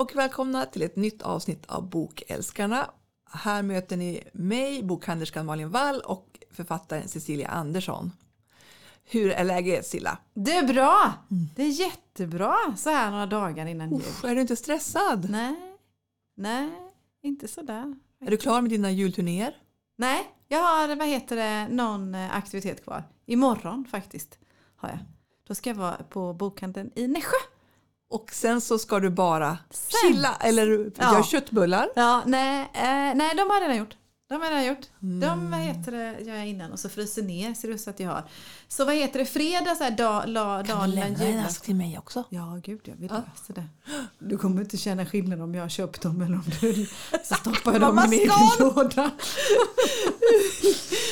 och 0.00 0.16
välkomna 0.16 0.66
till 0.66 0.82
ett 0.82 0.96
nytt 0.96 1.22
avsnitt 1.22 1.66
av 1.66 1.88
Bokälskarna. 1.88 2.90
Här 3.30 3.62
möter 3.62 3.96
ni 3.96 4.24
mig, 4.32 4.82
bokhandlerskan 4.82 5.46
Malin 5.46 5.70
Wall 5.70 6.00
och 6.00 6.38
författaren 6.50 7.08
Cecilia 7.08 7.48
Andersson. 7.48 8.12
Hur 9.04 9.30
är 9.30 9.44
läget 9.44 9.86
Silla? 9.86 10.18
Det 10.34 10.56
är 10.56 10.66
bra! 10.66 11.12
Det 11.56 11.62
är 11.62 11.80
jättebra 11.80 12.56
så 12.76 12.90
här 12.90 13.10
några 13.10 13.26
dagar 13.26 13.66
innan 13.66 13.90
jul. 13.90 14.02
Är 14.24 14.34
du 14.34 14.40
inte 14.40 14.56
stressad? 14.56 15.30
Nej, 15.30 15.54
nej, 16.36 16.70
inte 17.22 17.48
sådär. 17.48 17.94
Är 18.20 18.30
du 18.30 18.36
klar 18.36 18.60
med 18.60 18.70
dina 18.70 18.90
julturnéer? 18.90 19.56
Nej, 19.96 20.30
jag 20.48 20.58
har 20.58 20.96
vad 20.96 21.08
heter 21.08 21.36
det, 21.36 21.68
någon 21.74 22.14
eh, 22.14 22.36
aktivitet 22.36 22.84
kvar. 22.84 23.04
Imorgon 23.26 23.84
faktiskt 23.90 24.38
har 24.76 24.88
jag. 24.88 24.98
Då 25.46 25.54
ska 25.54 25.70
jag 25.70 25.74
vara 25.74 25.96
på 25.96 26.32
bokhandeln 26.32 26.90
i 26.94 27.08
Nässjö. 27.08 27.36
Och 28.10 28.30
sen 28.32 28.60
så 28.60 28.78
ska 28.78 29.00
du 29.00 29.10
bara 29.10 29.58
Sen- 29.70 30.10
chilla 30.12 30.36
eller 30.40 30.90
Ja. 30.98 31.12
göra 31.12 31.22
köttbullar. 31.22 31.88
Ja, 31.94 32.22
nej, 32.26 32.60
eh, 32.74 33.14
nej, 33.14 33.34
de 33.36 33.40
har 33.50 33.54
jag 33.54 33.62
redan 33.62 33.76
gjort. 33.76 33.96
De 34.30 34.42
har 34.42 34.50
jag 34.50 34.66
gjort. 34.66 34.86
Mm. 35.02 35.20
De 35.20 35.50
vad 35.50 35.60
heter 35.60 35.92
det, 35.92 36.20
gör 36.20 36.36
jag 36.36 36.46
innan 36.48 36.72
och 36.72 36.78
så 36.78 36.88
fryser 36.88 37.22
ner 37.22 37.54
ser 37.54 37.68
det 37.68 37.74
ut 37.74 37.80
så 37.80 37.90
att 37.90 38.00
jag 38.00 38.08
har. 38.10 38.24
Så 38.68 38.84
vad 38.84 38.94
heter 38.94 39.18
det, 39.18 39.24
fredag 39.26 39.74
så 39.74 39.84
här, 39.84 39.90
dag, 39.90 40.28
la, 40.28 40.64
Kan 40.64 40.90
du 40.90 40.96
lämna 40.96 41.24
en 41.24 41.38
ask 41.46 41.62
till 41.62 41.74
mig 41.74 41.98
också? 41.98 42.24
Ja, 42.28 42.60
gud 42.64 42.80
jag 42.84 42.94
vill 42.96 43.10
Ja. 43.12 43.16
lösa 43.16 43.52
det. 43.52 43.66
Du 44.18 44.38
kommer 44.38 44.60
inte 44.60 44.76
känna 44.76 45.06
skillnad 45.06 45.40
om 45.40 45.54
jag 45.54 45.62
har 45.64 45.68
köpt 45.68 46.02
dem 46.02 46.22
eller 46.22 46.34
om 46.34 46.44
du 46.60 46.86
så 47.24 47.34
stoppar 47.34 47.72
jag 47.72 47.80
dem 47.80 47.98
i 47.98 48.08
min 48.08 48.20
egen 48.20 48.30
låda. 48.58 49.10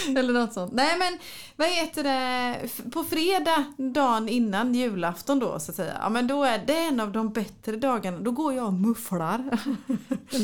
eller 0.19 0.32
något 0.32 0.52
sånt. 0.52 0.72
Nej 0.72 0.98
men 0.98 1.19
vad 1.56 1.69
heter 1.69 2.05
det, 2.05 2.69
på 2.91 3.05
fredag 3.05 3.64
dagen 3.77 4.28
innan 4.28 4.74
julafton 4.74 5.39
då 5.39 5.61
så 5.61 5.70
att 5.70 5.77
säga. 5.77 5.96
Ja 6.00 6.08
men 6.08 6.27
då 6.27 6.44
är 6.44 6.58
det 6.66 6.78
en 6.78 7.00
av 7.00 7.12
de 7.12 7.33
bättre 7.33 7.77
dagarna. 7.77 8.19
Då 8.19 8.30
går 8.30 8.55
jag 8.55 8.66
och 8.66 8.72
mufflar. 8.74 9.58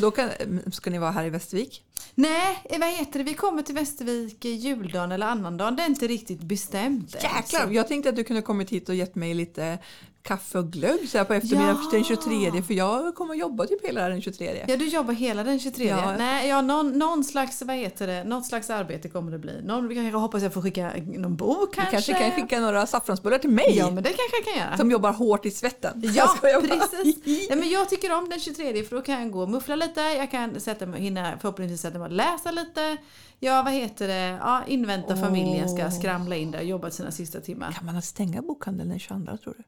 Då 0.00 0.10
kan, 0.10 0.30
ska 0.72 0.90
ni 0.90 0.98
vara 0.98 1.10
här 1.10 1.24
i 1.24 1.30
Västervik? 1.30 1.84
Nej, 2.14 2.58
eh, 2.64 2.78
vad 2.80 2.88
heter 2.88 3.18
det, 3.18 3.24
vi 3.24 3.34
kommer 3.34 3.62
till 3.62 3.74
Västervik 3.74 4.44
eh, 4.44 4.54
juldagen 4.56 5.12
eller 5.12 5.26
annandagen. 5.26 5.76
Det 5.76 5.82
är 5.82 5.86
inte 5.86 6.06
riktigt 6.06 6.40
bestämt. 6.40 7.14
Jäklar! 7.14 7.66
Så- 7.66 7.72
Jag 7.72 7.88
tänkte 7.88 8.08
att 8.08 8.16
du 8.16 8.24
kunde 8.24 8.42
kommit 8.42 8.70
hit 8.70 8.88
och 8.88 8.94
gett 8.94 9.14
mig 9.14 9.34
lite 9.34 9.78
kaffe 10.24 10.58
och 10.58 10.72
glögg 10.72 11.08
så 11.08 11.18
här 11.18 11.24
på 11.24 11.34
eftermiddagen 11.34 11.76
Ja. 11.84 11.90
den 11.92 12.04
23 12.04 12.62
för 12.62 12.74
jag 12.74 13.14
kommer 13.14 13.34
att 13.34 13.40
jobba 13.40 13.66
typ 13.66 13.86
hela 13.86 14.08
den 14.08 14.22
23. 14.22 14.64
Ja, 14.68 14.76
du 14.76 14.88
jobbar 14.88 15.14
hela 15.14 15.44
den 15.44 15.60
23. 15.60 15.86
Ja. 15.88 16.14
Nej, 16.18 16.48
ja, 16.48 16.60
någon, 16.62 16.98
någon 16.98 17.24
slags, 17.24 17.62
vad 17.62 17.76
heter 17.76 18.06
det, 18.06 18.24
något 18.24 18.46
slags 18.46 18.70
arbete 18.70 19.08
kommer 19.08 19.32
det 19.32 19.38
bli. 19.38 19.62
Någon, 19.62 19.96
jag 20.12 20.18
hoppas 20.20 20.42
jag 20.42 20.52
får 20.54 20.62
skicka 20.62 20.92
någon 21.06 21.36
bok 21.36 21.68
Du 21.70 21.76
kanske. 21.76 21.90
kanske 21.90 22.12
kan 22.14 22.30
skicka 22.30 22.60
några 22.60 22.86
saffransbullar 22.86 23.38
till 23.38 23.50
mig 23.50 23.76
Ja, 23.76 23.90
men 23.90 24.02
det 24.02 24.08
kanske 24.08 24.36
jag 24.36 24.54
kan 24.54 24.64
göra. 24.66 24.76
som 24.76 24.90
jobbar 24.90 25.12
hårt 25.12 25.46
i 25.46 25.50
svetten. 25.50 26.02
Ja, 26.14 26.34
precis. 26.42 27.16
Nej, 27.48 27.58
men 27.58 27.68
jag 27.70 27.88
tycker 27.88 28.12
om 28.18 28.28
den 28.28 28.40
23 28.40 28.82
för 28.84 28.96
då 28.96 29.02
kan 29.02 29.20
jag 29.20 29.30
gå 29.30 29.42
och 29.42 29.50
muffla 29.50 29.76
lite. 29.76 30.00
Jag 30.00 30.30
kan 30.30 30.60
sätta 30.60 30.86
mig, 30.86 31.00
hinna 31.00 31.38
förhoppningsvis 31.40 31.80
sätta 31.80 31.98
mig 31.98 32.06
och 32.06 32.12
läsa 32.12 32.50
lite. 32.50 32.96
Ja, 33.40 33.62
vad 33.62 33.72
heter 33.72 34.08
det? 34.08 34.38
Ja, 34.40 34.62
invänta 34.66 35.16
familjen 35.16 35.68
ska 35.68 35.90
skramla 35.90 36.36
in 36.36 36.50
där 36.50 36.58
och 36.58 36.64
jobba 36.64 36.90
sina 36.90 37.10
sista 37.10 37.40
timmar. 37.40 37.72
Kan 37.72 37.86
man 37.86 38.02
stänga 38.02 38.42
bokhandeln 38.42 38.88
den 38.88 38.98
22 38.98 39.36
tror 39.36 39.54
du? 39.58 39.64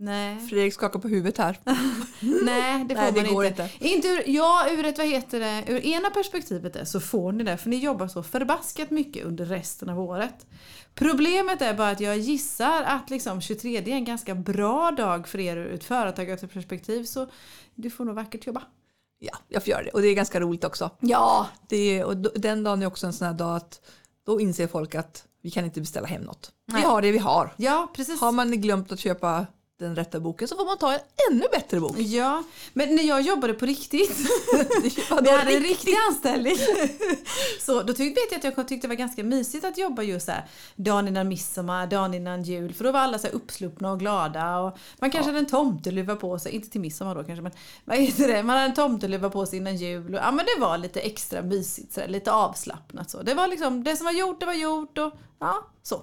Nej, 0.00 0.38
Fredrik 0.48 0.74
skakar 0.74 0.98
på 0.98 1.08
huvudet 1.08 1.38
här. 1.38 1.58
nej 2.44 2.84
det 2.84 2.94
får 2.94 3.02
Nej, 3.02 3.12
det 3.12 3.22
man 3.22 3.34
går 3.34 3.44
inte. 3.44 3.70
inte. 3.80 4.08
ur, 4.08 4.22
ja, 4.26 4.66
ur 4.70 4.84
ett, 4.84 4.98
vad 4.98 5.06
heter 5.06 5.40
det, 5.40 5.64
ur 5.66 5.86
ena 5.86 6.10
perspektivet 6.10 6.76
är, 6.76 6.84
så 6.84 7.00
får 7.00 7.32
ni 7.32 7.44
det 7.44 7.56
för 7.56 7.70
ni 7.70 7.76
jobbar 7.76 8.08
så 8.08 8.22
förbaskat 8.22 8.90
mycket 8.90 9.24
under 9.24 9.44
resten 9.44 9.88
av 9.88 10.00
året. 10.00 10.46
Problemet 10.94 11.62
är 11.62 11.74
bara 11.74 11.90
att 11.90 12.00
jag 12.00 12.18
gissar 12.18 12.82
att 12.82 13.10
liksom 13.10 13.40
23 13.40 13.76
är 13.76 13.88
en 13.88 14.04
ganska 14.04 14.34
bra 14.34 14.90
dag 14.90 15.28
för 15.28 15.38
er 15.38 15.56
ur 15.56 15.72
ett 15.74 15.84
företagarperspektiv 15.84 17.04
så 17.04 17.26
du 17.74 17.90
får 17.90 18.04
nog 18.04 18.14
vackert 18.14 18.46
jobba. 18.46 18.62
Ja, 19.18 19.38
jag 19.48 19.62
får 19.62 19.70
göra 19.70 19.82
det. 19.82 19.90
Och 19.90 20.02
det 20.02 20.08
är 20.08 20.14
ganska 20.14 20.40
roligt 20.40 20.64
också. 20.64 20.90
Ja, 21.00 21.46
Det 21.68 21.76
är, 21.98 22.04
och 22.04 22.16
den 22.16 22.62
dagen 22.62 22.82
är 22.82 22.86
också 22.86 23.06
en 23.06 23.12
sån 23.12 23.26
här 23.26 23.34
dag 23.34 23.56
att 23.56 23.80
då 24.26 24.40
inser 24.40 24.66
folk 24.66 24.94
att 24.94 25.24
vi 25.42 25.50
kan 25.50 25.64
inte 25.64 25.80
beställa 25.80 26.06
hem 26.06 26.22
något. 26.22 26.52
Nej. 26.66 26.82
Vi 26.82 26.88
har 26.88 27.02
det 27.02 27.12
vi 27.12 27.18
har. 27.18 27.54
ja 27.56 27.90
precis. 27.94 28.20
Har 28.20 28.32
man 28.32 28.60
glömt 28.60 28.92
att 28.92 28.98
köpa 29.00 29.46
den 29.78 29.96
rätta 29.96 30.20
boken 30.20 30.48
så 30.48 30.56
får 30.56 30.64
man 30.64 30.78
ta 30.78 30.92
en 30.92 31.00
ännu 31.30 31.46
bättre 31.52 31.80
bok. 31.80 31.98
Ja, 31.98 32.42
men 32.72 32.96
när 32.96 33.02
jag 33.02 33.20
jobbade 33.20 33.54
på 33.54 33.66
riktigt, 33.66 34.16
jag 35.08 35.16
hade 35.16 35.56
en 35.56 35.62
riktig 35.62 35.94
anställning, 36.08 36.56
så 37.60 37.82
då 37.82 37.92
tyck, 37.92 38.16
vet 38.16 38.32
jag 38.32 38.38
att 38.38 38.56
jag 38.56 38.68
tyckte 38.68 38.86
det 38.86 38.88
var 38.88 38.94
ganska 38.98 39.24
mysigt 39.24 39.64
att 39.64 39.78
jobba 39.78 40.02
just 40.02 40.26
så 40.26 40.32
här, 40.32 40.44
dagen 40.76 41.08
innan 41.08 41.28
midsommar, 41.28 41.86
dagen 41.86 42.14
innan 42.14 42.42
jul, 42.42 42.74
för 42.74 42.84
då 42.84 42.92
var 42.92 43.00
alla 43.00 43.18
så 43.18 43.26
här 43.26 43.34
uppsluppna 43.34 43.92
och 43.92 43.98
glada. 43.98 44.58
Och 44.58 44.78
man 44.98 45.10
kanske 45.10 45.28
hade 45.28 45.38
en 45.38 45.46
tomteluva 45.46 46.16
på 46.16 46.38
sig, 46.38 46.52
inte 46.52 46.70
till 46.70 46.80
midsommar 46.80 47.14
då 47.14 47.24
kanske, 47.24 47.42
men 47.42 47.52
vad 47.84 47.98
heter 47.98 48.28
det? 48.28 48.42
man 48.42 48.56
hade 48.56 48.68
en 48.68 48.74
tomteluva 48.74 49.30
på 49.30 49.46
sig 49.46 49.58
innan 49.58 49.76
jul. 49.76 50.14
Och, 50.14 50.20
ja, 50.20 50.30
men 50.30 50.46
det 50.46 50.60
var 50.60 50.78
lite 50.78 51.00
extra 51.00 51.42
mysigt, 51.42 51.92
så 51.92 52.00
här, 52.00 52.08
lite 52.08 52.32
avslappnat. 52.32 53.10
Så. 53.10 53.22
Det 53.22 53.34
var 53.34 53.48
liksom, 53.48 53.84
det 53.84 53.96
som 53.96 54.04
var 54.04 54.12
gjort, 54.12 54.40
det 54.40 54.46
var 54.46 54.54
gjort 54.54 54.98
och 54.98 55.12
ja, 55.38 55.68
så. 55.82 56.02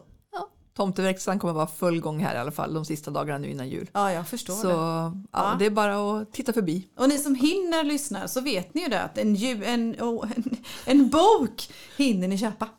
Tomteverkstan 0.75 1.39
kommer 1.39 1.53
vara 1.53 1.67
full 1.67 2.01
gång 2.01 2.19
här 2.19 2.35
i 2.35 2.37
alla 2.37 2.51
fall 2.51 2.73
de 2.73 2.85
sista 2.85 3.11
dagarna 3.11 3.37
nu 3.39 3.49
innan 3.51 3.69
jul. 3.69 3.89
Ja, 3.93 4.11
jag 4.13 4.27
förstår 4.27 4.53
Så 4.53 4.67
det. 4.67 4.73
ja, 4.73 5.13
Ja. 5.31 5.55
det 5.59 5.65
är 5.65 5.69
bara 5.69 6.17
att 6.21 6.33
titta 6.33 6.53
förbi. 6.53 6.87
Och 6.97 7.09
ni 7.09 7.17
som 7.17 7.35
hinner 7.35 7.83
lyssna 7.83 8.27
så 8.27 8.41
vet 8.41 8.73
ni 8.73 8.81
ju 8.81 8.87
det 8.87 9.01
att 9.01 9.17
en, 9.17 9.35
ju, 9.35 9.63
en, 9.65 9.95
oh, 10.01 10.31
en, 10.35 10.43
en 10.85 11.09
bok 11.09 11.69
hinner 11.97 12.27
ni 12.27 12.37
köpa. 12.37 12.69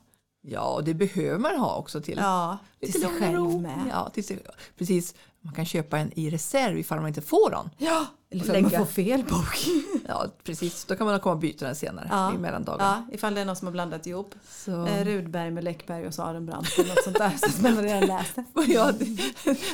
Ja, 0.48 0.74
och 0.74 0.84
det 0.84 0.94
behöver 0.94 1.38
man 1.38 1.56
ha 1.58 1.76
också 1.76 2.00
till 2.00 2.18
Ja, 2.18 2.58
till 2.80 2.86
lite 2.88 3.00
sig 3.00 3.08
själv 3.20 3.36
ro. 3.36 3.60
med. 3.60 3.80
Ja, 3.90 4.08
till 4.14 4.24
sig, 4.24 4.38
precis. 4.78 5.14
Man 5.46 5.54
kan 5.54 5.64
köpa 5.64 5.98
en 5.98 6.18
i 6.18 6.30
reserv 6.30 6.78
ifall 6.78 6.98
man 6.98 7.08
inte 7.08 7.22
får 7.22 7.50
den. 7.50 7.70
Ja, 7.78 8.06
eller 8.30 8.54
att 8.56 8.62
man 8.62 8.70
får 8.70 8.84
fel 8.86 9.24
bok. 9.24 9.66
Ja, 10.08 10.26
precis. 10.44 10.84
Då 10.84 10.96
kan 10.96 11.06
man 11.06 11.20
komma 11.20 11.32
och 11.34 11.40
byta 11.40 11.66
den 11.66 11.76
senare 11.76 12.08
Ja. 12.10 12.34
i 12.34 12.38
mellandagarna. 12.38 13.04
Ja, 13.08 13.14
ifall 13.14 13.34
det 13.34 13.40
är 13.40 13.44
någon 13.44 13.56
som 13.56 13.66
har 13.66 13.72
blandat 13.72 14.06
ihop 14.06 14.34
Så, 14.50 14.86
eh, 14.86 15.04
Rudberg 15.04 15.50
med 15.50 15.64
Läckberg 15.64 16.06
och 16.06 16.14
Sarenbrant 16.14 16.68
eller 16.78 16.88
något 16.88 17.04
sånt 17.04 17.18
där. 17.18 17.48
Så 17.50 17.62
man 17.62 17.82
redan 17.82 18.06
läst 18.06 18.32
ja, 18.68 18.92
det, 18.92 19.18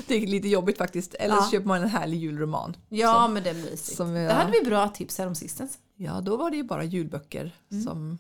det 0.07 0.15
är 0.15 0.27
lite 0.27 0.49
jobbigt 0.49 0.79
faktiskt. 0.79 1.15
Eller 1.15 1.37
så 1.37 1.43
Ja. 1.43 1.51
köper 1.51 1.67
man 1.69 1.83
en 1.83 1.89
härlig 1.89 2.19
julroman. 2.19 2.77
Ja, 2.89 3.29
men 3.29 3.43
det 3.43 3.51
är 3.51 3.55
mysigt. 3.55 3.97
som 3.97 4.17
är- 4.17 4.29
Det 4.29 4.35
hade 4.35 4.51
vi 4.51 4.61
bra 4.71 4.89
tips 4.89 5.19
här 5.19 5.27
om 5.27 5.35
sistens. 5.35 5.79
Ja, 5.97 6.21
då 6.21 6.37
var 6.37 6.51
det 6.51 6.57
ju 6.57 6.63
bara 6.65 6.85
julböcker 6.85 7.55
Mm. 7.73 7.85
som 7.85 8.19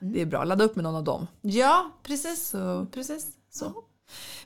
det 0.00 0.22
är 0.22 0.26
bra. 0.26 0.44
Ladda 0.44 0.64
upp 0.64 0.76
med 0.76 0.82
någon 0.82 0.96
av 0.96 1.04
dem. 1.04 1.26
Ja, 1.40 1.90
precis. 2.02 2.48
Så 2.48 2.86
precis. 2.92 3.26
Så. 3.50 3.72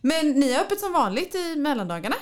Men 0.00 0.30
ni 0.30 0.52
har 0.52 0.60
öppet 0.60 0.80
som 0.80 0.92
vanligt 0.92 1.34
i 1.34 1.56
mellandagarna? 1.56 2.16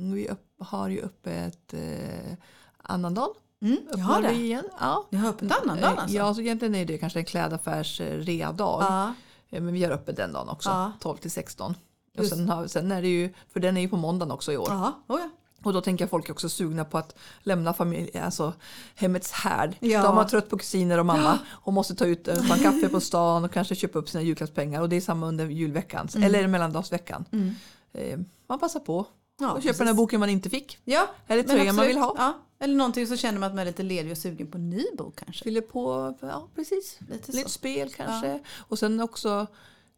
Vi 0.00 0.28
upp, 0.28 0.46
har 0.58 0.88
ju 0.88 1.02
öppet 1.02 1.74
eh, 1.74 2.34
annandagen. 2.82 3.34
Mm, 3.62 3.78
jag 3.90 3.98
har 3.98 4.22
det. 4.22 4.32
igen. 4.32 4.64
Ja. 4.80 5.06
Ni 5.10 5.18
har 5.18 5.28
öppet 5.28 5.62
annandagen 5.62 5.98
alltså? 5.98 6.16
Ja, 6.16 6.34
så 6.34 6.40
egentligen 6.40 6.74
är 6.74 6.84
det 6.84 6.98
kanske 6.98 7.18
en 7.18 7.24
klädaffärs 7.24 8.00
eh, 8.00 8.18
rea-dag. 8.18 8.82
Ja. 8.82 9.14
Eh, 9.50 9.62
Men 9.62 9.74
vi 9.74 9.84
har 9.84 9.90
öppet 9.90 10.16
den 10.16 10.32
dagen 10.32 10.48
också, 10.48 10.68
Ja. 10.68 10.92
12 11.00 11.16
till 11.16 11.30
16. 11.30 11.74
Och 12.18 12.26
sen, 12.26 12.48
har, 12.48 12.66
sen 12.66 12.92
är 12.92 13.02
det 13.02 13.08
ju, 13.08 13.32
för 13.52 13.60
den 13.60 13.76
är 13.76 13.80
ju 13.80 13.88
på 13.88 13.96
måndagen 13.96 14.32
också 14.32 14.52
i 14.52 14.56
år. 14.56 14.68
Ja, 14.70 14.92
oh 15.08 15.20
ja. 15.20 15.30
Och 15.62 15.72
då 15.72 15.80
tänker 15.80 16.02
jag 16.04 16.10
folk 16.10 16.28
är 16.28 16.32
också 16.32 16.48
sugna 16.48 16.84
på 16.84 16.98
att 16.98 17.14
lämna 17.42 17.74
familj, 17.74 18.18
alltså 18.18 18.52
hemmets 18.94 19.32
härd. 19.32 19.76
Ja. 19.80 20.02
De 20.02 20.16
har 20.16 20.24
trött 20.24 20.50
på 20.50 20.58
kusiner 20.58 20.98
och 20.98 21.06
mamma 21.06 21.38
och 21.50 21.72
måste 21.72 21.94
ta 21.94 22.06
ut 22.06 22.28
eh, 22.28 22.50
en 22.50 22.58
kaffe 22.62 22.88
på 22.88 23.00
stan 23.00 23.44
och 23.44 23.52
kanske 23.52 23.74
köpa 23.74 23.98
upp 23.98 24.08
sina 24.08 24.22
julklappspengar. 24.22 24.80
Och 24.80 24.88
det 24.88 24.96
är 24.96 25.00
samma 25.00 25.26
under 25.26 25.46
julveckan, 25.46 26.08
eller 26.22 26.46
mellandagsveckan. 26.46 27.24
Mm. 27.32 27.54
Eh, 27.92 28.18
man 28.46 28.58
passar 28.58 28.80
på 28.80 29.06
Ja, 29.40 29.50
och 29.52 29.56
precis. 29.62 29.78
den 29.78 29.86
här 29.86 29.94
boken 29.94 30.20
man 30.20 30.28
inte 30.28 30.50
fick. 30.50 30.78
Ja, 30.84 31.06
Eller 31.26 31.42
tröjan 31.42 31.76
man 31.76 31.86
vill 31.86 31.98
ha. 31.98 32.14
Ja. 32.18 32.38
Eller 32.58 32.74
någonting 32.74 33.06
så 33.06 33.16
känner 33.16 33.38
man 33.40 33.46
att 33.48 33.54
man 33.54 33.62
är 33.62 33.66
lite 33.66 33.82
ledig 33.82 34.12
och 34.12 34.18
sugen 34.18 34.50
på 34.50 34.58
en 34.58 34.70
ny 34.70 34.84
bok 34.98 35.18
kanske. 35.24 35.44
Fyller 35.44 35.60
på, 35.60 36.14
ja 36.20 36.48
precis. 36.54 36.98
Lite 37.10 37.32
så. 37.32 37.48
spel 37.48 37.92
kanske. 37.96 38.40
Och 38.68 38.78
sen 38.78 39.00
också, 39.00 39.46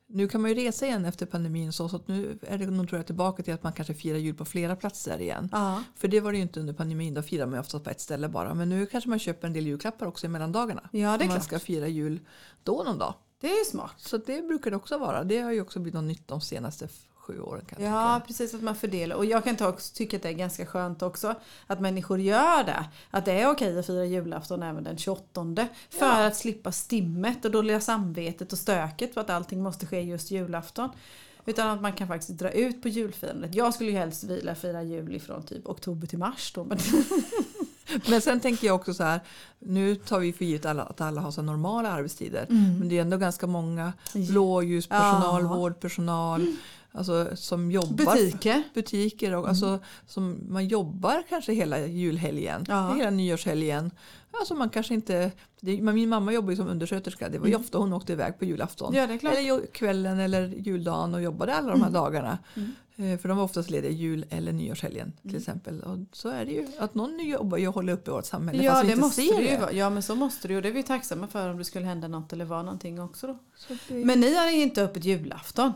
nu 0.08 0.28
kan 0.28 0.40
man 0.40 0.50
ju 0.50 0.56
resa 0.56 0.86
igen 0.86 1.04
efter 1.04 1.26
pandemin 1.26 1.72
så, 1.72 1.88
så 1.88 1.96
att 1.96 2.08
nu 2.08 2.38
är 2.42 2.58
det 2.58 2.66
nog 2.66 2.88
tror 2.88 2.98
jag 2.98 3.06
tillbaka 3.06 3.42
till 3.42 3.54
att 3.54 3.62
man 3.62 3.72
kanske 3.72 3.94
firar 3.94 4.18
jul 4.18 4.34
på 4.34 4.44
flera 4.44 4.76
platser 4.76 5.20
igen. 5.20 5.48
Ja. 5.52 5.82
För 5.96 6.08
det 6.08 6.20
var 6.20 6.32
det 6.32 6.36
ju 6.38 6.42
inte 6.42 6.60
under 6.60 6.72
pandemin, 6.74 7.14
då 7.14 7.22
firar 7.22 7.46
man 7.46 7.54
ju 7.54 7.60
oftast 7.60 7.84
på 7.84 7.90
ett 7.90 8.00
ställe 8.00 8.28
bara. 8.28 8.54
Men 8.54 8.68
nu 8.68 8.86
kanske 8.86 9.10
man 9.10 9.18
köper 9.18 9.46
en 9.46 9.52
del 9.52 9.66
julklappar 9.66 10.06
också 10.06 10.26
i 10.26 10.28
mellandagarna. 10.28 10.88
Ja, 10.92 10.98
det 10.98 11.04
är 11.06 11.12
Om 11.12 11.18
man 11.18 11.28
klart. 11.28 11.44
ska 11.44 11.58
fira 11.58 11.88
jul 11.88 12.20
då 12.62 12.82
någon 12.82 12.98
dag. 12.98 13.14
Det 13.40 13.46
är 13.52 13.58
ju 13.58 13.64
smart. 13.64 13.94
Så 13.96 14.16
det 14.16 14.42
brukar 14.42 14.70
det 14.70 14.76
också 14.76 14.98
vara. 14.98 15.24
Det 15.24 15.40
har 15.40 15.52
ju 15.52 15.60
också 15.60 15.80
blivit 15.80 15.94
något 15.94 16.04
nytt 16.04 16.28
de 16.28 16.40
senaste 16.40 16.88
sju 17.26 17.40
åren. 17.40 17.64
Kan 17.68 17.84
Ja, 17.84 18.14
tycka. 18.16 18.26
precis 18.26 18.54
att 18.54 18.62
man 18.62 18.74
fördelar. 18.74 19.16
Och 19.16 19.24
jag 19.24 19.44
kan 19.44 19.56
ta, 19.56 19.68
också 19.68 19.94
tycka 19.94 20.16
att 20.16 20.22
det 20.22 20.28
är 20.28 20.32
ganska 20.32 20.66
skönt 20.66 21.02
också 21.02 21.34
att 21.66 21.80
människor 21.80 22.20
gör 22.20 22.64
det. 22.64 22.84
Att 23.10 23.24
det 23.24 23.32
är 23.32 23.50
okej 23.50 23.78
att 23.78 23.86
fira 23.86 24.04
julafton 24.04 24.62
även 24.62 24.84
den 24.84 24.98
28. 24.98 25.66
För 25.90 26.06
Ja. 26.06 26.26
att 26.26 26.36
slippa 26.36 26.72
stimmet 26.72 27.44
och 27.44 27.50
dåliga 27.50 27.80
samvetet 27.80 28.52
och 28.52 28.58
stöket 28.58 29.14
för 29.14 29.20
att 29.20 29.30
allting 29.30 29.62
måste 29.62 29.86
ske 29.86 30.00
just 30.00 30.30
julafton. 30.30 30.90
Utan 31.46 31.68
att 31.70 31.80
man 31.82 31.92
kan 31.92 32.08
faktiskt 32.08 32.38
dra 32.38 32.50
ut 32.50 32.82
på 32.82 32.88
julfirandet. 32.88 33.54
Jag 33.54 33.74
skulle 33.74 33.90
ju 33.90 33.96
helst 33.96 34.24
vilja 34.24 34.54
fira 34.54 34.82
jul 34.82 35.14
ifrån 35.16 35.42
typ 35.42 35.66
oktober 35.66 36.06
till 36.06 36.18
mars 36.18 36.52
då. 36.54 36.64
Men 36.64 36.78
Men 38.08 38.20
sen 38.20 38.40
tänker 38.40 38.66
jag 38.66 38.76
också 38.76 38.94
så 38.94 39.02
här, 39.02 39.20
nu 39.58 39.94
tar 39.96 40.18
vi 40.18 40.32
för 40.32 40.44
givet 40.44 40.66
alla, 40.66 40.82
att 40.82 41.00
alla 41.00 41.20
har 41.20 41.30
så 41.30 41.42
normala 41.42 41.90
arbetstider. 41.90 42.46
Men 42.48 42.88
det 42.88 42.96
är 42.98 43.02
ändå 43.02 43.16
ganska 43.16 43.46
många 43.46 43.92
blåljuspersonal, 44.14 45.42
Ja. 45.42 45.48
vårdpersonal, 45.56 46.46
alltså, 46.92 47.28
som 47.34 47.70
jobbar. 47.70 48.14
Butiker. 48.14 48.62
Butiker 48.74 49.34
och 49.34 49.48
alltså, 49.48 49.78
som 50.06 50.38
man 50.48 50.68
jobbar 50.68 51.22
kanske 51.28 51.52
hela 51.52 51.86
julhelgen, 51.86 52.64
Ja. 52.68 52.94
hela 52.94 53.10
nyårshelgen. 53.10 53.90
Alltså 54.40 54.54
man 54.54 54.68
kanske 54.70 54.94
inte, 54.94 55.30
det, 55.60 55.80
min 55.80 56.08
mamma 56.08 56.32
jobbar 56.32 56.50
ju 56.50 56.56
som 56.56 56.68
undersköterska, 56.68 57.28
det 57.28 57.38
var 57.38 57.46
ju 57.46 57.54
ofta 57.56 57.78
hon 57.78 57.92
åkte 57.92 58.12
iväg 58.12 58.38
på 58.38 58.44
julafton. 58.44 58.94
Ja. 58.94 59.02
Eller 59.02 59.66
kvällen 59.72 60.20
eller 60.20 60.48
juldagen 60.48 61.14
och 61.14 61.22
jobbade 61.22 61.54
alla 61.54 61.70
de 61.70 61.82
här 61.82 61.90
dagarna. 61.90 62.38
Mm. 62.56 62.72
Eh, 62.96 63.18
För 63.18 63.28
de 63.28 63.36
var 63.38 63.44
oftast 63.44 63.70
lediga 63.70 63.90
jul 63.92 64.24
eller 64.30 64.52
nyårshelgen 64.52 65.12
till 65.22 65.36
exempel. 65.36 65.80
Och 65.80 65.98
så 66.12 66.28
är 66.28 66.44
det 66.44 66.52
ju, 66.52 66.66
att 66.78 66.94
någon 66.94 67.18
jobbar 67.28 67.58
ju 67.58 67.68
och 67.68 67.74
håller 67.74 67.92
uppe 67.92 68.10
vårt 68.10 68.24
samhälle 68.26 68.62
Ja, 68.64 68.72
fast 68.72 68.84
vi 68.84 68.86
det 68.86 68.92
inte 68.92 69.04
måste 69.04 69.22
ser 69.22 69.36
det 69.36 69.50
ju 69.50 69.56
vara. 69.56 69.72
Ja, 69.72 69.90
men 69.90 70.02
så 70.02 70.14
måste 70.14 70.48
det 70.48 70.54
ju. 70.54 70.60
Det 70.60 70.68
är 70.68 70.72
vi 70.72 70.82
tacksamma 70.82 71.26
för 71.28 71.50
om 71.50 71.58
det 71.58 71.64
skulle 71.64 71.86
hända 71.86 72.08
något 72.08 72.32
eller 72.32 72.44
vara 72.44 72.62
någonting 72.62 73.00
också 73.00 73.26
då. 73.26 73.38
Det, 73.88 73.94
Men 74.04 74.20
ni 74.20 74.34
har 74.36 74.50
inte 74.50 74.82
öppet 74.82 75.04
julafton? 75.04 75.72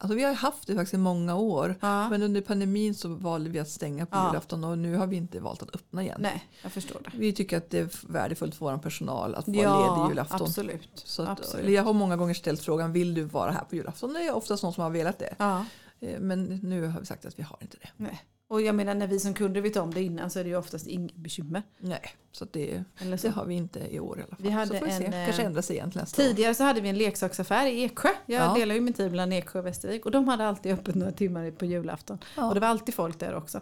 Alltså 0.00 0.16
vi 0.16 0.22
har 0.24 0.32
haft 0.32 0.66
det 0.66 0.74
faktiskt 0.74 0.94
i 0.94 0.98
många 0.98 1.34
år. 1.36 1.74
Ja. 1.80 2.08
Men 2.08 2.22
under 2.22 2.40
pandemin 2.40 2.94
så 2.94 3.08
valde 3.08 3.50
vi 3.50 3.58
att 3.58 3.68
stänga 3.68 4.06
på 4.06 4.16
Ja. 4.16 4.26
julafton 4.28 4.64
och 4.64 4.78
nu 4.78 4.96
har 4.96 5.06
vi 5.06 5.16
inte 5.16 5.40
valt 5.40 5.62
att 5.62 5.74
öppna 5.74 6.02
igen. 6.02 6.18
Nej, 6.20 6.44
jag 6.62 6.72
förstår 6.72 7.00
det. 7.04 7.10
Vi 7.14 7.32
tycker 7.32 7.56
att 7.56 7.70
det 7.70 7.78
är 7.78 7.88
värdefullt 8.12 8.54
för 8.54 8.66
vår 8.66 8.78
personal 8.78 9.34
att 9.34 9.46
vara 9.48 9.56
ledig 9.56 9.64
Ja, 9.68 10.08
julafton. 10.08 10.42
absolut. 10.42 10.88
Så 10.94 11.22
att, 11.22 11.28
absolut. 11.28 11.70
jag 11.70 11.82
har 11.82 11.92
många 11.92 12.16
gånger 12.16 12.34
ställt 12.34 12.60
frågan, 12.60 12.92
vill 12.92 13.14
du 13.14 13.22
vara 13.22 13.50
här 13.52 13.64
på 13.64 13.76
julafton? 13.76 14.12
Det 14.12 14.20
är 14.20 14.34
oftast 14.34 14.62
någon 14.62 14.72
som 14.72 14.82
har 14.82 14.90
velat 14.90 15.18
det. 15.18 15.34
Ja, 15.38 15.64
Eh, 16.02 16.20
Men 16.20 16.44
nu 16.62 16.86
har 16.86 17.00
vi 17.00 17.06
sagt 17.06 17.24
att 17.26 17.38
vi 17.38 17.42
har 17.42 17.56
inte 17.60 17.76
det. 17.82 17.88
nej. 17.96 18.22
Och 18.50 18.62
jag 18.62 18.74
menar 18.74 18.94
när 18.94 19.06
vi 19.06 19.20
som 19.20 19.34
kunder 19.34 19.60
vet 19.60 19.76
om 19.76 19.94
det 19.94 20.02
innan 20.02 20.30
så 20.30 20.38
är 20.38 20.44
det 20.44 20.50
ju 20.50 20.56
oftast 20.56 20.86
inget 20.86 21.14
bekymmer. 21.16 21.62
Nej, 21.78 22.00
så 22.32 22.44
det, 22.44 22.84
Eller 22.98 23.16
så. 23.16 23.26
det 23.26 23.32
har 23.32 23.44
vi 23.44 23.54
inte 23.54 23.78
i 23.94 24.00
år 24.00 24.18
i 24.18 24.22
alla 24.22 24.28
fall. 24.36 24.38
Vi 24.44 24.50
hade 24.50 24.66
så 24.66 24.74
får 24.78 24.86
vi 24.86 24.92
se. 24.92 25.04
en, 25.06 25.12
eh, 25.14 25.24
Kanske 25.24 25.42
ändrar 25.42 25.62
sig 25.62 25.76
igen 25.76 25.90
till 25.90 26.00
nästa 26.00 26.22
år. 26.22 26.26
Tidigare 26.26 26.54
så 26.54 26.64
hade 26.64 26.80
vi 26.80 26.88
en 26.88 26.98
leksaksaffär 26.98 27.66
i 27.66 27.82
Eksjö. 27.84 28.08
Jag 28.26 28.42
Ja. 28.42 28.54
delar 28.54 28.74
ju 28.74 28.80
min 28.80 28.92
tid 28.94 29.10
mellan 29.10 29.32
Eksjö 29.32 29.58
och 29.58 29.66
Västervik 29.66 30.04
och 30.06 30.10
de 30.12 30.28
hade 30.28 30.46
alltid 30.48 30.72
öppet 30.72 30.94
några 30.94 31.12
timmar 31.12 31.50
på 31.50 31.64
julafton. 31.64 32.18
Ja. 32.36 32.48
Och 32.48 32.54
det 32.54 32.60
var 32.60 32.68
alltid 32.68 32.94
folk 32.94 33.18
där 33.18 33.34
också. 33.34 33.60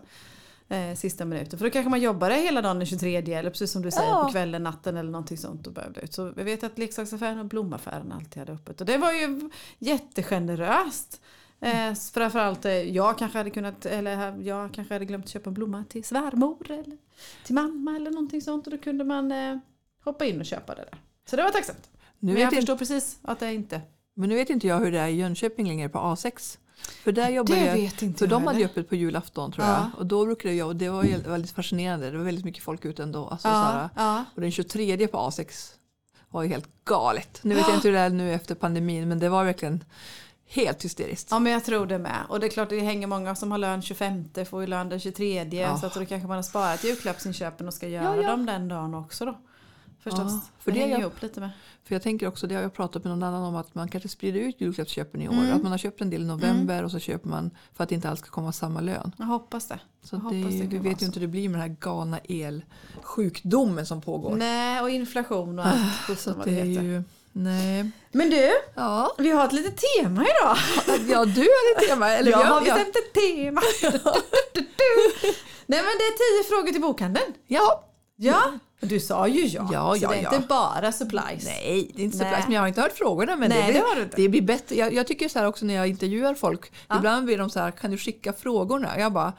Eh, 0.69 0.95
sista 0.95 1.25
minuten. 1.25 1.59
För 1.59 1.67
då 1.67 1.71
kanske 1.71 1.91
man 1.91 2.01
jobbade 2.01 2.35
hela 2.35 2.63
dagen 2.63 2.77
den 2.79 2.87
23 2.87 3.17
eller 3.35 3.51
precis 3.51 3.71
som 3.73 3.83
du 3.83 3.91
säger 3.91 4.09
Ja. 4.09 4.25
på 4.25 4.31
kvällen, 4.33 4.63
natten 4.63 4.97
eller 4.97 5.11
någonting 5.11 5.39
sånt 5.39 5.67
och 5.67 5.73
behövde 5.73 6.01
ut. 6.01 6.15
Så 6.15 6.33
jag 6.37 6.45
vet 6.45 6.65
att 6.65 6.79
leksaksaffären 6.79 7.39
och 7.39 7.47
blomaffären 7.47 8.13
alltid 8.13 8.37
hade 8.39 8.53
öppet. 8.53 8.81
Och 8.81 8.87
det 8.87 8.97
var 8.99 9.13
ju 9.13 9.51
jättegeneröst. 9.79 11.21
Eh, 11.61 11.95
framförallt 12.13 12.65
eh, 12.65 12.73
jag 12.73 13.19
kanske 13.19 13.39
hade 13.39 13.51
kunnat, 13.51 13.87
eller 13.87 14.37
jag 14.43 14.75
kanske 14.75 14.95
hade 14.95 15.05
glömt 15.05 15.29
köpa 15.29 15.51
en 15.51 15.55
blomma 15.55 15.85
till 15.89 16.05
svärmor 16.05 16.71
eller 16.71 16.97
till 17.45 17.55
mamma 17.55 17.97
eller 17.97 18.11
någonting 18.11 18.43
sånt. 18.43 18.67
Och 18.67 18.71
då 18.73 18.79
kunde 18.79 19.05
man 19.05 19.33
eh, 19.33 19.57
hoppa 20.05 20.25
in 20.25 20.41
och 20.41 20.47
köpa 20.47 20.75
det 20.75 20.83
där. 20.91 21.01
Så 21.31 21.37
det 21.37 21.43
var 21.43 21.51
tacksamt. 21.51 21.91
Nu 22.19 22.33
Men 22.33 22.41
jag 22.43 22.47
vet 22.51 22.53
inte, 22.53 22.57
förstår 22.57 22.77
precis 22.77 23.19
att 23.23 23.39
det 23.41 23.55
inte... 23.55 23.81
men 24.15 24.29
nu 24.29 24.35
vet 24.35 24.51
inte 24.51 24.67
jag 24.67 24.79
hur 24.81 24.93
det 24.93 24.99
är 24.99 25.09
i 25.09 25.17
Jönköping 25.17 25.69
längre 25.69 25.89
på 25.89 25.99
A6. 25.99 26.59
För 27.05 27.13
där 27.13 27.29
jobbar 27.29 27.55
Det 27.55 27.65
jag, 27.67 27.75
vet 27.75 28.03
inte 28.03 28.19
för 28.19 28.25
jag 28.27 28.31
de 28.43 28.47
hade 28.47 28.59
ju 28.59 28.65
öppet 28.65 28.89
på 28.89 28.95
julafton 28.97 29.53
tror 29.53 29.67
Ja. 29.67 29.73
jag. 29.73 29.99
Och 29.99 30.07
då 30.07 30.25
brukade 30.27 30.55
jag, 30.55 30.69
och 30.69 30.77
det 30.77 30.89
var 30.89 31.29
väldigt 31.29 31.51
fascinerande, 31.51 32.11
det 32.11 32.19
var 32.19 32.25
väldigt 32.25 32.45
mycket 32.45 32.63
folk 32.63 32.85
ute 32.85 33.03
ändå. 33.03 33.27
Alltså, 33.29 33.49
så 33.49 33.55
Ja, 33.55 33.89
ja. 33.97 34.25
och 34.35 34.41
den 34.41 34.51
23 34.51 35.09
på 35.09 35.19
A6 35.19 35.75
var 36.31 36.43
ju 36.43 36.49
helt 36.49 36.69
galet. 36.85 37.41
Nu 37.43 37.55
vet 37.55 37.67
jag 37.69 37.77
inte 37.77 37.89
hur 37.89 37.95
det 37.95 38.01
är 38.01 38.11
nu 38.11 38.35
efter 38.35 38.55
pandemin 38.55 39.09
men 39.09 39.19
det 39.19 39.29
var 39.29 39.45
verkligen 39.45 39.85
helt 40.49 40.85
hysteriskt. 40.85 41.29
ja, 41.31 41.39
men 41.39 41.53
jag 41.53 41.65
tror 41.65 41.87
det 41.87 41.99
med. 41.99 42.19
Och 42.29 42.41
det 42.41 42.47
är 42.47 42.51
klart 42.51 42.69
det 42.71 42.81
hänger 42.81 43.07
många 43.07 43.35
som 43.35 43.51
har 43.51 43.59
lön 43.59 43.83
25, 43.83 44.25
får 44.51 44.61
ju 44.61 44.67
lön 44.67 44.89
den 44.89 45.01
23. 45.01 45.45
Ja. 45.53 45.79
Så 45.79 45.87
att 45.87 45.95
då 45.95 46.05
kanske 46.07 46.29
man 46.29 46.37
har 46.37 46.43
sparat 46.43 46.85
julklappsinköpen 46.85 47.69
och 47.69 47.75
ska 47.75 47.89
göra 47.89 48.17
Ja, 48.17 48.23
ja. 48.23 48.31
dem 48.31 48.47
den 48.47 48.69
dagen 48.69 48.95
också 48.95 49.25
då. 49.25 49.39
Förstås. 50.01 50.33
Ja, 50.33 50.41
för 50.59 50.71
det 50.71 50.77
det 50.77 50.81
hänger 50.81 50.95
jag- 50.95 51.01
ihop 51.01 51.23
lite 51.23 51.41
med. 51.41 51.51
För 51.85 51.95
jag 51.95 52.03
tänker 52.03 52.27
också, 52.29 52.47
det 52.47 52.55
har 52.55 52.63
jag 52.63 52.75
pratat 52.75 53.05
med 53.05 53.11
någon 53.11 53.23
annan 53.23 53.43
om, 53.43 53.57
att 53.57 53.75
man 53.75 53.89
kanske 53.89 54.09
sprider 54.09 54.41
ut 54.41 54.61
julklappsköpen 54.61 55.23
i 55.23 55.29
år. 55.29 55.33
Mm. 55.33 55.57
Att 55.57 55.63
man 55.63 55.71
har 55.71 55.79
köpt 55.79 56.01
en 56.01 56.11
del 56.11 56.23
i 56.23 56.25
november 56.25 56.83
och 56.85 56.91
så 56.91 56.99
köper 56.99 57.29
man 57.29 57.51
för 57.75 57.85
att 57.85 57.93
inte 57.93 58.09
allt 58.11 58.19
ska 58.21 58.31
komma 58.31 58.53
samma 58.53 58.81
lön. 58.81 59.13
Jag 59.19 59.25
hoppas 59.27 59.69
det. 59.69 59.81
Så 60.03 60.17
det, 60.17 60.23
hoppas 60.23 60.53
det 60.55 60.67
vi 60.67 60.79
vet 60.79 61.03
ju 61.03 61.07
inte 61.07 61.21
hur 61.21 61.27
det 61.27 61.31
blir 61.31 61.49
med 61.49 61.61
den 61.61 61.71
här 61.71 61.77
galna 61.81 62.19
elsjukdomen 62.19 63.87
som 63.87 64.01
pågår. 64.01 64.37
Nej, 64.37 64.81
och 64.83 64.91
inflation 64.91 65.59
och 65.59 65.67
allt. 66.09 66.19
Så 66.19 66.31
det 66.33 66.45
det 66.51 66.61
är 66.61 66.65
ju... 66.65 67.03
Nej. 67.43 67.91
Men 68.13 68.31
du, 68.31 68.51
Ja, 68.75 69.15
vi 69.19 69.31
har 69.31 69.45
ett 69.45 69.53
litet 69.53 69.77
tema 69.77 70.23
idag. 70.23 70.57
ja 71.09 71.25
du 71.25 71.41
hade 71.41 71.87
tema. 71.89 72.11
Eller 72.11 72.31
jag 72.31 72.39
har 72.39 72.67
ja. 72.67 72.75
bestämt 72.75 72.97
ett 72.97 73.13
tema. 73.15 73.61
Nej 75.67 75.83
men 75.83 75.93
det 75.99 76.05
är 76.05 76.43
tio 76.43 76.49
frågor 76.57 76.73
till 76.73 76.81
bokhandeln. 76.81 77.35
ja. 77.47 77.85
Ja, 78.21 78.43
du 78.81 79.01
sa 79.01 79.29
ju 79.29 79.47
ja. 79.47 79.69
Ja, 79.73 79.95
så 79.97 80.03
ja, 80.05 80.09
det 80.09 80.17
är 80.17 80.23
ja. 80.23 80.35
inte 80.35 80.47
bara 80.49 80.93
supplies. 80.93 81.45
Nej, 81.45 81.91
det 81.95 82.03
är 82.03 82.05
inte 82.05 82.19
Nej. 82.19 82.29
plats, 82.29 82.45
men 82.47 82.55
jag 82.55 82.63
har 82.63 82.69
inte 82.69 82.81
hört 82.81 82.93
frågorna. 82.93 83.37
Men 83.37 83.49
Nej, 83.49 83.67
det, 83.67 83.73
det 83.79 83.85
har 83.85 83.97
du 83.97 84.03
inte. 84.03 84.17
det 84.17 84.29
blir 84.29 84.43
bättre. 84.43 84.77
Jag, 84.77 84.93
jag 84.93 85.07
tycker 85.07 85.29
så 85.29 85.39
här 85.39 85.47
också 85.47 85.65
när 85.65 85.75
jag 85.75 85.87
intervjuar 85.89 86.35
folk. 86.35 86.73
Ja. 86.89 86.97
Ibland 86.97 87.25
blir 87.25 87.39
de 87.39 87.51
så 87.51 87.61
här, 87.61 87.71
kan 87.71 87.91
du 87.91 87.99
skicka 87.99 88.33
frågorna? 88.33 88.99
Jag 88.99 89.13
bara, 89.13 89.33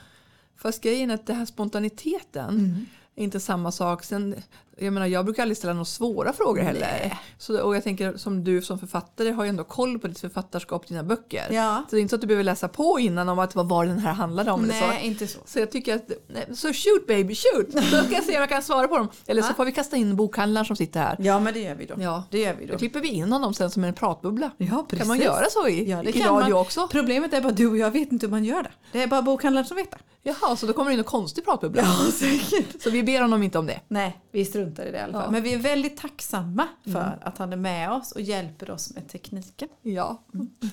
fast 0.61 0.81
grejen 0.83 1.11
är 1.11 1.15
att 1.15 1.27
det 1.27 1.33
här 1.33 1.45
spontaniteten 1.45 2.49
Mm. 2.49 2.85
är 3.15 3.23
inte 3.23 3.39
samma 3.39 3.71
sak. 3.71 4.03
Sen, 4.03 4.35
jag 4.81 4.93
menar, 4.93 5.07
jag 5.07 5.25
brukar 5.25 5.43
aldrig 5.43 5.57
ställa 5.57 5.73
några 5.73 5.85
svåra 5.85 6.33
frågor 6.33 6.61
heller. 6.61 6.79
Nej. 7.01 7.19
Så, 7.37 7.61
och 7.61 7.75
jag 7.75 7.83
tänker 7.83 8.17
som 8.17 8.43
du 8.43 8.61
som 8.61 8.79
författare 8.79 9.31
har 9.31 9.43
ju 9.43 9.49
ändå 9.49 9.63
koll 9.63 9.99
på 9.99 10.07
ditt 10.07 10.19
författarskap, 10.19 10.87
dina 10.87 11.03
böcker. 11.03 11.47
Ja. 11.51 11.83
Så 11.89 11.95
det 11.95 11.99
är 11.99 12.01
inte 12.01 12.09
så 12.09 12.15
att 12.15 12.21
du 12.21 12.27
behöver 12.27 12.43
läsa 12.43 12.67
på 12.67 12.99
innan 12.99 13.29
om 13.29 13.39
att 13.39 13.55
vad 13.55 13.69
var 13.69 13.85
den 13.85 13.99
här 13.99 14.13
handlade 14.13 14.51
om. 14.51 14.63
eller 14.63 14.73
så. 14.73 14.87
Nej, 14.87 15.07
inte 15.07 15.27
så. 15.27 15.39
Så 15.45 15.59
jag 15.59 15.71
tycker 15.71 15.95
att, 15.95 16.11
nej, 16.27 16.45
så 16.53 16.67
shoot 16.73 17.07
baby, 17.07 17.35
shoot! 17.35 17.71
Så 17.73 17.81
ska 17.81 18.11
jag 18.15 18.23
se 18.23 18.35
om 18.35 18.39
jag 18.39 18.49
kan 18.49 18.61
svara 18.63 18.87
på 18.87 18.97
dem. 18.97 19.07
Eller 19.27 19.41
så 19.41 19.49
Ja. 19.49 19.53
får 19.53 19.65
vi 19.65 19.71
kasta 19.71 19.97
in 19.97 20.15
bokhandlaren 20.15 20.65
som 20.65 20.75
sitter 20.75 20.99
här. 20.99 21.15
Ja, 21.19 21.39
men 21.39 21.53
det 21.53 21.59
gör 21.59 21.75
vi 21.75 21.85
då. 21.85 21.95
Ja. 21.97 22.23
Det 22.29 22.39
gör 22.39 22.53
vi 22.59 22.65
då. 22.65 22.71
Då 22.73 22.77
klipper 22.79 22.99
vi 22.99 23.07
in 23.07 23.31
honom 23.31 23.53
sen 23.53 23.71
som 23.71 23.83
en 23.83 23.93
pratbubbla. 23.93 24.51
Ja, 24.57 24.85
precis. 24.89 24.99
Kan 24.99 25.07
man 25.07 25.19
göra 25.19 25.45
så 25.49 25.67
i, 25.67 25.89
Ja, 25.89 26.03
det 26.03 26.09
i 26.09 26.13
kan 26.21 26.35
radio 26.35 26.53
man. 26.53 26.61
också? 26.61 26.87
Problemet 26.91 27.33
är 27.33 27.41
bara 27.41 27.53
du 27.53 27.67
och 27.67 27.77
jag 27.77 27.91
vet 27.91 28.11
inte 28.11 28.25
hur 28.25 28.31
man 28.31 28.45
gör 28.45 28.63
det. 28.63 28.71
Det 28.91 29.03
är 29.03 29.07
bara 29.07 29.21
bokhandlaren 29.21 29.65
som 29.67 29.77
vet 29.77 29.91
det. 29.91 29.97
Jaha, 30.23 30.55
så 30.55 30.65
då 30.65 30.73
kommer 30.73 30.89
det 30.89 30.93
in 30.93 30.99
en 30.99 31.03
konstig 31.05 31.45
pratbubbla. 31.45 31.83
säkert. 32.13 32.81
Så 32.81 32.89
vi 32.89 33.03
ber 33.03 33.21
honom 33.21 33.43
inte 33.43 33.59
om 33.59 33.65
det. 33.65 33.79
Nej, 33.87 34.17
vi 34.31 34.45
struntar 34.45 34.68
i 34.87 34.91
det 34.91 34.97
i 34.97 35.01
alla 35.01 35.13
fall. 35.13 35.21
Ja. 35.21 35.27
Mm. 35.27 35.33
Men 35.33 35.43
vi 35.43 35.53
är 35.53 35.57
väldigt 35.57 35.97
tacksamma 35.97 36.67
för 36.83 37.17
att 37.21 37.37
han 37.37 37.53
är 37.53 37.57
med 37.57 37.91
oss 37.91 38.11
och 38.11 38.21
hjälper 38.21 38.71
oss 38.71 38.93
med 38.93 39.09
tekniken. 39.09 39.69
Ja. 39.81 40.23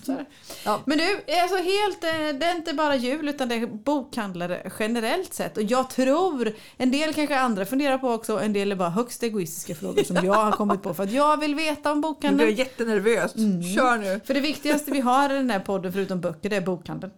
Det. 0.06 0.24
Ja. 0.64 0.80
Men 0.84 0.98
du, 0.98 1.04
alltså 1.42 1.56
helt, 1.56 2.04
eh, 2.04 2.38
det 2.40 2.46
är 2.46 2.56
inte 2.56 2.74
bara 2.74 2.96
jul 2.96 3.28
utan 3.28 3.48
det 3.48 3.54
är 3.54 3.66
bokhandlare 3.66 4.70
generellt 4.78 5.34
sett. 5.34 5.56
Och 5.56 5.62
jag 5.62 5.90
tror, 5.90 6.52
en 6.76 6.90
del 6.90 7.14
kanske 7.14 7.38
andra 7.38 7.64
funderar 7.64 7.98
på 7.98 8.10
också, 8.10 8.40
en 8.40 8.52
del 8.52 8.72
är 8.72 8.76
bara 8.76 8.90
högst 8.90 9.22
egoistiska 9.22 9.74
frågor 9.74 10.02
som 10.02 10.16
jag 10.16 10.34
har 10.34 10.52
kommit 10.52 10.82
på 10.82 10.94
för 10.94 11.02
att 11.02 11.12
jag 11.12 11.40
vill 11.40 11.54
veta 11.54 11.92
om 11.92 12.00
Nu 12.00 12.00
blir 12.00 12.08
jag 12.08 12.14
bokhandeln. 12.14 12.54
jättenervös. 12.54 13.32
Kör 13.76 13.98
nu. 13.98 14.20
För 14.24 14.34
det 14.34 14.40
viktigaste 14.40 14.90
vi 14.90 15.00
har 15.00 15.30
i 15.30 15.34
den 15.34 15.50
här 15.50 15.60
podden 15.60 15.92
förutom 15.92 16.20
böcker 16.20 16.50
det 16.50 16.56
är 16.56 16.60
bokhandeln. 16.60 17.12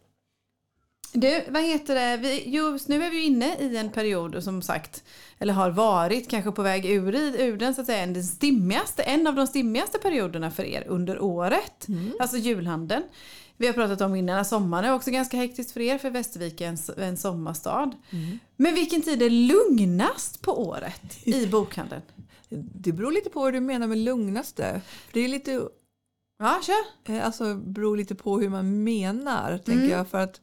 Du, 1.20 1.44
vad 1.48 1.62
heter 1.62 1.94
det? 1.94 2.16
Vi, 2.16 2.48
just 2.50 2.88
nu 2.88 3.04
är 3.04 3.10
vi 3.10 3.22
inne 3.24 3.56
i 3.58 3.76
en 3.76 3.90
period 3.90 4.44
som 4.44 4.62
sagt, 4.62 5.04
eller 5.38 5.52
har 5.54 5.70
varit 5.70 6.28
kanske 6.28 6.52
på 6.52 6.62
väg 6.62 6.86
ur, 6.86 7.14
ur 7.40 7.56
den 7.56 7.74
så 7.74 7.80
att 7.80 7.86
säga, 7.86 8.06
den 8.06 8.24
stimmigaste, 8.24 9.02
en 9.02 9.26
av 9.26 9.34
de 9.34 9.46
stimmigaste 9.46 9.98
perioderna 9.98 10.50
för 10.50 10.64
er 10.64 10.84
under 10.88 11.20
året. 11.22 11.86
Alltså 12.20 12.36
julhandeln. 12.36 13.02
Vi 13.56 13.66
har 13.66 13.74
pratat 13.74 14.00
om 14.00 14.14
innan, 14.14 14.44
sommaren 14.44 14.84
är 14.84 14.94
också 14.94 15.10
ganska 15.10 15.36
hektiskt 15.36 15.72
för 15.72 15.80
er 15.80 15.98
för 15.98 16.10
Västervik 16.10 16.60
är 16.60 16.68
en, 16.68 16.78
en 17.04 17.16
sommarstad. 17.16 17.92
Men 18.56 18.74
vilken 18.74 19.02
tid 19.02 19.22
är 19.22 19.30
lugnast 19.30 20.42
på 20.42 20.62
året 20.68 21.18
i 21.26 21.46
bokhandeln? 21.50 22.02
Det 22.74 22.92
beror 22.92 23.12
lite 23.12 23.30
på 23.30 23.40
vad 23.40 23.52
du 23.52 23.60
menar 23.60 23.86
med 23.86 23.98
lugnaste. 23.98 24.80
Det 25.12 25.20
är 25.20 25.28
lite, 25.28 25.62
Ja, 26.38 26.60
kör! 26.62 27.14
eh, 27.14 27.26
alltså, 27.26 27.54
beror 27.54 27.96
lite 27.96 28.14
på 28.14 28.38
hur 28.40 28.48
man 28.48 28.82
menar, 28.84 29.58
tänker 29.58 29.82
Mm. 29.82 29.90
jag. 29.90 30.08
För 30.08 30.18
att, 30.18 30.40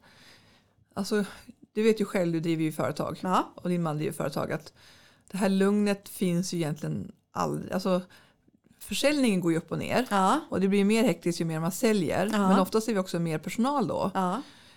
alltså, 0.96 1.24
du 1.74 1.82
vet 1.82 2.00
ju 2.00 2.04
själv, 2.04 2.32
du 2.32 2.40
driver 2.40 2.64
ju 2.64 2.72
företag. 2.72 3.18
Ja. 3.22 3.52
och 3.54 3.68
din 3.68 3.82
man 3.82 3.96
driver 3.96 4.12
företag 4.12 4.52
att 4.52 4.72
det 5.30 5.36
här 5.38 5.48
lugnet 5.48 6.08
finns 6.08 6.52
ju 6.52 6.56
egentligen 6.58 7.12
aldrig. 7.32 7.72
Alltså, 7.72 8.00
försäljningen 8.78 9.40
går 9.40 9.52
ju 9.52 9.58
upp 9.58 9.72
och 9.72 9.78
ner 9.78 10.06
Ja. 10.10 10.40
och 10.48 10.60
det 10.60 10.68
blir 10.68 10.84
mer 10.84 11.02
hektiskt 11.02 11.40
ju 11.40 11.44
mer 11.44 11.60
man 11.60 11.72
säljer. 11.72 12.26
Ja. 12.32 12.48
Men 12.48 12.58
oftast 12.58 12.88
är 12.88 12.92
vi 12.92 12.98
också 12.98 13.18
mer 13.18 13.38
personal 13.38 13.86
då. 13.86 14.10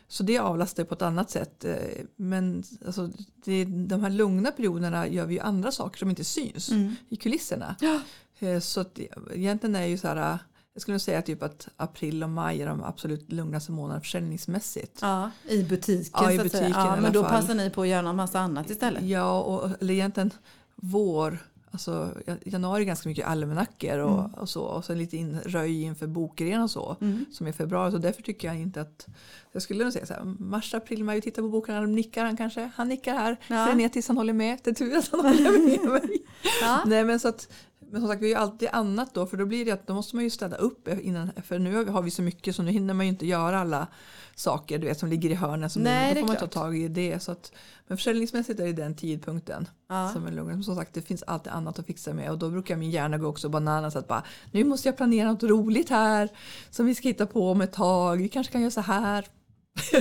Så 0.07 0.23
det 0.23 0.38
avlastar 0.39 0.83
på 0.83 0.93
ett 0.93 1.01
annat 1.01 1.29
sätt. 1.31 1.65
Eh, 1.65 1.75
Men 2.15 2.63
alltså, 2.85 3.09
det, 3.43 3.65
de 3.65 4.03
här 4.03 4.09
lugna 4.09 4.51
perioderna 4.51 5.07
gör 5.07 5.25
vi 5.25 5.33
ju 5.33 5.39
andra 5.39 5.71
saker 5.71 5.99
som 5.99 6.09
inte 6.09 6.23
syns 6.23 6.69
Mm. 6.71 6.95
i 7.09 7.15
kulisserna. 7.15 7.75
Ja. 7.79 8.01
Eh, 8.39 8.59
Så 8.59 8.81
att, 8.81 8.99
egentligen 9.33 9.75
är 9.75 9.85
ju 9.85 9.97
så 9.97 10.07
här, 10.07 10.39
jag 10.79 10.81
skulle 10.81 11.00
säga 11.00 11.21
typ 11.21 11.43
att 11.43 11.67
april 11.77 12.24
och 12.24 12.29
maj 12.29 12.62
är 12.62 12.67
de 12.67 12.83
absolut 12.83 13.31
lugnaste 13.31 13.71
månaderna 13.71 14.01
försäljningsmässigt. 14.01 14.98
Ja, 15.01 15.31
i 15.50 15.63
butiken 15.63 16.24
Ja, 16.24 16.31
i 16.31 16.38
butiken 16.38 16.69
Ja, 16.71 16.98
men 17.01 17.13
då 17.13 17.24
fall. 17.24 17.31
passar 17.31 17.55
ni 17.55 17.69
på 17.69 17.81
att 17.81 17.88
göra 17.88 18.09
en 18.09 18.15
massa 18.15 18.39
annat 18.39 18.69
istället. 18.69 19.03
Ja, 19.03 19.41
och, 19.41 19.69
eller 19.81 19.93
egentligen 19.93 20.31
vår. 20.75 21.38
Alltså, 21.71 22.09
januari 22.43 22.81
är 22.81 22.86
ganska 22.86 23.09
mycket 23.09 23.27
almanackor 23.27 23.98
och, 24.00 24.19
Mm. 24.19 24.33
och 24.33 24.50
så. 24.50 24.62
Och 24.63 24.86
sen 24.86 24.98
lite 24.98 25.17
in, 25.17 25.39
röj 25.45 25.83
inför 25.83 26.07
bokrean 26.07 26.62
och 26.62 26.71
så. 26.71 26.95
Som 27.31 27.48
är 27.48 27.51
februari. 27.51 27.91
Så 27.91 27.98
därför 27.98 28.21
tycker 28.21 28.48
jag 28.48 28.57
inte 28.59 28.81
att... 28.81 29.07
Jag 29.51 29.62
skulle 29.62 29.83
nog 29.83 29.93
säga 29.93 30.05
så 30.05 30.13
här. 30.13 30.24
Mars, 30.39 30.74
april, 30.74 31.03
maj. 31.03 31.15
Vi 31.15 31.21
tittar 31.21 31.41
på 31.41 31.50
boken. 31.50 31.75
Han 31.75 31.95
nickar 31.95 32.25
han 32.25 32.38
kanske. 32.38 32.71
Han 32.75 32.88
nickar 32.88 33.13
här. 33.13 33.38
Ja. 33.48 33.65
Frenetiskt 33.65 34.07
han 34.07 34.17
håller 34.17 34.33
med. 34.33 34.59
Det 34.63 34.69
är 34.69 34.74
tur 34.74 34.98
att 34.98 35.07
han 35.12 35.19
håller 35.25 35.51
med 35.67 35.89
mig. 35.91 36.09
Ja. 36.62 36.83
Nej 36.86 37.03
men 37.03 37.19
så 37.19 37.27
att 37.27 37.48
Men 37.91 38.01
som 38.01 38.10
sagt, 38.10 38.22
vi 38.22 38.25
har 38.34 38.41
ju 38.41 38.50
alltid 38.50 38.69
annat 38.72 39.13
då, 39.13 39.25
för 39.25 39.38
då 39.38 39.46
blir 39.46 39.65
det 39.65 39.72
att 39.72 39.88
då 39.88 39.93
måste 39.93 40.15
man 40.15 40.24
ju 40.24 40.29
städa 40.29 40.55
upp 40.55 40.88
innan, 40.88 41.31
för 41.43 41.60
nu 41.60 41.86
har 41.86 42.01
vi 42.01 42.12
så 42.12 42.22
mycket 42.22 42.55
så 42.55 42.63
nu 42.63 42.72
hinner 42.72 42.93
man 42.93 43.05
ju 43.05 43.10
inte 43.10 43.25
göra 43.25 43.60
alla 43.60 43.88
saker 44.36 44.79
du 44.79 44.88
vet, 44.88 45.00
som 45.00 45.10
ligger 45.10 45.29
i 45.29 45.34
hörnen. 45.34 45.69
Som 45.69 45.81
Nej, 45.81 46.13
då 46.13 46.19
får 46.19 46.27
man 46.27 46.36
ta 46.36 46.39
klart. 46.39 46.51
tag 46.51 46.77
i 46.77 46.88
det. 46.88 47.19
Så 47.24 47.31
att, 47.31 47.51
men 47.88 47.98
försäljningsmässigt 47.98 48.60
är 48.60 48.65
det 48.65 48.74
den 48.74 48.96
tidpunkten 48.96 49.67
Ja. 49.89 50.10
som 50.13 50.27
är 50.27 50.31
lugn. 50.31 50.63
Som 50.63 50.75
sagt, 50.75 50.93
det 50.93 51.01
finns 51.01 51.24
alltid 51.24 51.53
annat 51.53 51.79
att 51.79 51.86
fixa 51.86 52.13
med 52.13 52.31
och 52.31 52.38
då 52.38 52.50
brukar 52.50 52.75
min 52.75 52.91
hjärna 52.91 53.17
gå 53.17 53.27
också 53.27 53.50
bananas 53.50 53.96
att 53.96 54.08
bara 54.08 54.24
nu 54.51 54.63
måste 54.63 54.88
jag 54.88 54.98
planera 54.98 55.31
något 55.31 55.43
roligt 55.43 55.89
här 55.89 56.29
som 56.69 56.86
vi 56.86 56.96
ska 56.96 57.08
hitta 57.08 57.25
på 57.25 57.51
om 57.51 57.62
ett 57.62 57.74
tag. 57.74 58.17
Vi 58.17 58.29
kanske 58.29 58.51
kan 58.51 58.62
göra 58.62 58.72
så 58.72 58.81
här. 58.81 59.25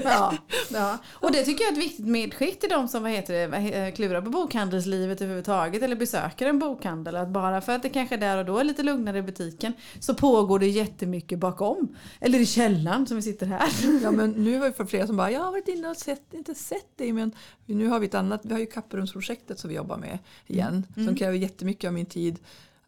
Ja, 0.04 0.37
ja. 0.73 0.99
Och 1.08 1.32
det 1.32 1.44
tycker 1.44 1.64
jag 1.64 1.73
är 1.73 1.76
ett 1.78 1.85
viktigt 1.85 2.06
medskick 2.06 2.61
till 2.61 2.68
de 2.70 2.88
som 2.88 3.02
vad 3.02 3.12
heter 3.12 3.35
det, 3.35 3.56
he- 3.56 3.90
klurar 3.90 4.23
på 4.23 4.30
bokhandelslivet 4.30 5.20
överhuvudtaget 5.20 5.82
eller 5.82 5.97
besöker 5.97 6.47
en 6.47 6.58
bokhandel. 6.58 7.16
Att 7.16 7.28
bara 7.28 7.61
för 7.61 7.73
att 7.73 7.82
det 7.82 7.88
kanske 7.88 8.16
där 8.16 8.38
och 8.38 8.44
då 8.44 8.58
är 8.58 8.64
lite 8.64 8.82
lugnare 8.82 9.18
i 9.18 9.23
butiken 9.23 9.73
så 10.00 10.14
pågår 10.14 10.58
det 10.58 10.66
jättemycket 10.68 11.38
bakom. 11.38 11.97
Eller 12.20 12.38
i 12.38 12.47
källaren 12.47 13.06
som 13.06 13.16
vi 13.16 13.23
sitter 13.23 13.47
här. 13.47 13.68
Ja, 14.02 14.11
men 14.11 14.30
nu 14.30 14.58
har 14.58 14.66
vi 14.66 14.73
för 14.73 14.85
flera 14.85 15.06
som 15.06 15.16
bara 15.16 15.30
jag 15.30 15.40
har 15.40 15.50
varit 15.52 15.68
inne 15.68 15.88
och 15.88 15.97
sett, 15.97 16.35
inte 16.35 16.54
sett 16.54 16.99
dig 16.99 17.12
men 17.12 17.32
nu 17.66 17.87
har 17.87 17.99
vi 17.99 18.06
ett 18.06 18.14
annat, 18.14 18.40
vi 18.44 18.52
har 18.52 18.61
ju 18.61 18.66
kapprumsprojektet 18.66 19.58
som 19.58 19.68
vi 19.70 19.76
jobbar 19.76 19.97
med 19.97 20.18
igen 20.47 20.87
som 20.94 21.16
kräver 21.16 21.37
jättemycket 21.38 21.88
av 21.88 21.94
min 21.94 22.06
tid 22.06 22.38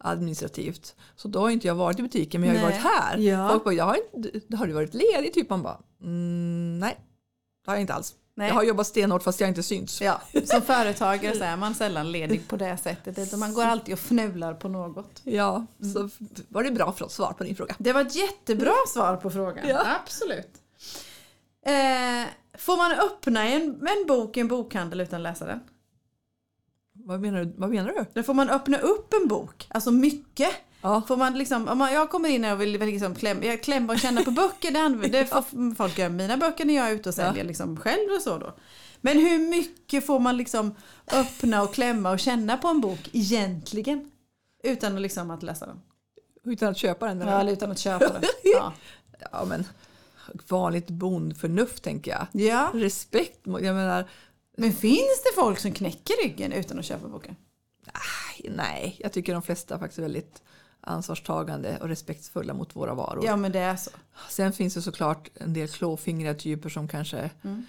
administrativt. 0.03 0.95
Så 1.15 1.27
då 1.27 1.39
har 1.39 1.49
inte 1.49 1.67
jag 1.67 1.75
varit 1.75 1.99
i 1.99 2.01
butiken 2.01 2.41
men 2.41 2.49
jag 2.49 2.61
har 2.61 2.69
ju 2.69 2.73
Nej. 2.75 2.83
varit 2.83 2.93
här. 2.93 3.17
Ja. 3.17 3.49
Folk 3.49 3.63
bara, 3.63 3.73
jag 3.73 3.85
har, 3.85 3.97
inte, 4.13 4.57
har 4.57 4.67
du 4.67 4.73
varit 4.73 4.93
ledig? 4.93 5.33
Typ 5.33 5.49
man 5.49 5.61
bara, 5.61 5.79
mm, 6.01 6.79
nej 6.79 6.97
det 7.65 7.71
har 7.71 7.75
jag 7.75 7.81
inte 7.81 7.93
alls. 7.93 8.15
Nej. 8.35 8.47
Jag 8.47 8.55
har 8.55 8.63
jobbat 8.63 8.87
stenhårt 8.87 9.23
fast 9.23 9.39
jag 9.39 9.49
inte 9.49 9.63
syns. 9.63 10.01
Ja, 10.01 10.21
som 10.45 10.61
företagare 10.61 11.35
så 11.35 11.43
är 11.43 11.57
man 11.57 11.75
sällan 11.75 12.11
ledig 12.11 12.47
på 12.47 12.57
det 12.57 12.77
sättet. 12.77 13.37
Man 13.37 13.53
går 13.53 13.63
alltid 13.63 13.93
och 13.93 13.99
fnular 13.99 14.53
på 14.53 14.67
något. 14.67 15.21
Ja, 15.23 15.65
så 15.93 16.09
var 16.47 16.63
det 16.63 16.71
bra 16.71 16.91
för 16.91 17.05
att 17.05 17.11
svar 17.11 17.33
på 17.33 17.43
din 17.43 17.55
fråga. 17.55 17.75
Det 17.77 17.93
var 17.93 18.01
ett 18.01 18.15
jättebra 18.15 18.73
svar 18.87 19.15
på 19.15 19.29
frågan. 19.29 19.67
Ja. 19.67 19.85
Absolut. 20.03 20.51
Eh, 21.65 22.27
får 22.57 22.77
man 22.77 22.91
öppna 22.91 23.47
en, 23.47 23.63
en 23.63 24.07
bok 24.07 24.37
i 24.37 24.39
en 24.39 24.47
bokhandel 24.47 25.01
utan 25.01 25.17
att 25.17 25.23
läsa 25.23 25.45
den? 25.45 25.59
Vad 26.93 27.21
menar 27.21 27.39
du? 27.45 27.53
Vad 27.57 27.69
menar 27.69 27.89
du? 27.91 28.05
Då 28.13 28.23
får 28.23 28.33
man 28.33 28.49
öppna 28.49 28.77
upp 28.77 29.13
en 29.21 29.27
bok, 29.27 29.67
alltså 29.69 29.91
mycket. 29.91 30.49
Ja. 30.81 31.01
Får 31.07 31.17
man 31.17 31.37
liksom, 31.37 31.67
om 31.67 31.77
man, 31.77 31.93
jag 31.93 32.09
kommer 32.09 32.29
in 32.29 32.45
och 32.45 32.61
vill 32.61 32.71
liksom 32.71 33.15
klämma, 33.15 33.45
jag 33.45 33.63
klämma 33.63 33.93
och 33.93 33.99
känna 33.99 34.23
på 34.23 34.31
böcker, 34.31 34.71
det, 35.01 35.07
det 35.07 35.25
får 35.25 35.75
folk 35.75 35.97
göra 35.97 36.09
mina 36.09 36.37
böcker 36.37 36.65
när 36.65 36.73
jag 36.73 36.89
är 36.89 36.95
ute 36.95 37.09
och 37.09 37.15
säljer 37.15 37.43
liksom 37.43 37.77
själv 37.77 38.11
och 38.15 38.21
så 38.21 38.37
då. 38.37 38.53
Men 39.01 39.17
hur 39.17 39.49
mycket 39.49 40.05
får 40.05 40.19
man 40.19 40.37
liksom 40.37 40.75
öppna 41.11 41.61
och 41.63 41.73
klämma 41.73 42.11
och 42.11 42.19
känna 42.19 42.57
på 42.57 42.67
en 42.67 42.81
bok 42.81 43.09
egentligen? 43.11 44.11
Utan 44.63 44.95
att, 44.95 45.01
liksom 45.01 45.31
att 45.31 45.43
läsa 45.43 45.65
den. 45.65 45.81
Utan 46.45 46.69
att 46.69 46.77
köpa 46.77 47.07
den? 47.07 47.21
eller? 47.21 47.45
Ja, 47.45 47.51
utan 47.51 47.71
att 47.71 47.79
köpa 47.79 48.09
den. 48.09 48.21
Ja. 48.43 48.73
Ja, 49.31 49.45
men 49.45 49.65
vanligt 50.47 50.87
bondförnuft 50.89 51.83
tänker 51.83 52.11
jag. 52.11 52.27
ja. 52.31 52.71
Respekt, 52.73 53.39
jag 53.43 53.75
menar 53.75 54.05
Men 54.61 54.73
finns 54.73 55.23
det 55.23 55.41
folk 55.41 55.59
som 55.59 55.71
knäcker 55.71 56.23
ryggen 56.23 56.51
utan 56.51 56.79
att 56.79 56.85
köpa 56.85 57.07
boken? 57.07 57.35
Nej, 58.49 58.95
jag 58.99 59.13
tycker 59.13 59.33
de 59.33 59.41
flesta 59.41 59.79
faktiskt 59.79 59.97
är 59.99 60.03
väldigt 60.03 60.41
ansvarstagande 60.81 61.77
och 61.81 61.87
respektfulla 61.87 62.53
mot 62.53 62.75
våra 62.75 62.93
varor. 62.93 63.25
Ja, 63.25 63.35
men 63.35 63.51
det 63.51 63.59
är 63.59 63.75
så. 63.75 63.91
Sen 64.29 64.53
finns 64.53 64.73
det 64.73 64.81
såklart 64.81 65.29
en 65.33 65.53
del 65.53 65.67
klåfingriga 65.67 66.33
typer 66.33 66.69
som 66.69 66.87
kanske 66.87 67.29
Mm. 67.43 67.65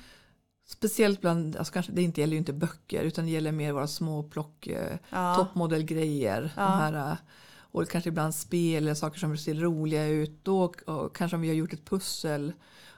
Speciellt 0.67 1.21
bland, 1.21 1.57
alltså 1.57 1.73
kanske, 1.73 1.93
det 1.93 2.03
inte 2.03 2.21
gäller 2.21 2.33
ju 2.33 2.39
inte 2.39 2.53
böcker 2.53 3.03
utan 3.03 3.25
det 3.25 3.31
gäller 3.31 3.53
mer 3.53 3.73
våra 3.73 3.87
små 3.87 4.23
plock, 4.23 4.67
eh, 4.67 4.97
Ja. 5.11 5.35
toppmodelgrejer. 5.35 6.53
Ja. 6.57 6.63
Här, 6.67 7.11
eh, 7.11 7.17
och 7.57 7.89
kanske 7.89 8.09
ibland 8.09 8.35
spel 8.35 8.83
eller 8.83 8.95
saker 8.95 9.19
som 9.19 9.39
ser 9.39 9.55
roliga 9.55 10.07
ut. 10.07 10.41
Då, 10.45 10.73
och 10.87 11.17
kanske 11.17 11.35
om 11.35 11.41
vi 11.41 11.49
har 11.49 11.55
gjort 11.55 11.73
ett 11.73 11.85
pussel. 11.85 12.53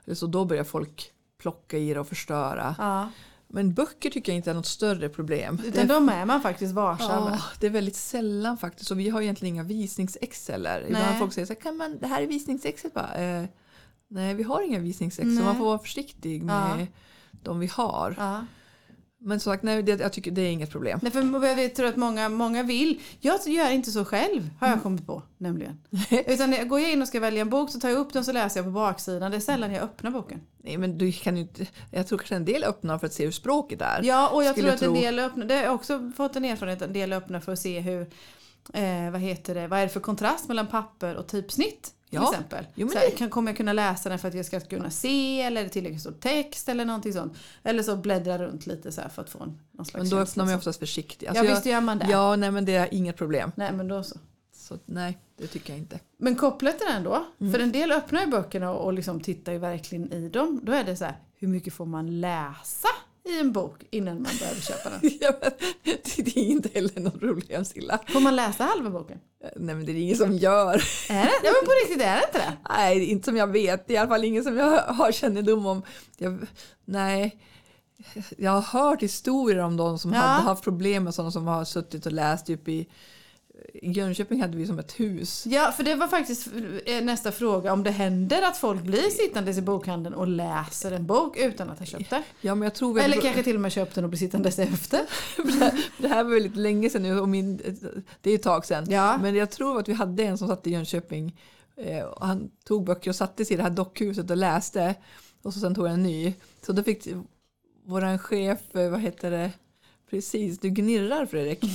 Eller 0.05 0.15
så 0.15 0.27
då 0.27 0.45
börjar 0.45 0.65
folk 0.65 1.11
plocka 1.39 1.79
i 1.79 1.95
det 1.95 2.01
och 2.01 2.09
förstöra. 2.09 2.75
Ja. 2.79 3.09
Men 3.55 3.75
böcker 3.75 4.11
tycker 4.11 4.33
jag 4.33 4.37
inte 4.37 4.51
är 4.51 4.55
något 4.55 4.67
större 4.67 5.09
problem. 5.09 5.57
Det 5.63 5.69
Utan 5.69 5.85
är 5.85 5.89
de 5.89 6.09
är 6.09 6.25
man 6.25 6.41
faktiskt 6.43 6.75
varsam 6.75 7.33
Ja, 7.33 7.39
det 7.61 7.67
är 7.67 7.71
väldigt 7.71 7.97
sällan 7.97 8.59
faktiskt. 8.59 8.91
Och 8.91 8.99
vi 8.99 9.09
har 9.09 9.23
egentligen 9.23 9.55
inga 9.55 9.63
visningsex 9.63 10.49
heller. 10.49 10.85
Ibland 10.87 11.19
folk 11.19 11.33
säger 11.33 11.47
så 11.47 11.53
här, 11.53 11.61
kan 11.61 11.77
man, 11.77 11.99
det 11.99 12.07
här 12.07 12.23
är 12.23 12.27
visningsexet 12.27 12.95
bara. 12.95 13.15
Eh, 13.15 13.45
nej, 14.09 14.35
vi 14.35 14.43
har 14.43 14.63
inga 14.63 14.79
visningsex. 14.79 15.27
Nej. 15.27 15.37
Så 15.37 15.43
man 15.43 15.57
får 15.57 15.65
vara 15.65 15.79
försiktig 15.79 16.43
med 16.43 16.81
Ja. 16.81 16.87
de 17.43 17.59
vi 17.61 17.67
har. 17.67 18.15
Ja. 18.19 18.45
Men 19.27 19.41
som 19.41 19.53
sagt, 19.53 19.63
nej, 19.63 19.83
det, 19.83 20.01
jag 20.01 20.13
tycker 20.13 20.31
det 20.31 20.43
är 20.43 20.51
inget 20.51 20.71
problem. 20.71 20.99
Nej, 21.03 21.13
för 21.13 21.61
jag 21.61 21.75
tror 21.75 21.87
att 21.87 21.97
många, 21.97 22.29
många 22.29 22.63
vill. 22.63 23.01
Jag 23.21 23.41
gör 23.47 23.71
inte 23.71 23.91
så 23.91 24.05
själv, 24.05 24.51
har 24.61 24.69
jag 24.69 24.83
kommit 24.83 25.07
på. 25.07 25.23
Nämligen. 25.39 25.79
Utan 26.27 26.53
jag 26.53 26.69
går 26.69 26.81
jag 26.81 26.93
in 26.93 27.03
och 27.03 27.09
ska 27.09 27.21
välja 27.21 27.41
en 27.41 27.51
bok 27.51 27.71
så 27.71 27.81
tar 27.81 27.89
jag 27.89 27.99
upp 27.99 28.13
den 28.13 28.25
så 28.25 28.33
läser 28.33 28.61
jag 28.61 28.65
på 28.65 28.71
baksidan. 28.71 29.31
Det 29.31 29.37
är 29.37 29.41
sällan 29.41 29.73
jag 29.73 29.83
öppnar 29.83 30.11
boken. 30.11 30.41
Nej, 30.65 30.79
men 30.79 30.99
du 30.99 31.13
kan 31.13 31.37
inte, 31.37 31.67
jag 31.91 32.07
tror 32.07 32.19
kanske 32.19 32.37
en 32.37 32.45
del 32.45 32.65
öppnar 32.65 32.99
för 32.99 33.07
att 33.07 33.13
se 33.13 33.25
hur 33.25 33.33
språket 33.33 33.81
är. 33.83 34.03
Ja, 34.03 34.29
och 34.29 34.45
jag 34.45 34.53
Skulle 34.53 34.77
tror 34.77 34.91
att 34.91 34.97
en 34.97 35.03
del 35.03 35.19
öppnar. 35.19 35.47
Det 35.47 35.55
har 35.55 35.63
jag 35.63 35.75
också 35.75 36.11
fått 36.17 36.37
en 36.37 36.45
erfarenhet. 36.45 36.83
En 36.83 36.93
del 36.93 37.13
öppnar 37.13 37.41
för 37.41 37.53
att 37.53 37.59
se 37.59 37.81
hur 37.81 38.01
eh, 38.73 39.11
vad 39.11 39.21
heter 39.21 39.55
det, 39.55 39.69
vad 39.69 39.79
är 39.79 39.83
det 39.83 39.89
för 39.89 40.01
kontrast 40.01 40.49
mellan 40.49 40.67
papper 40.67 41.17
och 41.17 41.27
typsnitt? 41.27 41.94
Till 42.11 42.19
Ja. 42.23 42.31
exempel. 42.33 42.67
Jo, 42.75 42.89
så 42.89 42.99
här, 42.99 43.05
det- 43.07 43.17
kan, 43.17 43.31
kommer 43.31 43.51
jag 43.51 43.57
kunna 43.57 43.73
läsa 43.73 44.09
den 44.09 44.19
för 44.19 44.29
att 44.29 44.35
jag 44.35 44.47
ska 44.47 44.61
kunna 44.61 44.91
se 44.91 45.41
eller 45.43 45.61
är 45.61 45.65
det 45.65 45.71
tillräckligt 45.71 46.01
stor 46.01 46.13
text 46.13 46.69
eller 46.69 46.85
någonting 46.85 47.13
sånt. 47.13 47.37
Eller 47.63 47.83
så 47.83 47.97
bläddra 47.97 48.39
runt 48.39 48.67
lite 48.67 48.93
så 48.93 49.03
för 49.15 49.23
att 49.23 49.31
få 49.31 49.43
en, 49.43 49.59
någon 49.73 49.87
slags 49.87 50.03
Men 50.03 50.11
då 50.11 50.19
öppnar 50.19 50.45
man 50.45 50.53
ju 50.53 50.59
oftast 50.59 50.79
försiktigt. 50.79 51.23
Ja 51.23 51.29
Alltså, 51.41 51.55
visst 51.55 51.67
gör 51.67 51.81
man 51.81 51.99
det. 51.99 52.07
Ja, 52.11 52.37
nej 52.37 52.51
men 52.51 52.65
det 52.65 52.75
är 52.75 52.95
inget 52.95 53.17
problem. 53.17 53.53
Nej 53.57 53.73
men 53.73 53.89
då 53.89 54.03
så. 54.03 54.19
Så 54.57 54.79
nej, 54.87 55.19
det 55.37 55.47
tycker 55.47 55.73
jag 55.73 55.79
inte. 55.79 56.01
Men 56.19 56.37
kopplat 56.37 56.79
till 56.79 56.87
den 56.93 57.03
då, 57.05 57.25
Mm. 57.41 57.53
för 57.53 57.61
en 57.61 57.73
del 57.73 57.93
öppnar 57.93 58.21
ju 58.21 58.27
böckerna 58.27 58.71
och, 58.71 58.85
och 58.85 58.93
liksom 58.93 59.21
tittar 59.21 59.53
ju 59.53 59.59
verkligen 59.59 60.13
i 60.13 60.29
dem. 60.29 60.61
Då 60.63 60.73
är 60.73 60.85
det 60.85 60.97
så 60.97 61.05
här, 61.05 61.15
hur 61.39 61.49
mycket 61.49 61.75
får 61.75 61.87
man 61.87 62.21
läsa 62.21 62.89
i 63.29 63.41
en 63.41 63.53
bok 63.53 63.85
innan 63.91 64.23
man 64.23 64.33
behöver 64.39 64.61
köpa 64.61 64.91
den? 64.91 65.01
Ja, 65.21 65.33
men, 65.43 65.51
det 66.25 66.37
är 66.37 66.45
inte 66.45 66.69
heller 66.75 67.01
något 67.01 67.21
problem 67.21 67.65
Silla. 67.65 67.99
Får 68.09 68.21
man 68.21 68.37
läsa 68.37 68.65
halva 68.65 68.91
boken? 68.91 69.19
Nej 69.57 69.75
men 69.75 69.87
det 69.87 69.93
är 69.93 69.97
ingen 69.97 70.17
som 70.17 70.33
gör. 70.37 70.75
Är 71.11 71.25
det? 71.25 71.33
Ja 71.45 71.53
men 71.53 71.65
på 71.67 71.73
riktigt 71.85 72.03
är 72.07 72.17
det 72.17 72.23
inte 72.27 72.39
det? 72.39 72.53
Nej, 72.69 73.05
inte 73.05 73.25
som 73.25 73.37
jag 73.37 73.47
vet. 73.47 73.91
I 73.91 73.97
alla 73.97 74.09
fall 74.09 74.25
ingen 74.25 74.45
som 74.45 74.57
jag 74.57 74.83
har 74.83 75.13
kännedom 75.13 75.67
om. 75.67 75.83
Jag, 76.19 76.39
nej, 76.85 77.41
jag 78.39 78.51
har 78.51 78.61
hört 78.81 79.03
historier 79.03 79.59
om 79.63 79.77
de 79.77 79.99
som 79.99 80.13
Ja. 80.13 80.19
hade 80.19 80.43
haft 80.43 80.65
problem 80.65 81.05
med 81.05 81.15
sådana 81.15 81.31
som 81.31 81.47
har 81.47 81.65
suttit 81.65 82.07
och 82.07 82.13
läst 82.13 82.51
upp 82.51 82.69
i 82.69 82.89
i 83.73 83.93
Jönköping 83.93 84.41
hade 84.41 84.57
vi 84.57 84.67
som 84.67 84.79
ett 84.79 85.01
hus. 85.01 85.47
Ja, 85.47 85.73
för 85.73 85.85
det 85.85 85.95
var 85.95 86.09
faktiskt 86.09 86.49
eh, 86.87 87.05
nästa 87.05 87.33
fråga. 87.33 87.73
Om 87.73 87.83
det 87.83 87.91
händer 87.91 88.43
att 88.43 88.57
folk 88.57 88.83
blir 88.83 89.11
sittandes 89.11 89.59
i 89.59 89.63
bokhandeln 89.63 90.15
och 90.15 90.27
läser 90.27 90.93
en 90.93 91.07
bok 91.07 91.37
utan 91.37 91.71
att 91.71 91.79
ha 91.79 91.87
köpt 91.87 92.11
det. 92.11 92.23
Ja, 92.41 92.55
men 92.55 92.67
jag 92.67 92.75
tror 92.75 93.01
Eller 93.01 93.21
kanske 93.21 93.43
till 93.43 93.55
och 93.55 93.61
med 93.61 93.73
köpt 93.73 93.95
den 93.95 94.05
och 94.05 94.11
blir 94.11 94.19
sittandes 94.19 94.59
efter. 94.59 95.01
det 96.03 96.09
här 96.09 96.25
var 96.25 96.31
väldigt 96.31 96.57
länge 96.57 96.91
sedan 96.91 97.03
nu 97.03 97.21
och 97.21 97.29
min, 97.29 97.57
det 98.21 98.31
är 98.31 98.35
ett 98.35 98.43
tag 98.43 98.67
sedan. 98.67 98.87
Ja. 98.91 99.19
Men 99.23 99.35
jag 99.35 99.51
tror 99.51 99.81
att 99.81 99.89
vi 99.89 99.93
hade 99.93 100.23
en 100.23 100.39
som 100.39 100.49
satt 100.49 100.67
i 100.67 100.71
Jönköping 100.71 101.41
eh, 101.77 102.05
och 102.05 102.27
han 102.27 102.51
tog 102.65 102.85
böcker 102.85 103.11
och 103.11 103.17
satte 103.17 103.45
sig 103.45 103.55
i 103.55 103.57
det 103.57 103.63
här 103.63 103.71
dockhuset 103.71 104.31
och 104.31 104.37
läste 104.37 104.95
och 105.43 105.55
så 105.55 105.61
sen 105.61 105.75
tog 105.75 105.87
han 105.87 105.95
en 105.95 106.03
ny. 106.03 106.35
Så 106.67 106.73
då 106.73 106.83
fick 106.83 107.09
våran 107.87 108.19
chef, 108.19 108.75
eh, 108.75 108.91
vad 108.91 109.01
heter 109.01 109.31
det, 109.31 109.53
precis, 110.11 110.59
du 110.59 110.71
gnirrar 110.71 111.27
Fredrik. 111.27 111.65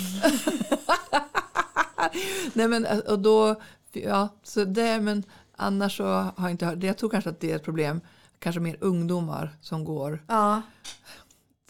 Nej 2.54 2.68
men 2.68 2.86
eh, 2.86 2.98
och 2.98 3.20
då, 3.20 3.62
ja 3.92 4.30
så 4.44 4.64
det 4.64 5.02
men 5.02 5.24
annars 5.56 5.98
så 5.98 6.04
har 6.06 6.34
jag 6.38 6.52
inte 6.52 6.66
hört, 6.66 6.84
jag 6.84 6.98
tror 6.98 7.10
kanske 7.10 7.30
att 7.30 7.40
det 7.40 7.52
är 7.52 7.56
ett 7.56 7.64
problem, 7.64 8.02
kanske 8.40 8.60
mer 8.62 8.78
ungdomar 8.82 9.58
som 9.62 9.84
går 9.84 10.24
Ja. 10.28 10.62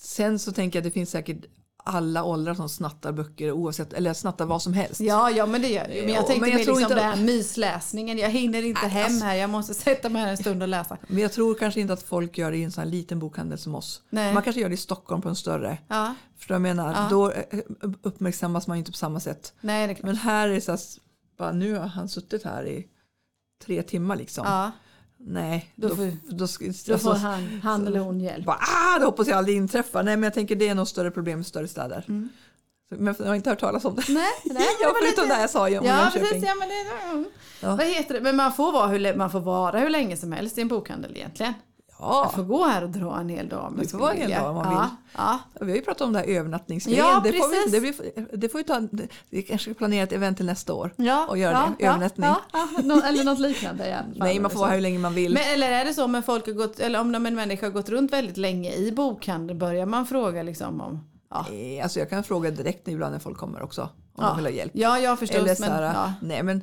Sen 0.01 0.39
så 0.39 0.51
tänker 0.51 0.79
jag 0.79 0.81
att 0.81 0.93
det 0.93 0.99
finns 0.99 1.11
säkert 1.11 1.45
alla 1.89 2.23
åldrar 2.23 2.53
som 2.53 2.69
snattar 2.69 3.11
böcker 3.11 3.51
oavsett, 3.51 3.93
eller 3.93 4.13
snattar 4.13 4.45
vad 4.45 4.61
som 4.61 4.73
helst. 4.73 4.99
Ja, 5.01 5.31
ja, 5.31 5.45
men 5.45 5.61
det 5.61 5.67
gör 5.67 5.87
det. 5.87 6.01
Men 6.05 6.13
jag 6.13 6.23
Ja, 6.23 6.27
tänkte 6.27 6.41
men 6.41 6.49
jag 6.49 6.57
mer 6.57 6.65
liksom 6.65 6.79
inte- 6.81 6.95
det 6.95 7.01
här 7.01 7.15
mysläsningen. 7.15 8.17
Jag 8.17 8.29
hinner 8.29 8.63
inte 8.63 8.81
Nej, 8.81 8.91
hem 8.91 9.05
alltså- 9.05 9.25
här. 9.25 9.35
Jag 9.35 9.49
måste 9.49 9.73
sätta 9.85 10.09
mig 10.09 10.21
här 10.21 10.29
en 10.29 10.37
stund 10.37 10.61
och 10.61 10.67
läsa. 10.69 10.97
Men 11.07 11.17
jag 11.17 11.33
tror 11.33 11.55
kanske 11.55 11.79
inte 11.81 11.93
att 11.93 12.03
folk 12.03 12.37
gör 12.37 12.51
det 12.51 12.57
i 12.57 12.63
en 12.63 12.71
sån 12.71 12.83
här 12.83 12.91
liten 12.91 13.19
bokhandel 13.19 13.57
som 13.57 13.75
oss. 13.75 14.01
Nej. 14.09 14.33
Man 14.33 14.43
kanske 14.43 14.61
gör 14.61 14.69
det 14.69 14.73
i 14.75 14.77
Stockholm 14.77 15.21
på 15.21 15.29
en 15.29 15.35
större. 15.35 15.77
Ja. 15.87 16.15
För 16.37 16.53
jag 16.53 16.61
menar, 16.61 16.93
Ja. 16.93 17.07
då 17.09 17.31
eh, 17.31 17.43
uppmärksammas 18.01 18.67
man 18.67 18.77
ju 18.77 18.79
inte 18.79 18.91
på 18.91 18.97
samma 18.97 19.19
sätt. 19.19 19.53
Nej. 19.61 19.99
Men 20.03 20.15
här 20.15 20.47
är 20.47 20.53
det 20.53 20.61
så 20.61 20.71
här, 20.71 20.79
bara 21.37 21.51
nu 21.51 21.73
har 21.75 21.87
han 21.87 22.09
suttit 22.09 22.43
här 22.43 22.67
i 22.67 22.87
tre 23.65 23.83
timmar 23.83 24.15
liksom. 24.15 24.45
Ja, 24.47 24.71
Nej, 25.21 25.71
Då 25.75 25.87
då, 25.87 25.95
får- 25.95 26.05
då, 26.05 26.35
då 26.37 26.43
alltså, 26.43 26.97
får 26.97 27.13
han, 27.15 27.59
han 27.63 27.87
eller 27.87 27.99
hon 27.99 28.19
hjälp. 28.21 28.45
bara, 28.45 28.57
ah, 28.95 28.99
det 28.99 29.05
hoppas 29.05 29.27
jag 29.27 29.37
aldrig 29.37 29.57
inträffar. 29.57 30.03
Nej 30.03 30.17
men 30.17 30.23
jag 30.23 30.33
tänker 30.33 30.55
det 30.55 30.67
är 30.67 30.75
nog 30.75 30.87
större 30.87 31.11
problem 31.11 31.41
i 31.41 31.43
större 31.43 31.67
städer. 31.67 32.05
Mm. 32.07 32.29
Så, 32.89 32.95
men 32.95 33.15
jag 33.19 33.25
har 33.25 33.35
inte 33.35 33.49
hört 33.49 33.59
talas 33.59 33.85
om 33.85 33.95
det. 33.95 34.03
Nej, 34.09 34.27
nej. 34.45 34.67
jag 34.81 34.91
förutom 35.01 35.29
det 35.29 35.41
jag 35.41 35.49
sa 35.49 35.67
om 35.67 35.73
Ja, 35.73 35.81
Jönköping. 35.83 36.21
precis. 36.21 36.43
Ja, 36.43 36.55
men 36.59 36.69
det, 36.69 37.05
mm. 37.11 37.25
Ja. 37.61 37.75
Vad 37.75 37.85
heter 37.85 38.13
det? 38.13 38.21
Men 38.21 38.35
man 38.35 38.53
får, 38.53 38.71
vara 38.71 38.87
hur, 38.87 39.15
man 39.15 39.31
får 39.31 39.39
vara 39.39 39.79
hur 39.79 39.89
länge 39.89 40.17
som 40.17 40.31
helst 40.31 40.57
i 40.57 40.61
en 40.61 40.67
bokhandel 40.67 41.11
egentligen. 41.15 41.53
Ja, 42.01 42.31
får 42.35 42.43
gå 42.43 42.65
här 42.65 42.83
och 42.83 42.89
dra 42.89 43.19
en 43.19 43.29
hel 43.29 43.49
dag. 43.49 43.73
jag 43.81 43.91
får 43.91 43.97
vara 43.97 44.13
en 44.13 44.17
hel 44.17 44.31
dag 44.31 44.49
om 44.49 44.55
man 44.55 44.73
ja. 44.73 44.79
vill. 44.81 44.89
Ja. 45.17 45.39
vi 45.61 45.71
har 45.71 45.75
ju 45.75 45.81
pratat 45.81 46.01
om 46.01 46.13
det 46.13 46.19
här 46.19 46.25
övernattningsgrejen. 46.25 47.05
Ja, 47.05 47.21
det, 47.23 47.33
får 47.33 47.65
vi, 47.65 47.71
det, 47.71 47.79
blir, 47.81 48.37
det 48.37 48.49
får 48.49 48.57
vi 48.57 48.63
ta, 48.63 48.81
vi 49.29 49.41
kanske 49.41 49.71
ska 49.71 49.77
planera 49.77 50.03
ett 50.03 50.11
event 50.11 50.37
till 50.37 50.45
nästa 50.45 50.73
år. 50.73 50.93
Ja, 50.95 51.25
Och 51.29 51.37
göra 51.37 51.51
ja, 51.53 51.73
det, 51.79 51.85
övernattning. 51.85 52.29
Nå- 52.83 53.01
eller 53.01 53.23
något 53.23 53.39
liknande. 53.39 53.87
i 53.87 53.93
alla 53.93 54.03
fall, 54.03 54.13
Nej, 54.15 54.39
man 54.39 54.51
får 54.51 54.59
vara 54.59 54.71
hur 54.71 54.81
länge 54.81 54.99
man 54.99 55.13
vill. 55.13 55.33
Men, 55.33 55.43
eller 55.53 55.71
är 55.71 55.85
det 55.85 55.93
så 55.93 56.03
om 56.05 56.23
folk 56.25 56.45
har 56.45 56.53
gått, 56.53 56.79
eller 56.79 56.99
om 57.01 57.15
en 57.25 57.35
människa 57.35 57.65
har 57.65 57.71
gått 57.71 57.89
runt 57.89 58.13
väldigt 58.13 58.37
länge 58.37 58.71
i 58.73 58.91
bokhandeln, 58.91 59.59
börjar 59.59 59.85
man 59.85 60.05
fråga 60.05 60.43
liksom 60.43 60.81
om... 60.81 60.99
Ja, 61.31 61.45
Eh, 61.51 61.83
Alltså 61.83 61.99
jag 61.99 62.09
kan 62.09 62.23
fråga 62.23 62.51
direkt 62.51 62.87
ibland 62.87 63.11
när 63.11 63.19
folk 63.19 63.37
kommer 63.37 63.61
också. 63.61 63.81
Om 63.81 63.89
Ja. 64.17 64.27
de 64.27 64.35
vill 64.37 64.45
ha 64.45 64.51
hjälp. 64.51 64.71
ja 64.75 64.99
jag 64.99 65.19
förstår. 65.19 65.39
Eller 65.39 65.55
så 65.55 65.61
Men, 65.61 65.71
här, 65.71 65.81
ja. 65.83 66.13
nej 66.21 66.43
men, 66.43 66.61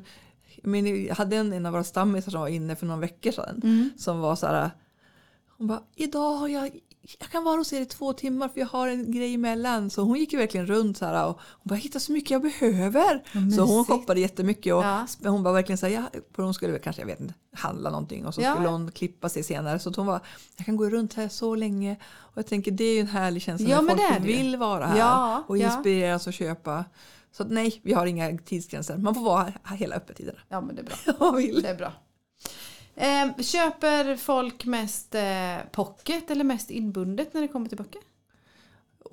men 0.63 1.05
jag 1.05 1.15
hade 1.15 1.35
en, 1.35 1.53
en 1.53 1.65
av 1.65 1.71
våra 1.71 1.83
stammisar 1.83 2.31
som 2.31 2.41
var 2.41 2.47
inne 2.47 2.75
för 2.75 2.85
några 2.85 3.01
veckor 3.01 3.31
sedan. 3.31 3.61
Mm. 3.63 3.89
Som 3.97 4.19
var 4.19 4.35
så 4.35 4.47
här. 4.47 4.71
Hon 5.57 5.67
bara, 5.67 5.81
idag 5.95 6.33
har 6.33 6.47
jag, 6.47 6.79
jag 7.19 7.29
kan 7.29 7.43
vara 7.43 7.57
hos 7.57 7.73
er 7.73 7.81
i 7.81 7.85
två 7.85 8.13
timmar 8.13 8.49
för 8.49 8.59
jag 8.59 8.67
har 8.67 8.87
en 8.87 9.11
grej 9.11 9.33
emellan. 9.33 9.89
Så 9.89 10.01
hon 10.01 10.17
gick 10.19 10.33
ju 10.33 10.39
verkligen 10.39 10.67
runt 10.67 10.97
så 10.97 11.05
här 11.05 11.25
och 11.27 11.39
hon 11.39 11.61
bara, 11.63 11.75
jag 11.75 11.81
hittar 11.81 11.99
så 11.99 12.11
mycket 12.11 12.31
jag 12.31 12.41
behöver. 12.41 13.23
Så 13.55 13.61
hon 13.61 13.85
shoppade 13.85 14.19
jättemycket 14.19 14.73
och 14.73 14.83
Ja. 14.83 15.07
hon 15.23 15.43
var 15.43 15.53
verkligen 15.53 15.77
så 15.77 15.85
här, 15.87 15.93
ja, 15.93 16.19
hon 16.35 16.53
skulle 16.53 16.71
väl 16.71 16.81
kanske, 16.81 17.01
jag 17.01 17.07
vet 17.07 17.19
inte, 17.19 17.33
handla 17.53 17.89
någonting 17.89 18.25
och 18.25 18.35
så 18.35 18.41
Ja. 18.41 18.53
skulle 18.53 18.69
hon 18.69 18.91
klippa 18.91 19.29
sig 19.29 19.43
senare. 19.43 19.79
Så 19.79 19.93
hon 19.95 20.05
var, 20.05 20.19
jag 20.57 20.65
kan 20.65 20.77
gå 20.77 20.89
runt 20.89 21.13
här 21.13 21.29
så 21.29 21.55
länge. 21.55 21.97
Och 22.15 22.37
jag 22.37 22.47
tänker 22.47 22.71
det 22.71 22.83
är 22.83 22.93
ju 22.93 22.99
en 22.99 23.07
härlig 23.07 23.41
känsla 23.41 23.69
Ja, 23.69 23.81
när 23.81 23.95
folk 23.95 24.01
det 24.13 24.19
vill 24.27 24.57
vara 24.57 24.85
här 24.85 25.43
och 25.47 25.57
inspireras 25.57 26.27
och 26.27 26.33
köpa. 26.33 26.85
Så 27.31 27.43
nej, 27.43 27.79
vi 27.83 27.93
har 27.93 28.05
inga 28.05 28.37
tidsgränser. 28.37 28.97
Man 28.97 29.15
får 29.15 29.21
vara 29.21 29.53
här 29.63 29.77
hela 29.77 29.95
öppettiderna. 29.95 30.39
ja, 30.49 30.61
men 30.61 30.75
det 30.75 30.81
är 30.81 30.85
bra. 30.85 31.31
Det 31.61 31.69
är 31.69 31.75
bra. 31.75 31.93
Eh, 32.97 33.43
köper 33.43 34.15
folk 34.15 34.65
mest 34.65 35.15
eh, 35.15 35.57
pocket 35.71 36.31
eller 36.31 36.43
mest 36.43 36.71
inbundet 36.71 37.33
när 37.33 37.41
det 37.41 37.47
kommer 37.47 37.69
till 37.69 37.77
böcker? 37.77 38.01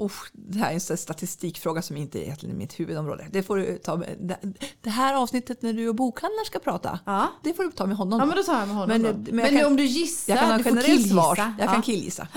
Usch, 0.00 0.30
det 0.32 0.58
här 0.58 0.70
är 0.70 0.90
en 0.90 0.96
statistikfråga 0.98 1.82
som 1.82 1.96
inte 1.96 2.18
är 2.18 2.22
egentligen 2.22 2.58
mitt 2.58 2.80
huvudområde. 2.80 3.26
Det 3.30 3.42
får 3.42 3.56
du 3.56 3.78
ta 3.78 3.96
med, 3.96 4.36
det, 4.80 4.90
här 4.90 5.14
avsnittet 5.14 5.62
när 5.62 5.72
du 5.72 5.88
och 5.88 5.94
bokhandlaren 5.94 6.44
ska 6.46 6.58
prata. 6.58 6.98
Ja. 7.04 7.28
Det 7.42 7.54
får 7.54 7.64
du 7.64 7.70
ta 7.72 7.86
med 7.86 7.96
honom. 7.96 8.20
Ja 8.20 8.26
men 8.26 8.36
då 8.36 8.42
tar 8.42 8.58
jag 8.58 8.68
med 8.68 8.76
honom 8.76 9.02
Men- 9.02 9.22
men 9.22 9.36
Men, 9.36 9.56
kan- 9.56 9.66
om 9.66 9.76
du 9.76 9.84
gissar, 9.84 10.32
jag 10.32 10.40
kan 10.40 10.50
ha 10.50 10.58
du 10.58 10.64
får 10.64 10.80
killgissa. 10.82 11.08
svar. 11.14 11.36
Jag 11.36 11.66
ja. 11.68 11.72
kan 11.72 11.82
killgissa. 11.82 12.28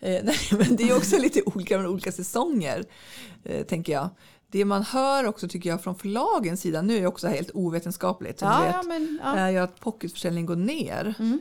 Eh, 0.00 0.20
nej, 0.24 0.36
men 0.50 0.76
det 0.76 0.88
är 0.88 0.96
också 0.96 1.18
lite 1.18 1.42
olika 1.46 1.78
med 1.78 1.86
olika 1.86 2.12
säsonger. 2.12 2.84
Eh, 3.44 3.62
tänker 3.66 3.92
jag. 3.92 4.08
Det 4.52 4.64
man 4.64 4.82
hör 4.82 5.26
också 5.26 5.48
tycker 5.48 5.70
jag 5.70 5.82
från 5.82 5.94
förlagens 5.94 6.60
sida, 6.60 6.82
nu 6.82 6.96
är 6.96 7.00
det 7.00 7.06
också 7.06 7.28
helt 7.28 7.50
ovetenskapligt. 7.54 8.40
Ja, 8.40 8.60
vet, 8.60 8.74
ja, 8.74 8.82
men, 8.82 9.18
ja. 9.22 9.36
är 9.36 9.50
ju 9.50 9.58
att 9.58 9.80
pocketförsäljning 9.80 10.46
går 10.46 10.56
ner. 10.56 11.14
Mm. 11.18 11.40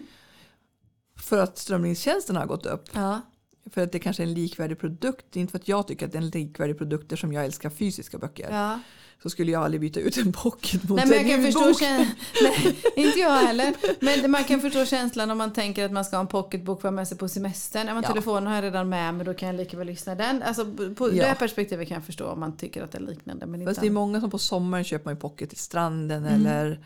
För 1.18 1.38
att 1.38 1.58
strömningstjänsten 1.58 2.36
har 2.36 2.46
gått 2.46 2.66
upp. 2.66 2.90
Ja. 2.94 3.22
För 3.70 3.82
att 3.84 3.92
det 3.92 4.00
kanske 4.00 4.24
är 4.24 4.28
en 4.28 4.34
likvärdig 4.34 4.80
produkt. 4.80 5.36
Inte 5.36 5.52
för 5.52 5.60
att 5.60 5.68
jag 5.68 5.88
tycker 5.88 6.06
att 6.06 6.12
det 6.12 6.18
är 6.18 6.22
en 6.22 6.30
likvärdig 6.30 6.78
produkt 6.78 7.20
som 7.20 7.34
jag 7.34 7.46
älskar 7.46 7.70
fysiska 7.70 8.18
böcker. 8.18 8.48
Ja. 8.52 8.80
Så 9.24 9.30
skulle 9.30 9.52
jag 9.52 9.64
aldrig 9.64 9.82
byta 9.82 10.00
ut 10.00 10.18
en 10.18 10.32
pocket 10.34 10.90
mot 10.90 10.98
Nej, 10.98 11.08
men 11.08 11.18
jag 11.18 11.40
en 11.40 11.54
kan 11.54 11.66
förstå. 11.70 11.86
Nej, 12.44 12.78
inte 12.96 13.20
jag 13.20 13.32
heller. 13.32 13.74
Men 14.00 14.32
man 14.32 14.44
kan 14.44 14.62
förstå 14.62 14.86
känslan 14.86 15.32
om 15.32 15.38
man 15.38 15.54
tänker 15.54 15.86
att 15.86 15.92
man 15.92 16.06
ska 16.06 16.16
ha 16.16 16.22
en 16.22 16.28
pocketbok 16.28 16.82
för 16.82 16.88
att 16.88 16.94
med 16.94 17.08
sig 17.08 17.18
på 17.18 17.28
semestern. 17.28 17.88
Ja, 17.88 17.94
men 17.94 18.04
Ja. 18.04 18.10
telefonen 18.10 18.48
har 18.48 18.56
jag 18.56 18.64
redan 18.64 18.90
med 18.90 19.14
mig, 19.14 19.26
då 19.26 19.34
kan 19.34 19.48
jag 19.48 19.56
lika 19.56 19.78
väl 19.78 19.88
lyssna 19.88 20.16
den. 20.16 20.44
Alltså, 20.44 20.66
på 20.98 21.16
Ja. 21.16 21.28
det 21.28 21.36
perspektivet 21.40 21.88
kan 21.88 21.96
jag 21.96 22.04
förstå 22.06 22.26
om 22.28 22.40
man 22.40 22.58
tycker 22.58 22.84
att 22.84 22.92
det 22.92 22.98
är 22.98 23.02
liknande. 23.02 23.46
Men 23.46 23.62
inte 23.62 23.70
Fast 23.72 23.82
det 23.82 23.88
är 23.88 23.92
många 23.92 24.22
som 24.22 24.30
på 24.30 24.38
sommaren 24.40 24.84
köper 24.84 25.06
man 25.06 25.18
pocket 25.18 25.50
till 25.50 25.60
stranden 25.60 26.26
Mm. 26.26 26.34
eller, 26.46 26.80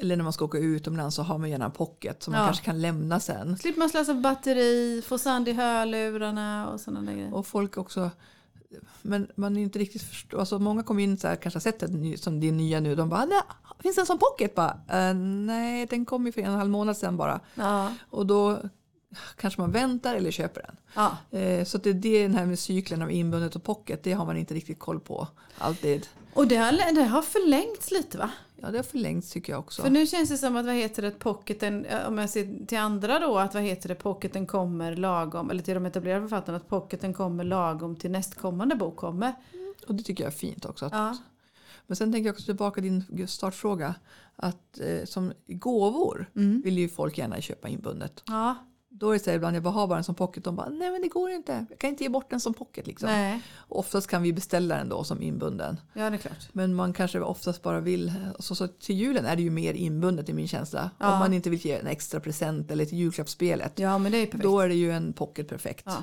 eller 0.00 0.16
när 0.16 0.24
man 0.24 0.32
ska 0.32 0.44
åka 0.44 0.58
utomlands 0.58 1.16
så 1.16 1.22
har 1.22 1.38
man 1.38 1.50
gärna 1.50 1.64
en 1.64 1.70
pocket 1.70 2.22
som 2.22 2.32
man 2.32 2.40
Ja. 2.40 2.46
kanske 2.46 2.64
kan 2.64 2.80
lämna 2.80 3.20
sen. 3.20 3.58
Slipper 3.58 3.78
man 3.78 3.88
slösa 3.90 4.14
batteri, 4.14 5.02
få 5.06 5.18
sand 5.18 5.48
i 5.48 5.52
hörlurarna 5.52 6.68
och 6.70 6.80
sådana 6.80 7.06
där 7.10 7.12
grejer. 7.18 7.34
Och 7.34 7.46
folk 7.46 7.76
också 7.78 8.10
men 9.02 9.26
man 9.34 9.56
är 9.56 9.62
inte 9.62 9.78
riktigt 9.78 10.02
förstå, 10.02 10.38
alltså 10.38 10.58
många 10.58 10.82
kommer 10.82 11.02
in 11.02 11.18
så 11.18 11.28
här, 11.28 11.36
kanske 11.36 11.56
har 11.56 11.60
sett 11.60 11.80
det 11.80 12.18
som 12.18 12.40
det 12.40 12.52
nya 12.52 12.80
nu. 12.80 12.94
De 12.94 13.08
bara, 13.08 13.24
nej, 13.24 13.40
finns 13.78 13.96
det 13.96 14.02
en 14.02 14.06
sån 14.06 14.18
pocket? 14.18 14.54
Bara, 14.54 14.80
"Eh, 14.88 15.14
nej, 15.14 15.86
den 15.86 16.04
kom 16.04 16.26
ju 16.26 16.32
för 16.32 16.40
en 16.40 16.46
och 16.46 16.52
en 16.52 16.58
halv 16.58 16.70
månad 16.70 16.96
sedan 16.96 17.16
bara. 17.16 17.40
Ja. 17.54 17.92
Och 18.10 18.26
då 18.26 18.58
kanske 19.36 19.60
man 19.60 19.72
väntar 19.72 20.14
eller 20.14 20.30
köper 20.30 20.62
den. 20.62 20.76
Ja. 20.94 21.38
Eh, 21.38 21.64
Så 21.64 21.76
att 21.76 21.82
det 21.84 21.90
är 21.90 21.94
det 21.94 22.22
den 22.22 22.34
här 22.34 22.46
med 22.46 22.58
cykeln 22.58 23.02
av 23.02 23.10
inbundet 23.12 23.56
och 23.56 23.62
pocket, 23.64 24.02
det 24.02 24.12
har 24.12 24.26
man 24.26 24.36
inte 24.36 24.54
riktigt 24.54 24.78
koll 24.78 25.00
på 25.00 25.28
alltid. 25.58 26.06
Och 26.34 26.46
det 26.46 26.56
har, 26.56 26.94
det 26.94 27.02
har 27.04 27.22
förlängts 27.22 27.90
lite 27.90 28.18
va? 28.18 28.30
Ja, 28.62 28.70
det 28.70 28.78
har 28.78 28.82
förlängts 28.82 29.30
tycker 29.30 29.52
jag 29.52 29.60
också. 29.60 29.82
För 29.82 29.90
nu 29.90 30.06
känns 30.06 30.28
det 30.30 30.38
som 30.38 30.56
att 30.56 30.66
vad 30.66 30.74
heter 30.74 31.02
det, 31.02 31.10
pocketen, 31.10 31.86
om 32.06 32.18
jag 32.18 32.30
ser 32.30 32.66
till 32.66 32.78
andra 32.78 33.18
då, 33.18 33.38
att 33.38 33.54
vad 33.54 33.62
heter 33.62 33.88
det, 33.88 33.94
pocketen 33.94 34.46
kommer 34.46 34.96
lagom, 34.96 35.50
eller 35.50 35.62
till 35.62 35.74
de 35.74 35.86
etablerade 35.86 36.28
författarna, 36.28 36.56
att 36.56 36.68
pocketen 36.68 37.14
kommer 37.14 37.44
lagom 37.44 37.96
till 37.96 38.10
nästkommande 38.10 38.74
bok 38.76 38.96
kommer. 38.96 39.32
Och 39.88 39.94
det 39.94 40.02
tycker 40.02 40.24
jag 40.24 40.32
är 40.32 40.36
fint 40.36 40.64
också. 40.64 40.86
Att, 40.86 40.92
Ja. 40.92 41.16
Men 41.86 41.96
sen 41.96 42.12
tänker 42.12 42.26
jag 42.28 42.34
också 42.34 42.44
tillbaka 42.44 42.80
till 42.80 43.02
din 43.08 43.28
startfråga. 43.28 43.94
Att 44.36 44.80
eh, 44.80 45.04
som 45.04 45.32
gåvor 45.46 46.30
Mm. 46.36 46.60
vill 46.64 46.78
ju 46.78 46.88
folk 46.88 47.18
gärna 47.18 47.40
köpa 47.40 47.68
inbundet. 47.68 48.22
Ja, 48.26 48.54
Då 48.98 49.10
är 49.10 49.12
det 49.12 49.18
så 49.24 49.30
här 49.30 49.36
ibland, 49.36 49.56
jag 49.56 49.62
bara 49.62 49.70
har 49.70 49.86
bara 49.86 49.98
en 49.98 50.04
som 50.04 50.14
pocket. 50.14 50.44
De 50.44 50.56
bara, 50.56 50.68
nej 50.68 50.90
men 50.90 51.02
det 51.02 51.08
går 51.08 51.30
inte. 51.30 51.66
Jag 51.70 51.78
kan 51.78 51.90
inte 51.90 52.02
ge 52.02 52.08
bort 52.08 52.30
den 52.30 52.40
som 52.40 52.54
pocket 52.54 52.86
liksom. 52.86 53.08
nej, 53.08 53.40
Och 53.56 53.78
oftast 53.78 54.06
kan 54.06 54.22
vi 54.22 54.32
beställa 54.32 54.76
den 54.76 54.88
då 54.88 55.04
som 55.04 55.22
inbunden. 55.22 55.80
ja 55.92 56.10
det 56.10 56.16
är 56.16 56.18
klart. 56.18 56.48
Men 56.52 56.74
man 56.74 56.92
kanske 56.92 57.20
oftast 57.20 57.62
bara 57.62 57.80
vill, 57.80 58.12
så, 58.38 58.54
så 58.54 58.68
till 58.68 58.96
julen 58.96 59.24
är 59.26 59.36
det 59.36 59.42
ju 59.42 59.50
mer 59.50 59.74
inbundet 59.74 60.28
i 60.28 60.32
min 60.32 60.48
känsla. 60.48 60.90
Ja. 60.98 61.12
Om 61.12 61.18
man 61.18 61.34
inte 61.34 61.50
vill 61.50 61.66
ge 61.66 61.72
en 61.78 61.86
extra 61.86 62.20
present 62.20 62.70
eller 62.70 62.84
till 62.84 62.98
julklappsspelet. 62.98 63.72
Ja 63.78 63.98
men 63.98 64.12
det 64.12 64.18
är 64.18 64.26
perfekt. 64.26 64.42
Då 64.42 64.60
är 64.60 64.68
det 64.68 64.74
ju 64.74 64.92
en 64.92 65.12
pocket 65.12 65.48
perfekt. 65.48 65.84
Ja. 65.86 66.02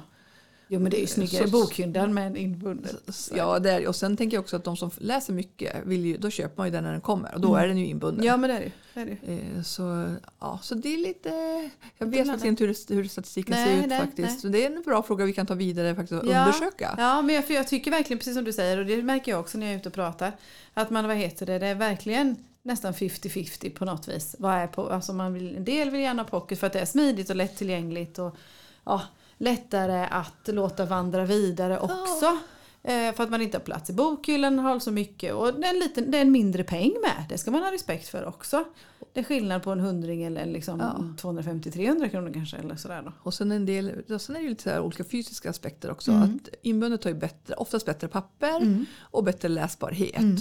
Jo 0.68 0.80
men 0.80 0.92
det 0.92 0.98
är 0.98 1.02
ju 1.02 1.08
snyggare 1.08 1.48
i 1.48 1.52
bokhyllan 1.52 2.14
med 2.14 2.28
en 2.28 2.38
inbundet. 2.38 2.96
Ja, 3.36 3.60
det 3.60 3.72
är, 3.72 3.88
och 3.88 3.96
sen 3.96 4.18
tänker 4.18 4.38
jag 4.38 4.42
också 4.42 4.56
att 4.56 4.64
de 4.64 4.78
som 4.78 4.92
läser 4.98 5.34
mycket, 5.34 5.76
vill 5.86 6.06
ju, 6.06 6.18
då 6.18 6.30
köper 6.30 6.58
man 6.58 6.68
ju 6.68 6.72
den 6.72 6.84
när 6.84 6.92
den 6.92 7.02
kommer. 7.02 7.36
Och 7.36 7.42
då 7.42 7.56
är 7.56 7.68
den 7.68 7.78
ju 7.78 7.86
inbunden. 7.88 8.20
Mm. 8.20 8.28
Ja 8.28 8.38
men 8.38 8.50
det 8.50 8.56
är 8.56 8.60
det. 8.60 8.72
Det 8.94 9.02
är 9.02 9.18
det. 9.28 9.34
Eh, 9.58 9.62
Så, 9.64 10.16
ja, 10.40 10.60
så 10.64 10.76
det 10.76 10.94
är 10.94 10.98
lite... 10.98 11.30
Jag 11.98 12.08
vet 12.08 12.28
faktiskt 12.28 12.46
inte 12.46 12.64
hur, 12.64 12.94
hur 12.96 13.08
statistiken 13.08 13.52
Nej, 13.56 13.66
ser 13.76 13.84
ut 13.84 13.90
nej, 13.90 14.00
faktiskt. 14.00 14.40
Så 14.42 14.48
det 14.48 14.66
är 14.66 14.76
en 14.76 14.82
bra 14.82 15.04
fråga 15.04 15.26
vi 15.26 15.34
kan 15.34 15.46
ta 15.46 15.54
vidare 15.54 15.96
faktiskt 15.96 16.24
och 16.24 16.30
Ja. 16.30 16.40
undersöka. 16.46 16.96
Ja, 16.98 17.22
men 17.22 17.36
jag, 17.36 17.48
för 17.48 17.54
jag 17.54 17.68
tycker 17.68 17.92
verkligen 17.92 18.18
precis 18.18 18.34
som 18.36 18.44
du 18.44 18.54
säger 18.54 18.78
och 18.78 18.86
det 18.86 19.04
märker 19.04 19.32
jag 19.32 19.40
också 19.40 19.58
när 19.58 19.66
jag 19.66 19.74
är 19.74 19.80
ute 19.80 19.90
och 19.90 19.96
pratar. 19.96 20.32
Att 20.74 20.90
man, 20.90 21.08
vad 21.08 21.18
heter 21.18 21.46
det, 21.46 21.60
det 21.60 21.68
är 21.68 21.76
verkligen 21.76 22.36
nästan 22.64 22.94
50-50 22.94 23.70
på 23.74 23.86
något 23.86 24.08
vis. 24.08 24.36
Vad 24.40 24.54
är 24.54 24.68
på, 24.68 24.90
alltså 24.90 25.14
man 25.14 25.34
vill, 25.34 25.56
en 25.56 25.66
del 25.66 25.90
vill 25.90 26.02
gärna 26.02 26.22
ha 26.22 26.30
pocket 26.30 26.60
för 26.60 26.68
att 26.68 26.74
det 26.74 26.80
är 26.80 26.86
smidigt 26.86 27.30
och 27.30 27.36
lättillgängligt 27.36 28.20
och 28.20 28.36
ja, 28.86 29.02
lättare 29.38 30.08
att 30.12 30.48
låta 30.48 30.86
vandra 30.86 31.26
vidare 31.26 31.80
också. 31.80 32.38
Eh, 32.84 33.14
För 33.16 33.24
att 33.24 33.30
man 33.30 33.42
inte 33.42 33.58
har 33.58 33.64
plats 33.64 33.90
i 33.90 33.94
bokhyllan 33.94 34.60
har 34.60 34.80
så 34.80 34.92
mycket 34.92 35.34
och 35.34 35.54
det 35.54 35.68
är, 35.68 35.74
en 35.74 35.80
liten, 35.80 36.12
det 36.12 36.18
är 36.18 36.22
en 36.22 36.32
mindre 36.32 36.64
peng 36.64 36.92
med. 37.02 37.26
Det 37.30 37.38
ska 37.38 37.52
man 37.52 37.62
ha 37.64 37.72
respekt 37.72 38.08
för 38.08 38.26
också. 38.26 38.64
Det 39.14 39.20
är 39.20 39.24
skillnad 39.24 39.64
på 39.64 39.72
en 39.72 39.80
hundring 39.80 40.24
eller 40.24 40.46
liksom 40.46 40.80
Ja. 40.80 41.32
250-300 41.32 42.10
kronor 42.10 42.34
kanske 42.34 42.58
eller 42.58 42.76
sådär 42.76 43.02
då. 43.06 43.12
Och 43.22 43.34
sen, 43.34 43.52
en 43.52 43.66
del, 43.66 43.92
och 44.10 44.22
sen 44.22 44.36
är 44.36 44.42
det 44.42 44.50
lite 44.50 44.64
så 44.64 44.80
olika 44.80 45.04
fysiska 45.04 45.50
aspekter 45.50 45.92
också. 45.92 46.12
Mm. 46.12 46.24
Att 46.24 46.50
inbundet 46.62 47.04
har 47.04 47.12
ju 47.12 47.18
bättre, 47.18 47.54
oftast 47.56 47.86
bättre 47.86 48.08
papper 48.08 48.86
och 49.00 49.24
bättre 49.24 49.48
läsbarhet. 49.50 50.40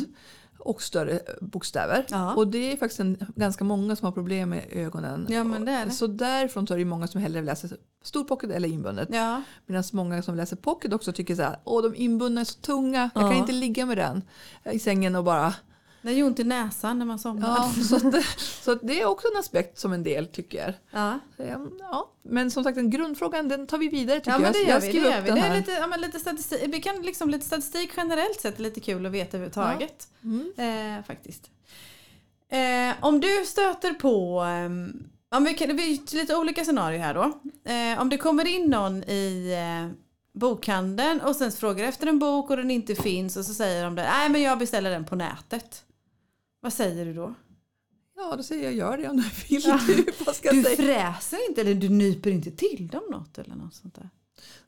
Och 0.64 0.82
större 0.82 1.20
bokstäver. 1.40 2.06
Ja. 2.08 2.34
Och 2.34 2.48
det 2.48 2.72
är 2.72 2.76
faktiskt 2.76 3.00
en, 3.00 3.16
ganska 3.36 3.64
många 3.64 3.96
som 3.96 4.04
har 4.06 4.12
problem 4.12 4.50
med 4.50 4.64
ögonen. 4.70 5.26
Ja, 5.30 5.44
men 5.44 5.64
det 5.64 5.72
är 5.72 5.84
det. 5.86 5.90
Så 5.90 6.06
därifrån 6.06 6.66
så 6.66 6.74
är 6.74 6.78
det 6.78 6.84
många 6.84 7.06
som 7.06 7.20
hellre 7.20 7.42
läser 7.42 7.76
stor 8.02 8.24
pocket 8.24 8.50
eller 8.50 8.68
inbundet. 8.68 9.08
Ja, 9.12 9.42
Medan 9.66 9.84
många 9.92 10.22
som 10.22 10.34
läser 10.36 10.56
pocket 10.56 10.92
också 10.92 11.12
tycker 11.12 11.34
så 11.34 11.42
här, 11.42 11.56
åh 11.64 11.82
de 11.82 11.94
inbundna 11.94 12.40
är 12.40 12.44
så 12.44 12.58
tunga, 12.60 13.10
jag 13.14 13.22
Ja. 13.24 13.28
kan 13.28 13.38
inte 13.38 13.52
ligga 13.52 13.86
med 13.86 13.96
den 13.98 14.22
i 14.72 14.78
sängen 14.78 15.16
och 15.16 15.24
bara 15.24 15.54
det 16.04 16.12
gör 16.12 16.26
ont 16.26 16.38
i 16.38 16.44
näsan 16.44 16.98
när 16.98 17.06
man 17.06 17.18
somnar. 17.18 17.48
Ja, 17.48 17.72
så, 17.88 17.96
att, 17.96 18.12
det- 18.12 18.24
så 18.38 18.72
att 18.72 18.78
det 18.82 19.00
är 19.00 19.04
också 19.06 19.28
en 19.34 19.36
aspekt 19.40 19.78
som 19.78 19.92
en 19.92 20.02
del 20.02 20.26
tycker. 20.26 20.78
Ja. 20.90 21.18
Ja, 21.80 22.10
men 22.22 22.50
som 22.50 22.64
sagt 22.64 22.76
den 22.76 22.90
grundfrågan 22.90 23.48
den 23.48 23.66
tar 23.66 23.78
vi 23.78 23.88
vidare 23.88 24.20
tycker 24.20 24.30
Ja 24.30 24.38
men 24.38 24.44
jag. 24.46 24.54
det 24.54 24.60
jag 24.60 24.70
gör 24.70 24.92
vi. 24.92 25.00
Det, 25.00 25.10
gör 25.10 25.20
vi. 25.22 25.30
det 25.30 25.46
är 25.46 25.56
lite, 25.56 25.70
ja, 25.72 25.96
lite 25.96 26.18
statistik. 26.20 26.60
Vi 26.68 26.80
kan 26.80 27.02
liksom 27.02 27.30
lite 27.30 27.46
statistik 27.46 27.90
generellt 27.96 28.40
sett 28.40 28.58
är 28.58 28.62
lite 28.62 28.80
kul 28.80 29.06
att 29.06 29.12
veta 29.12 29.36
överhuvudtaget. 29.36 30.08
Mm. 30.24 30.52
Eh, 30.98 31.04
faktiskt. 31.04 31.50
Eh, 32.48 32.94
om 33.04 33.20
du 33.20 33.44
stöter 33.46 33.94
på 33.94 34.40
ehm, 34.40 35.04
om 35.30 35.44
vi 35.44 35.54
kan, 35.54 35.70
är 35.70 36.14
lite 36.16 36.36
olika 36.36 36.64
scenarier 36.64 36.98
här 37.00 37.14
då. 37.14 37.22
Eh, 37.72 38.00
om 38.02 38.08
det 38.08 38.16
kommer 38.18 38.44
in 38.56 38.70
någon 38.70 39.02
i 39.04 39.52
eh, 39.52 39.96
bokhandeln 40.40 41.20
och 41.20 41.36
sen 41.36 41.52
frågar 41.52 41.84
efter 41.84 42.06
en 42.06 42.18
bok 42.18 42.50
och 42.50 42.56
den 42.56 42.70
inte 42.70 42.94
finns 42.94 43.36
och 43.36 43.44
så 43.44 43.54
säger 43.54 43.84
de 43.84 43.94
det. 43.94 44.02
Nej 44.02 44.28
men 44.28 44.42
jag 44.42 44.58
beställer 44.58 44.90
den 44.90 45.04
på 45.04 45.16
nätet. 45.16 45.82
Vad 46.64 46.72
säger 46.72 47.04
du 47.04 47.14
då? 47.14 47.34
Ja, 48.16 48.34
då 48.36 48.42
säger 48.42 48.64
jag 48.64 48.74
gör 48.74 48.96
det 48.98 49.08
om 49.08 49.16
du 49.16 49.22
vill. 49.48 49.62
Ja. 49.66 49.80
Du, 49.86 50.06
vad 50.26 50.36
ska 50.36 50.50
Du 50.50 50.62
säga? 50.62 50.76
fräser 50.76 51.48
inte 51.48 51.60
eller 51.60 51.74
du 51.74 51.88
nyper 51.88 52.30
inte 52.30 52.50
till 52.50 52.88
dem 52.92 53.02
något 53.10 53.38
eller 53.38 53.54
något 53.56 53.74
sånt 53.74 53.94
där. 53.94 54.10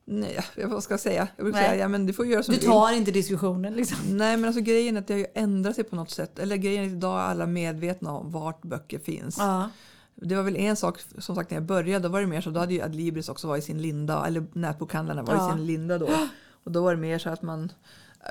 Nej, 0.05 0.39
jag- 0.57 0.69
vad 0.69 0.83
ska 0.83 0.93
jag 0.93 1.01
säga? 1.01 1.29
Jag 1.37 1.45
brukar 1.45 1.61
Nej. 1.61 1.69
säga, 1.69 1.81
ja 1.81 1.89
men 1.89 2.07
du 2.07 2.13
får 2.13 2.27
göra 2.27 2.43
som 2.43 2.55
Du 2.55 2.61
du 2.61 2.67
tar 2.67 2.93
inte 2.93 3.11
diskussionen 3.11 3.75
liksom. 3.75 3.99
Nej, 4.11 4.37
men 4.37 4.45
alltså 4.45 4.61
grejen 4.61 4.97
är 4.97 5.01
att 5.01 5.07
det 5.07 5.15
har 5.15 5.19
ju 5.19 5.27
ändrat 5.35 5.75
sig 5.75 5.85
på 5.85 5.97
något 5.97 6.11
sätt. 6.11 6.39
Eller 6.39 6.57
grejen 6.57 6.83
är 6.85 6.87
att 6.87 6.93
idag 6.93 7.21
är 7.21 7.25
alla 7.25 7.47
medvetna 7.47 8.11
om 8.13 8.31
vart 8.33 8.63
böcker 8.63 8.99
finns. 8.99 9.37
Ja. 9.39 9.71
det 10.15 10.35
var 10.35 10.43
väl 10.43 10.57
en 10.57 10.77
sak, 10.77 11.01
som 11.19 11.35
sagt 11.37 11.51
när 11.51 11.57
jag 11.57 11.65
började, 11.67 12.03
då 12.09 12.13
var 12.13 12.21
det 12.21 12.27
mer 12.27 12.41
så, 12.41 12.51
då 12.51 12.61
hade 12.61 12.75
ju 12.75 12.83
Adlibris 12.83 13.29
också 13.29 13.49
varit 13.49 13.63
i 13.65 13.67
sin 13.67 13.83
linda, 13.83 14.27
eller 14.27 14.47
nätbokhandlarna 14.53 15.23
var 15.23 15.35
Ja. 15.35 15.49
i 15.49 15.57
sin 15.57 15.67
linda 15.67 15.99
då. 15.99 16.09
Och 16.65 16.73
då 16.73 16.83
var 16.83 16.95
det 16.95 17.01
mer 17.01 17.19
så 17.19 17.31
att 17.31 17.43
man, 17.43 17.73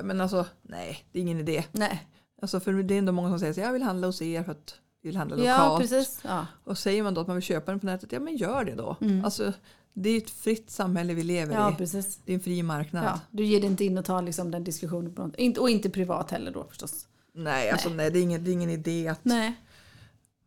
men 0.04 0.22
alltså 0.22 0.46
nej, 0.62 1.06
det 1.12 1.20
är 1.20 1.22
ingen 1.22 1.40
idé. 1.40 1.64
Nej. 1.72 2.08
Alltså 2.42 2.60
för 2.60 2.74
det 2.74 2.94
är 2.94 2.98
ändå 2.98 3.12
många 3.12 3.30
som 3.30 3.40
säger 3.40 3.54
så 3.54 3.60
jag 3.60 3.74
vill 3.74 3.84
handla 3.84 4.08
hos 4.08 4.22
er 4.22 4.44
för 4.44 4.52
att 4.52 4.76
vi 5.02 5.10
vill 5.10 5.18
handla 5.18 5.38
Ja, 5.38 5.58
lokalt. 5.64 5.82
precis. 5.82 6.20
Ja. 6.24 6.46
Och 6.64 6.78
säger 6.78 7.04
man 7.04 7.14
då 7.14 7.22
att 7.22 7.28
man 7.28 7.36
vill 7.36 7.44
köpa 7.44 7.72
den 7.72 7.80
på 7.80 7.86
nätet, 7.86 8.12
ja 8.12 8.20
men 8.20 8.36
gör 8.38 8.66
det 8.66 8.76
då. 8.76 8.98
Mm. 9.02 9.26
Alltså, 9.26 9.54
det 9.94 10.10
är 10.10 10.18
ett 10.18 10.30
fritt 10.30 10.70
samhälle 10.70 11.14
vi 11.14 11.24
lever 11.24 11.54
ja, 11.56 11.72
i. 11.72 11.76
precis. 11.76 12.20
Det 12.26 12.32
är 12.32 12.36
en 12.36 12.40
fri 12.44 12.64
marknad. 12.64 13.06
Ja, 13.06 13.20
du 13.32 13.46
ger 13.46 13.62
dig 13.62 13.70
inte 13.70 13.86
in 13.86 13.98
och 13.98 14.06
tar 14.06 14.22
liksom 14.22 14.52
den 14.52 14.64
diskussionen. 14.64 15.34
Inte- 15.38 15.60
Och 15.60 15.70
inte 15.70 15.90
privat 15.90 16.32
heller 16.32 16.52
då 16.52 16.64
förstås. 16.64 17.08
Nej, 17.34 17.72
alltså 17.72 17.90
nej. 17.90 18.12
det, 18.12 18.20
är 18.20 18.24
ingen, 18.24 18.44
det 18.44 18.52
är 18.52 18.54
ingen 18.54 18.70
idé 18.70 19.08
att... 19.08 19.26
Nej. 19.26 19.54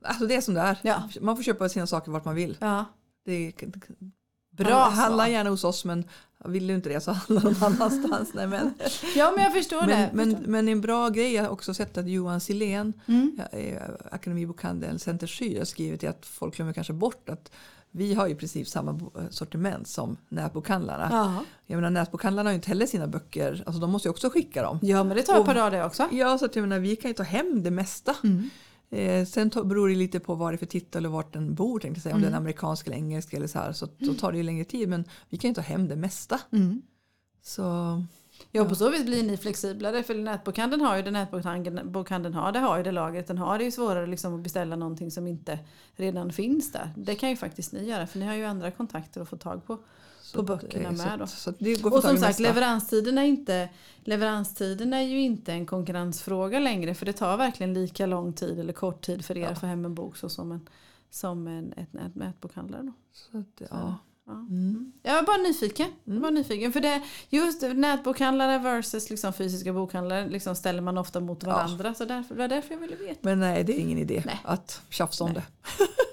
Alltså 0.05 0.27
det 0.27 0.35
är 0.35 0.41
som 0.41 0.55
det 0.55 0.61
är. 0.61 0.79
Ja. 0.83 1.09
Man 1.21 1.37
får 1.37 1.43
köpa 1.43 1.69
sina 1.69 1.87
saker 1.87 2.11
vart 2.13 2.25
man 2.25 2.35
vill. 2.35 2.57
Ja. 2.61 2.85
Det 3.25 3.33
är, 3.33 3.53
Bra 4.51 4.89
handla, 4.89 5.29
gärna 5.29 5.51
hos 5.51 5.65
oss 5.65 5.85
men 5.85 6.05
vill 6.49 6.67
du 6.67 6.75
inte 6.75 6.89
det 6.89 7.01
så 7.01 7.13
handla 7.13 7.41
någon 7.51 7.63
annanstans. 7.63 8.31
Nej, 8.35 8.47
men, 8.47 8.75
ja, 9.17 9.33
men 9.37 9.45
jag 9.45 9.53
förstår 9.53 9.81
men, 9.81 9.89
det. 9.89 10.11
men, 10.13 10.31
men 10.47 10.69
en 10.69 10.81
bra 10.81 11.09
grej 11.09 11.33
jag 11.35 11.53
också 11.53 11.75
sett 11.75 11.99
att 11.99 12.09
Johan 12.09 12.41
Silén, 12.41 12.93
Mm. 13.07 13.41
eh, 13.53 13.83
Akademibokhandeln 14.11 14.99
Center 14.99 15.27
Syd 15.27 15.59
har 15.59 15.65
skrivit 15.65 16.05
är 16.05 16.09
att 16.09 16.27
folk 16.27 16.57
glömmer 16.57 16.73
kanske 16.73 16.93
bort 16.93 17.29
att 17.29 17.51
vi 17.91 18.15
har 18.15 18.29
i 18.29 18.35
princip 18.35 18.69
samma 18.69 18.93
bo- 18.93 19.11
sortiment 19.31 19.89
som 19.89 20.17
nätbokhandlarna. 20.29 21.09
Ja. 21.11 21.45
Jag 21.67 21.77
menar 21.77 21.91
nätbokhandlarna 21.91 22.49
har 22.49 22.53
ju 22.53 22.57
inte 22.57 22.69
heller 22.69 22.87
sina 22.87 23.07
böcker, 23.07 23.63
alltså 23.67 23.81
de 23.81 23.91
måste 23.91 24.09
ju 24.09 24.11
också 24.11 24.31
skicka 24.31 24.63
dem. 24.63 24.79
ja, 24.83 25.05
men 25.05 25.17
det 25.17 25.23
tar 25.23 25.41
ett 25.41 25.47
par 25.47 25.55
dagar 25.55 25.71
det 25.71 25.85
också. 25.85 26.09
Ja, 26.13 26.39
så 26.39 26.45
att 26.45 26.57
jag 26.57 26.63
menar, 26.63 26.79
vi 26.79 26.97
kan 26.97 27.11
ju 27.11 27.15
ta 27.15 27.23
hem 27.23 27.63
det 27.63 27.71
mesta. 27.71 28.15
Mm. 28.25 28.51
Eh, 28.91 29.25
sen 29.27 29.51
to- 29.51 29.65
beror 29.65 29.89
det 29.89 29.95
lite 29.95 30.21
på 30.21 30.35
vad 30.35 30.53
det 30.53 30.57
är 30.57 30.59
för 30.59 30.67
titel 30.67 31.07
och 31.07 31.13
vart 31.13 31.33
den 31.33 31.55
bor. 31.55 31.81
Tänkte 31.81 32.01
säga. 32.01 32.15
Om 32.15 32.19
Mm. 32.21 32.27
den 32.31 32.35
är 32.35 32.39
amerikansk 32.39 32.87
eller 32.87 32.97
engelsk 32.97 33.33
eller 33.33 33.47
så 33.47 33.59
här. 33.59 33.73
Så 33.73 33.89
då 33.99 34.15
tar 34.15 34.33
det 34.33 34.39
ju 34.39 34.45
längre 34.45 34.65
tid. 34.65 34.89
Men 34.89 35.05
vi 35.29 35.37
kan 35.37 35.51
ju 35.51 35.55
ta 35.55 35.61
hem 35.61 35.89
det 35.89 35.97
mesta. 35.97 36.41
Mm. 36.53 36.83
Så 37.43 37.63
Ja, 38.53 38.65
på 38.65 38.75
så 38.75 38.91
vis 38.91 39.05
blir 39.05 39.23
ni 39.23 39.37
flexiblare 39.37 40.03
för 40.03 40.15
nätbokhandeln 40.15 40.83
har 40.83 40.97
ju 40.97 41.03
det 41.03 41.11
nätbokhandeln 41.11 41.93
bokhandeln 41.93 42.35
har. 42.35 42.53
Det 42.53 42.59
har 42.59 42.77
ju 42.77 42.83
det 42.83 42.93
lagret 42.93 43.27
den 43.27 43.39
har. 43.39 43.59
Det 43.59 43.65
är 43.65 43.67
ju 43.67 43.71
svårare 43.71 44.07
liksom 44.07 44.35
att 44.35 44.41
beställa 44.41 44.77
någonting 44.77 45.11
som 45.11 45.27
inte 45.27 45.59
redan 45.97 46.33
finns 46.33 46.73
där. 46.73 46.91
Det 46.97 47.15
kan 47.15 47.31
ju 47.31 47.37
faktiskt 47.37 47.73
ni 47.73 47.85
göra 47.89 48.07
för 48.07 48.19
ni 48.19 48.27
har 48.27 48.35
ju 48.35 48.45
andra 48.45 48.71
kontakter 48.71 49.21
att 49.21 49.29
få 49.29 49.37
tag 49.37 49.67
på. 49.67 49.79
Så 50.29 50.37
På 50.37 50.43
böckerna 50.43 50.89
eh, 50.89 50.93
med 50.93 51.01
så, 51.01 51.17
då. 51.17 51.27
Så 51.27 51.51
att 51.51 51.57
det 51.59 51.83
går 51.83 51.95
Och 51.97 52.03
som 52.03 52.17
sagt 52.17 52.39
leveranstiden 52.39 53.19
är, 53.19 53.25
inte, 53.25 53.69
leveranstiden 54.05 54.93
är 54.93 55.03
ju 55.03 55.21
inte 55.21 55.53
en 55.53 55.67
konkurrensfråga 55.67 56.59
längre 56.59 56.95
för 56.95 57.07
det 57.07 57.13
tar 57.13 57.37
verkligen 57.37 57.75
lika 57.75 58.07
lång 58.07 58.33
tid 58.33 58.61
eller 58.61 58.73
kort 58.73 59.01
tid 59.01 59.25
för 59.25 59.37
er 59.37 59.43
Ja. 59.43 59.49
att 59.49 59.61
få 59.61 59.67
hem 59.67 59.85
en 59.85 59.95
bok 59.95 60.17
så 60.17 60.29
som 60.29 60.53
en, 60.53 60.69
som 61.11 61.49
en 61.49 61.73
ett 61.73 61.93
nät, 61.93 62.15
nätbokhandlare. 62.15 62.83
Då. 62.83 62.93
Så 63.13 63.39
att, 63.39 63.71
ja. 63.71 63.99
Ja. 64.27 64.33
Mm. 64.33 64.93
Jag 65.03 65.15
var 65.15 65.23
bara 65.23 65.37
nyfiken. 65.37 65.89
Mm. 66.07 66.23
var 66.23 66.31
nyfiken. 66.31 66.73
För 66.73 66.81
det, 66.81 67.03
just 67.29 67.63
nätbokhandlare 67.63 68.59
versus 68.59 69.11
liksom 69.11 69.33
fysiska 69.33 69.73
bokhandlare 69.73 70.29
liksom 70.29 70.55
ställer 70.57 70.83
man 70.83 70.99
ofta 70.99 71.21
mot 71.21 71.45
varandra. 71.45 71.95
Så 71.95 72.05
därför, 72.05 72.35
det 72.35 72.41
var 72.41 72.49
därför 72.49 72.75
jag 72.75 72.81
ville 72.81 72.97
veta. 72.97 73.21
Men 73.23 73.41
nej, 73.41 73.65
det 73.65 73.73
är 73.73 73.81
ingen 73.81 73.99
idé 73.99 74.23
Nej. 74.27 74.41
att 74.45 74.83
tjafsa 74.91 75.25
om 75.25 75.33
Nej. 75.33 75.43
det. 75.79 75.85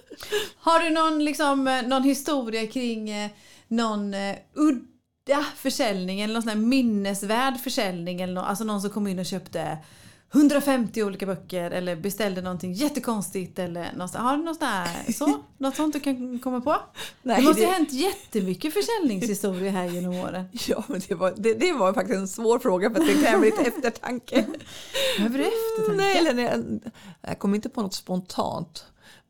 Har 0.58 0.80
du 0.80 0.90
någon, 0.90 1.26
liksom, 1.26 1.68
eh, 1.68 1.88
någon 1.88 2.04
historia 2.04 2.68
kring 2.68 3.10
eh, 3.10 3.32
någon 3.68 4.14
eh, 4.14 4.36
udda 4.54 5.46
försäljning 5.56 6.22
eller 6.22 6.34
någon 6.34 6.44
sån 6.44 6.50
här 6.50 6.56
minnesvärd 6.58 7.60
försäljning? 7.60 8.22
Eller 8.22 8.34
nå- 8.34 8.42
alltså 8.42 8.64
någon 8.64 8.82
som 8.82 8.90
kom 8.90 9.08
in 9.08 9.20
och 9.20 9.26
köpte 9.26 9.78
150 10.34 11.04
olika 11.04 11.26
böcker 11.26 11.72
eller 11.72 11.96
beställde 11.96 12.42
någonting 12.42 12.74
jättekonstigt 12.74 13.60
eller 13.60 13.94
något. 13.96 14.16
Har 14.16 14.38
du 14.38 14.44
något, 14.44 14.62
här, 14.62 15.12
så? 15.12 15.38
något 15.58 15.76
sånt 15.76 15.94
du 15.94 16.00
kan 16.00 16.40
komma 16.40 16.62
på? 16.62 16.76
Nej, 17.22 17.38
det 17.42 17.48
måste 17.48 17.62
det- 17.62 17.68
ha 17.68 17.74
hänt 17.74 17.94
jättemycket 17.94 18.74
försäljningshistorier 18.74 19.72
här 19.72 19.86
genom 19.86 20.16
åren. 20.16 20.46
Ja, 20.68 20.84
men 20.88 21.02
det 21.08 21.16
var, 21.16 21.34
det, 21.38 21.54
det 21.54 21.74
var 21.74 21.94
faktiskt 21.94 22.18
en 22.20 22.28
svår 22.28 22.60
fråga 22.60 22.90
för 22.90 23.00
att 23.02 23.08
det 23.08 23.14
kräver 23.14 23.46
lite 23.46 23.62
eftertanke. 23.68 24.46
Behöver 25.18 25.38
du 25.38 25.44
eftertanke? 25.44 25.98
Nej, 26.04 26.18
eller 26.18 26.34
nej, 26.34 26.80
jag 27.22 27.40
kommer 27.40 27.56
inte 27.56 27.70
på 27.70 27.82
något 27.82 27.94
spontant. 27.94 28.86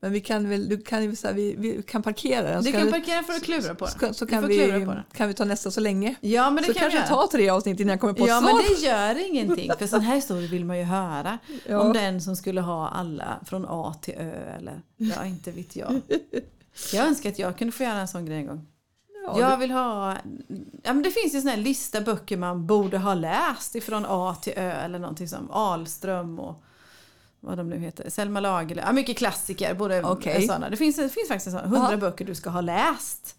Men 0.06 0.14
vi 0.14 0.22
kan 0.22 0.50
väl, 0.50 0.70
du 0.70 0.78
kan, 0.82 1.16
så 1.16 1.28
här, 1.28 1.34
vi, 1.34 1.56
vi 1.58 1.84
kan 1.84 2.04
parkera 2.04 2.50
den. 2.50 2.64
Du 2.64 2.72
kan 2.72 2.86
vi- 2.86 2.92
parkera 2.92 3.24
för 3.24 3.34
att 3.34 3.44
klura 3.44 3.76
på 3.76 3.86
det. 3.86 3.92
Så, 4.08 4.14
så 4.14 4.28
kan, 4.28 4.48
vi, 4.48 4.88
kan 5.14 5.28
vi 5.28 5.34
ta 5.34 5.46
nästa 5.46 5.72
så 5.72 5.80
länge. 5.82 6.16
Ja 6.22 6.50
men 6.50 6.64
det 6.64 6.68
så 6.68 6.74
kan 6.74 6.74
vi 6.74 6.80
kanske 6.96 7.14
göra. 7.16 7.22
ta 7.22 7.32
tre 7.32 7.50
avsnitt 7.50 7.80
innan 7.80 7.92
jag 7.92 8.00
kommer 8.00 8.14
på 8.14 8.28
Ja 8.28 8.38
ett 8.38 8.44
men 8.44 8.52
svar. 8.52 8.64
det 8.80 8.86
gör 8.88 9.28
ingenting 9.30 9.72
för 9.80 9.88
sån 9.88 10.02
här 10.02 10.16
historia 10.16 10.48
vill 10.48 10.66
man 10.66 10.78
ju 10.78 10.84
höra. 10.84 11.38
Ja. 11.68 11.80
Om 11.80 11.94
den 11.94 12.22
som 12.22 12.36
skulle 12.36 12.62
ha 12.62 12.90
alla 12.90 13.40
från 13.46 13.66
A 13.70 13.96
till 14.02 14.14
Ö 14.18 14.56
eller 14.58 14.82
ja 14.98 15.26
inte 15.26 15.52
vet 15.52 15.76
jag. 15.76 16.02
Jag 16.94 17.08
önskar 17.08 17.30
att 17.30 17.40
jag 17.40 17.58
kunde 17.58 17.72
få 17.72 17.84
göra 17.84 18.00
en 18.00 18.08
sån 18.08 18.26
grej 18.26 18.38
en 18.38 18.48
gång. 18.48 18.66
Ja, 19.28 19.40
jag 19.40 19.58
vill 19.58 19.72
ha, 19.72 20.16
ja 20.84 20.94
men 20.94 21.02
det 21.04 21.12
finns 21.12 21.36
ju 21.36 21.42
sån 21.42 21.50
här 21.50 21.58
lista 21.58 22.02
böcker 22.02 22.38
man 22.38 22.66
borde 22.68 22.98
ha 22.98 23.14
läst 23.14 23.76
ifrån 23.76 24.06
A 24.08 24.36
till 24.42 24.54
Ö 24.56 24.72
eller 24.72 25.00
någonting 25.00 25.28
som 25.28 25.52
Ahlström 25.52 26.40
och 26.40 26.64
vad 27.40 27.58
de 27.58 27.70
nu 27.70 27.78
heter, 27.80 28.10
Selma 28.10 28.40
Lagerlöf, 28.40 28.86
ja 28.88 28.92
mycket 28.94 29.18
klassiker, 29.18 29.74
både 29.74 30.04
Okej. 30.04 30.42
sådana. 30.48 30.70
Det 30.70 30.78
finns, 30.78 30.96
det 30.96 31.10
finns 31.10 31.28
faktiskt 31.28 31.52
såna, 31.56 31.68
hundra 31.68 31.92
Ja. 31.92 31.98
böcker 31.98 32.26
du 32.26 32.36
ska 32.36 32.50
ha 32.50 32.62
läst. 32.62 33.36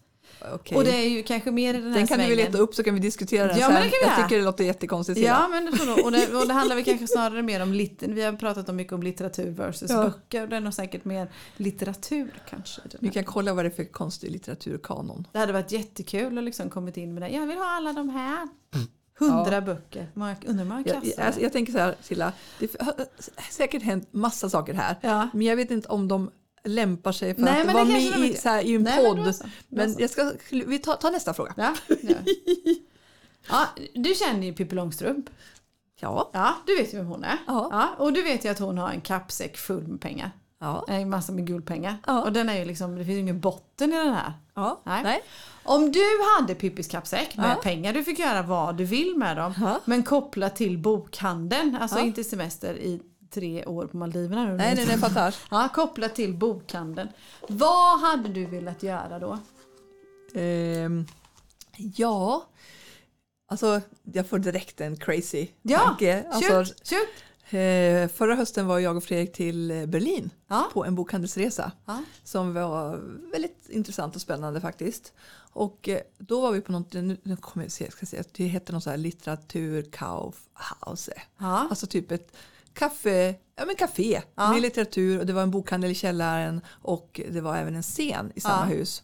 okej. 0.53 0.77
Och 0.77 0.83
det 0.83 0.91
är 0.95 1.09
ju 1.09 1.23
kanske 1.23 1.51
mer 1.51 1.73
i 1.73 1.77
den 1.77 1.91
här 1.91 1.97
den 1.99 2.07
kan 2.07 2.19
du 2.19 2.25
väl 2.27 2.37
leta 2.37 2.57
upp 2.57 2.75
så 2.75 2.83
kan 2.83 2.93
vi 2.93 2.99
diskutera 2.99 3.47
den 3.47 3.57
Ja, 3.59 3.65
sen. 3.65 3.73
men 3.73 3.83
det 3.83 3.89
kan 3.89 3.97
vi 4.01 4.07
jag 4.07 4.17
göra. 4.17 4.27
tycker 4.27 4.37
det 4.39 4.45
låter 4.45 4.63
jättekonstigt. 4.63 5.19
Ja, 5.19 5.47
men 5.47 5.65
det, 5.65 5.71
tror 5.71 5.87
jag. 5.97 6.05
och, 6.05 6.11
det, 6.11 6.35
och 6.35 6.47
det 6.47 6.53
handlar 6.53 6.75
väl 6.75 6.85
kanske 6.85 7.07
snarare 7.07 7.41
mer 7.41 7.61
om 7.61 7.73
lit, 7.73 8.03
Vi 8.07 8.21
har 8.21 8.33
pratat 8.33 8.69
om 8.69 8.75
mycket 8.75 8.93
om 8.93 9.03
litteratur 9.03 9.51
versus 9.51 9.91
Ja. 9.91 10.03
böcker. 10.03 10.43
och 10.43 10.49
Det 10.49 10.55
är 10.55 10.59
nog 10.61 10.73
säkert 10.73 11.05
mer 11.05 11.31
litteratur 11.57 12.41
kanske. 12.49 12.81
Vi 12.99 13.09
kan 13.09 13.23
kolla 13.23 13.53
vad 13.53 13.65
det 13.65 13.69
är 13.69 13.75
för 13.75 13.83
konstig 13.85 14.31
litteraturkanon. 14.31 15.27
Det 15.31 15.39
hade 15.39 15.53
varit 15.53 15.71
jättekul 15.71 16.37
att 16.37 16.43
liksom 16.43 16.69
kommit 16.69 16.97
in 16.97 17.13
med 17.13 17.23
det. 17.23 17.29
Jag 17.29 17.47
vill 17.47 17.57
ha 17.57 17.65
alla 17.77 17.93
de 17.93 18.09
här. 18.09 18.47
Hundra 19.19 19.53
Ja. 19.53 19.61
böcker. 19.61 20.07
Många- 20.13 20.35
Undrar 20.45 20.65
många 20.65 20.83
Jag, 20.85 21.05
jag, 21.05 21.25
är. 21.27 21.33
jag 21.39 21.53
tänker 21.53 21.73
så 21.73 21.79
här 21.79 21.95
Silla, 22.01 22.33
det 22.59 22.81
har 22.81 22.93
säkert 23.51 23.83
hänt 23.83 24.07
massa 24.13 24.49
saker 24.49 24.73
här. 24.73 24.95
Ja. 25.01 25.29
Men 25.33 25.41
jag 25.41 25.55
vet 25.55 25.71
inte 25.71 25.87
om 25.87 26.07
de 26.07 26.31
lämpar 26.63 27.11
sig 27.11 27.35
för 27.35 27.41
Nej, 27.41 27.59
att 27.59 27.65
men 27.65 27.75
vara 27.75 27.85
med 27.85 28.01
i, 28.01 28.33
så 28.33 28.49
här, 28.49 28.61
i 28.61 28.75
en 28.75 28.83
Nej, 28.83 29.03
men 29.03 29.15
podd. 29.15 29.25
då 29.25 29.33
så. 29.33 29.45
Men 29.69 29.95
jag 29.99 30.09
ska, 30.09 30.31
vi 30.49 30.79
tar, 30.79 30.95
tar 30.95 31.11
nästa 31.11 31.33
fråga. 31.33 31.53
Ja, 31.57 31.75
ja. 33.49 33.65
du 33.93 34.13
känner 34.15 34.47
ju 34.47 34.53
Pippi 34.53 34.75
Långstrump. 34.75 35.29
Ja. 35.99 36.29
Ja, 36.33 36.53
du 36.67 36.75
vet 36.75 36.93
ju 36.93 36.97
vem 36.97 37.07
hon 37.07 37.23
är. 37.23 37.37
Ja. 37.47 37.67
Ja, 37.71 38.05
och 38.05 38.13
du 38.13 38.21
vet 38.21 38.45
ju 38.45 38.49
att 38.49 38.59
hon 38.59 38.77
har 38.77 38.89
en 38.89 39.01
kappsäck 39.01 39.57
full 39.57 39.87
med 39.87 40.01
pengar. 40.01 40.31
Ja. 40.59 40.85
En 40.87 41.09
massa 41.09 41.31
med 41.31 41.47
guldpengar. 41.47 41.97
Ja. 42.05 42.21
Och 42.23 42.33
den 42.33 42.49
är 42.49 42.55
ju 42.59 42.65
liksom, 42.65 42.95
det 42.95 43.05
finns 43.05 43.15
ju 43.15 43.19
ingen 43.19 43.39
botten 43.39 43.93
i 43.93 43.95
den 43.95 44.13
här. 44.13 44.33
ja. 44.53 44.81
Nej. 44.83 45.03
Nej. 45.03 45.21
Om 45.63 45.91
du 45.91 46.03
hade 46.37 46.55
Pippis 46.55 46.87
kappsäck 46.87 47.37
med 47.37 47.49
Ja. 47.51 47.55
pengar, 47.63 47.93
du 47.93 48.03
fick 48.03 48.19
göra 48.19 48.41
vad 48.41 48.75
du 48.77 48.85
vill 48.85 49.13
med 49.17 49.37
dem, 49.37 49.53
Ja. 49.61 49.79
men 49.85 50.03
kopplat 50.03 50.55
till 50.55 50.77
bokhandeln, 50.77 51.75
alltså 51.81 51.99
inte 51.99 52.23
semester 52.23 52.73
i 52.77 53.01
tre 53.33 53.65
år 53.65 53.85
på 53.87 53.97
Maldiverna. 53.97 54.43
nu. 54.45 54.53
Nej, 54.57 54.75
nej, 54.75 54.87
jag 54.89 54.99
fattar. 54.99 55.35
Ja, 55.51 55.69
kopplat 55.73 56.15
till 56.15 56.33
bokhandeln. 56.33 57.09
Vad 57.49 57.99
hade 57.99 58.29
du 58.29 58.45
velat 58.45 58.83
göra 58.83 59.19
då? 59.19 59.37
Ehm, 60.33 61.05
ja, 61.77 62.45
alltså 63.47 63.81
jag 64.03 64.27
får 64.29 64.39
direkt 64.39 64.81
en 64.81 64.97
crazy 64.97 65.47
Ja, 65.61 65.79
tanke. 65.79 66.25
Alltså, 66.31 66.51
Shoot, 66.53 66.67
shoot. 66.89 67.07
Eh, 67.49 68.07
förra 68.09 68.35
hösten 68.35 68.67
var 68.67 68.79
jag 68.79 68.97
och 68.97 69.03
Fredrik 69.03 69.33
till 69.33 69.71
eh, 69.71 69.85
Berlin 69.85 70.29
Ja. 70.47 70.69
på 70.73 70.85
en 70.85 70.95
bokhandelsresa 70.95 71.71
Ja. 71.85 72.03
som 72.23 72.53
var 72.53 72.97
väldigt 73.31 73.69
intressant 73.69 74.15
och 74.15 74.21
spännande 74.21 74.61
faktiskt. 74.61 75.13
Och 75.53 75.89
eh, 75.89 75.99
då 76.17 76.41
var 76.41 76.51
vi 76.51 76.61
på 76.61 76.71
något, 76.71 76.93
nu, 76.93 77.17
kommer 77.41 77.65
jag 77.65 77.71
se, 77.71 77.91
ska 77.91 78.05
säga, 78.05 78.23
det 78.31 78.43
heter 78.45 78.73
någon 78.73 78.81
sån 78.81 78.91
här 78.91 78.97
litteraturkaufhause. 78.97 81.13
Ja. 81.37 81.67
Alltså 81.69 81.87
typ 81.87 82.11
ett 82.11 82.35
kaffe, 82.73 83.35
ja 83.55 83.65
men 83.65 83.75
café 83.75 84.21
Ja. 84.35 84.51
med 84.51 84.61
litteratur 84.61 85.19
och 85.19 85.25
det 85.25 85.33
var 85.33 85.41
en 85.43 85.51
bokhandel 85.51 85.91
i 85.91 85.95
källaren 85.95 86.61
och 86.81 87.21
det 87.31 87.41
var 87.41 87.55
även 87.57 87.75
en 87.75 87.83
scen 87.83 88.31
i 88.35 88.41
samma 88.41 88.65
hus. 88.65 89.03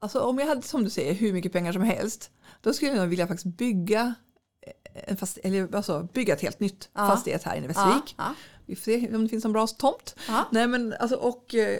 Alltså 0.00 0.20
om 0.20 0.38
jag 0.38 0.46
hade 0.46 0.62
som 0.62 0.84
du 0.84 0.90
säger 0.90 1.14
hur 1.14 1.32
mycket 1.32 1.52
pengar 1.52 1.72
som 1.72 1.82
helst 1.82 2.30
då 2.60 2.72
skulle 2.72 2.90
jag 2.90 2.98
nog 3.00 3.08
vilja 3.08 3.26
faktiskt 3.26 3.56
bygga 3.56 4.14
en 5.06 5.16
fast, 5.16 5.38
eller 5.42 5.76
alltså 5.76 6.08
bygga 6.12 6.34
ett 6.34 6.40
helt 6.42 6.60
nytt 6.60 6.88
Ja. 6.94 7.06
fastighet 7.08 7.42
här 7.42 7.56
inne 7.56 7.64
i. 7.64 7.68
Västervik. 7.68 8.14
Ja. 8.18 8.34
Vi 8.66 8.76
får 8.76 8.82
se 8.82 9.14
om 9.14 9.22
det 9.22 9.28
finns 9.28 9.44
en 9.44 9.52
bra 9.52 9.66
tomt. 9.66 10.14
Ja. 10.28 10.44
Nej, 10.52 10.66
men 10.66 10.94
alltså, 11.00 11.16
och 11.16 11.54
eh, 11.54 11.78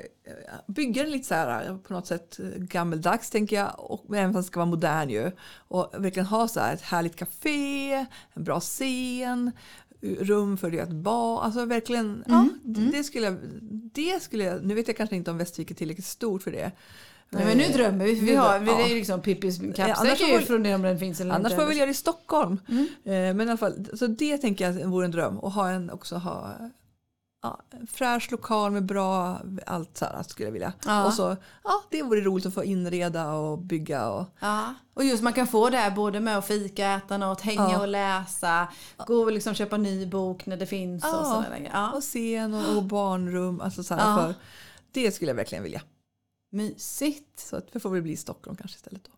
bygga 0.67 1.03
den 1.03 1.13
lite 1.13 1.29
så 1.29 1.35
här 1.35 1.79
på 1.79 1.93
något 1.93 2.07
sätt 2.07 2.39
eh, 2.41 2.47
gammeldags 2.57 3.31
tänker 3.31 3.57
jag. 3.57 3.75
Och, 3.79 4.05
men 4.09 4.19
även 4.21 4.33
fast 4.33 4.47
den 4.47 4.51
ska 4.53 4.61
vara 4.61 4.71
modern 4.71 5.11
ju. 5.11 5.31
Och 5.57 5.95
verkligen 5.99 6.27
ha 6.27 6.49
så 6.49 6.61
här 6.61 6.75
ett 6.75 6.83
härligt 6.83 7.17
café, 7.17 7.93
en 8.33 8.45
bra 8.45 8.61
scen, 8.61 9.51
rum 10.21 10.57
för 10.57 10.71
det 10.71 10.81
att 10.81 10.93
bad. 10.93 11.45
Alltså 11.45 11.65
verkligen, 11.65 12.25
ja, 12.27 12.49
Mm, 12.65 12.91
det 12.93 13.05
skulle 13.05 13.27
jag, 13.27 13.37
det 13.95 14.23
skulle 14.23 14.45
jag, 14.45 14.65
nu 14.65 14.75
vet 14.75 14.89
jag 14.89 14.97
kanske 14.97 15.17
inte 15.17 15.31
om 15.31 15.39
Västervik 15.39 15.71
är 15.71 15.75
tillräckligt 15.75 16.07
stort 16.07 16.43
för 16.43 16.51
det. 16.51 16.73
Nej, 17.31 17.45
men 17.45 17.59
nu 17.59 17.65
drömmer 17.69 18.05
vi. 18.05 18.15
Vi 18.21 18.35
har, 18.35 18.59
vi, 18.59 18.65
det 18.67 18.73
är 18.73 18.81
ja. 18.89 18.95
liksom 18.95 19.21
Pippis 19.21 19.59
kappsäck 19.77 20.21
vi- 20.21 20.45
från 20.47 20.63
det 20.63 20.75
om 20.75 20.83
den 20.83 20.99
finns 20.99 21.21
eller 21.21 21.35
Annars 21.35 21.53
inte. 21.53 21.63
får 21.63 21.69
väl 21.69 21.77
göra 21.77 21.87
det 21.87 21.91
i 21.93 21.95
Stockholm. 21.95 22.61
Mm. 22.69 22.87
Eh, 23.05 23.35
Men 23.37 23.41
i 23.41 23.51
alla 23.51 23.57
fall, 23.57 23.87
så 23.95 24.07
det 24.07 24.39
tänker 24.39 24.71
jag 24.73 24.87
vore 24.89 25.05
en 25.05 25.11
dröm. 25.11 25.39
Och 25.39 25.53
ha 25.53 25.71
en, 25.71 25.91
också 25.91 26.17
ha 26.17 26.53
ja, 27.43 27.61
fräsch 27.91 28.29
lokal 28.33 28.71
med 28.71 28.85
bra 28.85 29.41
allt 29.67 29.97
så 29.99 30.05
här 30.05 30.23
skulle 30.23 30.47
jag 30.47 30.53
vilja. 30.53 30.73
Ja. 30.87 31.05
Och 31.07 31.13
så, 31.13 31.37
ja 31.65 31.71
det 31.91 32.03
vore 32.03 32.21
roligt 32.21 32.47
att 32.47 32.55
få 32.55 32.65
inreda 32.65 33.33
och 33.33 33.59
bygga 33.59 34.09
och 34.09 34.27
Ja, 34.41 34.75
och 34.95 35.05
just 35.05 35.23
man 35.23 35.33
kan 35.33 35.47
få 35.47 35.71
det 35.71 35.77
här 35.77 35.91
både 35.91 36.21
med 36.21 36.39
att 36.39 36.47
fika, 36.47 36.91
äta 36.95 37.19
något, 37.19 37.41
hänga 37.41 37.71
Ja. 37.71 37.81
och 37.81 37.89
läsa, 37.89 38.69
gå 39.07 39.15
och 39.23 39.33
liksom 39.33 39.55
köpa 39.55 39.77
ny 39.77 40.07
bok 40.07 40.47
när 40.47 40.57
det 40.57 40.67
finns 40.67 41.05
och 41.05 41.11
Ja. 41.11 41.23
sådana. 41.25 41.47
Ja. 41.73 41.91
och 41.93 42.03
scen 42.03 42.55
och, 42.55 42.77
och 42.77 42.83
barnrum. 42.83 43.61
Alltså 43.61 43.83
så 43.83 43.95
här 43.95 44.11
Ja. 44.11 44.17
för, 44.27 44.35
det 44.93 45.13
skulle 45.15 45.31
jag 45.31 45.37
verkligen 45.37 45.65
vilja. 45.65 45.81
Mysigt. 46.55 47.41
Så 47.41 47.57
att 47.57 47.73
det 47.73 47.81
får 47.81 47.91
väl 47.91 48.03
bli 48.03 48.13
i 48.13 48.17
Stockholm 48.17 48.57
kanske 48.57 48.77
istället. 48.77 49.05
Då. 49.05 49.11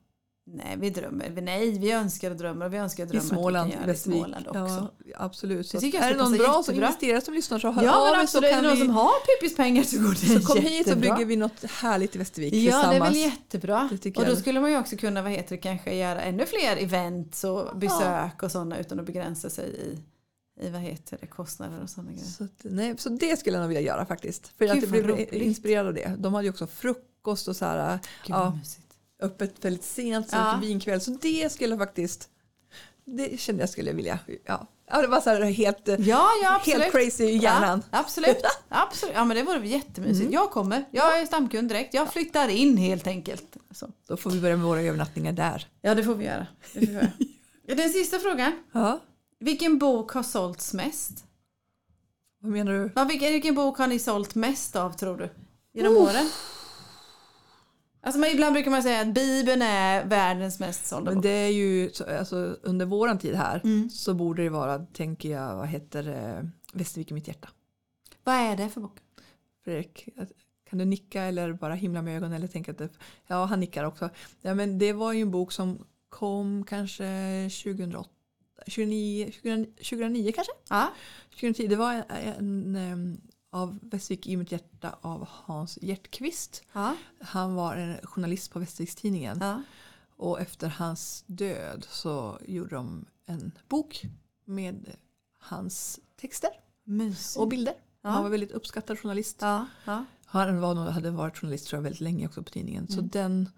Nej, 0.48 0.76
vi 0.78 0.90
drömmer. 0.90 1.30
Vi- 1.30 1.40
Nej, 1.40 1.78
vi 1.78 1.90
önskar 1.92 2.30
och 2.30 2.36
drömmer 2.36 2.66
och 2.66 2.72
vi 2.72 2.76
önskar 2.76 3.02
och 3.04 3.08
drömmer 3.10 3.24
I 3.24 3.28
Småland, 3.28 3.72
att 3.72 3.78
vi 3.78 3.82
kan 3.84 3.90
i. 3.90 3.96
Småland 3.96 4.46
också. 4.48 4.88
Ja, 5.04 5.16
absolut. 5.18 5.66
Så 5.68 5.76
är 5.76 5.80
det 6.10 6.16
någon 6.16 6.32
bra 6.32 6.46
som 6.46 6.56
jättebra. 6.74 6.86
investerar 6.86 7.20
som 7.20 7.34
lyssnar 7.34 7.58
så 7.58 7.70
hör 7.70 7.84
Ja, 7.84 8.08
av 8.10 8.14
er 8.14 8.18
så 8.18 8.22
absolut. 8.22 8.44
Är 8.44 8.48
det 8.48 8.54
kan 8.54 8.64
någon 8.64 8.72
vi... 8.72 8.80
som 8.80 8.90
har 8.90 9.10
Pippi's-pengar 9.10 9.82
så 9.82 9.96
går 10.02 10.10
det 10.10 10.40
Så 10.40 10.46
kom 10.46 10.56
hit 10.56 10.66
så 10.68 10.72
jättebra. 10.90 11.14
bygger 11.14 11.26
vi 11.26 11.36
något 11.36 11.64
härligt 11.70 12.14
i 12.16 12.18
Västervik 12.18 12.54
Ja, 12.54 12.58
det 12.60 12.66
är 12.68 12.72
tillsammans. 12.90 13.10
väl 13.16 13.16
jättebra. 13.22 13.88
Och 14.16 14.26
då 14.26 14.36
skulle 14.36 14.60
man 14.60 14.70
ju 14.70 14.78
också 14.78 14.96
kunna, 14.96 15.22
vad 15.22 15.30
heter 15.32 15.50
det, 15.56 15.62
kanske 15.62 15.94
göra 15.94 16.20
ännu 16.22 16.46
fler 16.46 16.76
events 16.76 17.44
och 17.44 17.78
besök 17.78 18.42
och 18.42 18.52
sådana 18.52 18.78
utan 18.78 19.00
att 19.00 19.06
begränsa 19.06 19.50
sig 19.50 19.68
i, 19.70 19.98
i 20.60 20.68
vad 20.68 20.80
heter 20.80 21.18
det, 21.20 21.26
kostnader 21.26 21.82
och 21.82 21.90
sådana 21.90 22.12
grejer. 22.12 22.26
Så, 22.26 22.48
nej, 22.62 22.94
så 22.98 23.08
det 23.08 23.36
skulle 23.36 23.56
jag 23.56 23.60
nog 23.60 23.68
vilja 23.68 23.82
göra 23.82 24.06
faktiskt. 24.06 24.48
För 24.58 24.64
Gud, 24.64 24.70
att 24.76 24.82
jag 24.82 24.90
blev 24.90 25.06
roligt. 25.08 25.32
inspirerad 25.32 25.86
av 25.86 25.94
det. 25.94 26.16
De 26.18 26.34
hade 26.34 26.44
ju 26.46 26.50
också 26.50 26.66
frukost 26.66 27.48
och 27.48 27.56
så 27.56 27.64
här, 27.64 27.98
Gud 28.26 28.36
ja, 28.36 28.58
öppet 29.20 29.64
väldigt 29.64 29.84
sent, 29.84 30.30
så 30.30 30.36
Ja. 30.36 30.58
vinkväll. 30.62 31.00
Så 31.00 31.10
det 31.10 31.52
skulle 31.52 31.70
jag 31.70 31.78
faktiskt, 31.78 32.28
det 33.04 33.40
kände 33.40 33.62
jag 33.62 33.70
skulle 33.70 33.92
vilja. 33.92 34.18
Ja, 34.44 34.66
ja 34.90 35.02
det 35.02 35.06
var 35.08 35.20
så 35.20 35.30
här 35.30 35.40
helt, 35.42 35.88
Ja, 35.88 36.28
ja 36.42 36.60
helt 36.66 36.92
crazy 36.92 37.24
i 37.24 37.36
hjärnan. 37.36 37.82
Ja, 37.90 37.98
absolut. 37.98 38.36
absolut. 38.68 39.14
Ja, 39.14 39.24
men 39.24 39.36
det 39.36 39.42
vore 39.42 39.68
jättemysigt. 39.68 40.20
Mm. 40.20 40.32
Jag 40.32 40.50
kommer. 40.50 40.84
Jag 40.90 41.20
är 41.20 41.26
stamkund 41.26 41.68
direkt. 41.68 41.94
Jag 41.94 42.12
flyttar 42.12 42.48
in 42.48 42.76
helt 42.76 43.06
enkelt. 43.06 43.56
Så. 43.70 43.88
Då 44.08 44.16
får 44.16 44.30
vi 44.30 44.40
börja 44.40 44.56
med 44.56 44.66
våra 44.66 44.80
övernattningar 44.82 45.32
där. 45.32 45.66
Ja, 45.82 45.94
det 45.94 46.04
får 46.04 46.14
vi 46.14 46.24
göra. 46.24 46.46
Det 46.60 46.80
får 46.80 46.86
vi 46.86 46.92
göra. 46.92 47.08
Den 47.76 47.90
sista 47.90 48.18
frågan. 48.18 48.52
Ja, 48.72 49.00
Vilken 49.38 49.78
bok 49.78 50.10
har 50.12 50.22
sålts 50.22 50.74
mest? 50.74 51.22
vad 52.40 52.52
menar 52.52 52.72
du? 52.72 52.92
Ja, 52.96 53.04
vilken, 53.04 53.32
vilken 53.32 53.54
bok 53.54 53.78
har 53.78 53.86
ni 53.86 53.98
sålt 53.98 54.34
mest 54.34 54.76
av 54.76 54.92
tror 54.92 55.16
du? 55.16 55.30
Genom 55.72 55.92
Oh. 55.96 56.02
åren? 56.02 56.30
Alltså, 58.00 58.20
man, 58.20 58.28
ibland 58.30 58.52
brukar 58.52 58.70
man 58.70 58.82
säga 58.82 59.00
att 59.00 59.14
Bibeln 59.14 59.62
är 59.62 60.04
världens 60.04 60.60
mest 60.60 60.86
sålda 60.86 61.04
Men 61.10 61.14
bok. 61.14 61.22
det 61.22 61.28
är 61.28 61.48
ju, 61.52 61.90
så- 61.92 62.18
alltså, 62.18 62.36
under 62.62 62.86
våran 62.86 63.18
tid 63.18 63.34
här 63.34 63.60
Mm. 63.64 63.90
så 63.90 64.14
borde 64.14 64.42
det 64.42 64.48
vara, 64.50 64.78
tänker 64.78 65.28
jag, 65.30 65.56
vad 65.56 65.68
heter 65.68 66.02
det, 66.02 66.50
Västervik 66.72 67.10
i 67.10 67.14
mitt 67.14 67.28
hjärta. 67.28 67.48
Vad 68.24 68.34
är 68.34 68.56
det 68.56 68.68
för 68.68 68.80
bok? 68.80 68.98
Fredrik, 69.64 70.08
kan 70.70 70.78
du 70.78 70.84
nicka 70.84 71.22
eller 71.22 71.52
bara 71.52 71.74
himla 71.74 72.02
med 72.02 72.16
ögonen 72.16 72.32
eller 72.32 72.46
tänka 72.46 72.70
att 72.72 72.78
det, 72.78 72.88
ja 73.26 73.44
han 73.44 73.60
nickar 73.60 73.84
också. 73.84 74.10
Ja, 74.40 74.54
men 74.54 74.78
det 74.78 74.92
var 74.92 75.12
ju 75.12 75.20
en 75.22 75.30
bok 75.30 75.52
som 75.52 75.86
kom 76.08 76.64
kanske 76.64 77.04
2008, 77.64 78.10
29, 78.66 79.24
2009, 79.26 79.66
2009 79.76 80.32
kanske? 80.32 80.52
Ja. 80.68 80.92
2010, 81.30 81.66
det 81.66 81.76
var 81.76 81.92
en, 82.08 82.76
en, 82.76 83.20
av 83.50 83.78
Västervik 83.82 84.26
i 84.26 84.36
mitt 84.36 84.52
hjärta 84.52 84.98
av 85.00 85.28
Hans 85.28 85.78
Hjertqvist. 85.82 86.62
Ja. 86.72 86.96
Han 87.20 87.54
var 87.54 87.76
en 87.76 88.06
journalist 88.06 88.52
på 88.52 88.58
Västervikstidningen 88.58 89.38
ja. 89.40 89.62
och 90.16 90.40
efter 90.40 90.68
hans 90.68 91.24
död 91.26 91.86
så 91.90 92.38
gjorde 92.46 92.74
de 92.74 93.06
en 93.26 93.52
bok 93.68 94.02
med 94.44 94.96
hans 95.38 96.00
texter 96.20 96.50
Mysigt. 96.84 97.36
och 97.40 97.48
bilder. 97.48 97.74
Ja. 98.02 98.10
Han 98.10 98.22
var 98.22 98.30
väldigt 98.30 98.52
uppskattad 98.52 98.98
journalist. 98.98 99.36
ja. 99.40 99.66
Ja. 99.84 100.04
Han 100.24 100.60
var, 100.60 100.74
nog- 100.74 100.88
hade 100.88 101.10
varit 101.10 101.38
journalist 101.38 101.66
tror 101.68 101.78
jag 101.78 101.82
väldigt 101.82 102.00
länge 102.00 102.26
också 102.26 102.42
på 102.42 102.50
tidningen. 102.50 102.88
Så 102.88 102.98
Mm. 102.98 103.08
den... 103.08 103.48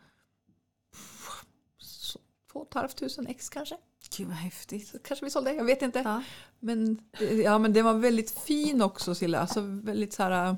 så- 1.79 2.21
Två 2.53 2.61
och 2.61 2.69
ett 2.69 2.75
halvt 2.75 2.97
tusen 2.97 3.27
ex 3.27 3.49
kanske. 3.49 3.77
Gud 4.19 4.27
vad 4.27 4.37
häftigt. 4.37 4.89
Så 4.89 4.99
kanske 4.99 5.25
vi 5.25 5.31
sålde, 5.31 5.53
jag 5.55 5.65
vet 5.65 5.83
inte. 5.83 5.99
Ja. 5.99 6.23
Men, 6.61 6.99
ja, 7.45 7.59
men 7.59 7.73
den 7.73 7.85
var 7.85 7.95
väldigt 7.95 8.31
fin 8.31 8.83
också 8.83 9.15
Silla. 9.15 9.41
Alltså 9.41 9.61
väldigt 9.61 10.13
så 10.13 10.23
här... 10.23 10.57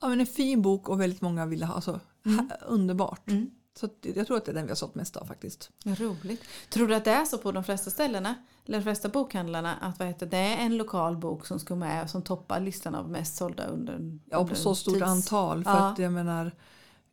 Ja, 0.00 0.08
men 0.08 0.20
en 0.20 0.26
fin 0.26 0.62
bok 0.62 0.88
och 0.88 1.00
väldigt 1.00 1.20
många 1.20 1.46
ville 1.46 1.66
ha. 1.66 1.74
Alltså, 1.74 2.00
Mm. 2.26 2.50
underbart. 2.66 3.30
Mm. 3.30 3.50
Så 3.80 3.88
jag 4.02 4.26
tror 4.26 4.36
att 4.36 4.44
det 4.44 4.50
är 4.52 4.54
den 4.54 4.64
vi 4.64 4.70
har 4.70 4.76
sålt 4.76 4.94
mest 4.94 5.16
av 5.16 5.24
faktiskt. 5.26 5.70
Roligt. 5.84 6.42
Tror 6.70 6.88
du 6.88 6.94
att 6.94 7.04
det 7.04 7.10
är 7.10 7.24
så 7.24 7.38
på 7.38 7.52
de 7.52 7.64
flesta 7.64 7.90
ställena, 7.90 8.34
eller 8.66 8.78
de 8.78 8.82
flesta 8.84 9.08
bokhandlarna, 9.08 9.74
att 9.76 9.98
vad 9.98 10.08
heter, 10.08 10.26
det 10.26 10.36
är 10.36 10.56
en 10.56 10.76
lokal 10.76 11.16
bok 11.16 11.46
som 11.46 11.60
ska 11.60 11.74
med 11.74 12.10
som 12.10 12.22
toppar 12.22 12.60
listan 12.60 12.94
av 12.94 13.10
mest 13.10 13.36
sålda 13.36 13.66
under 13.66 14.18
Ja, 14.30 14.46
på 14.46 14.54
så 14.54 14.74
stort 14.74 14.94
tids- 14.94 15.02
antal. 15.06 15.64
För 15.64 15.70
Ja. 15.70 15.88
att 15.88 15.98
jag 15.98 16.12
menar, 16.12 16.52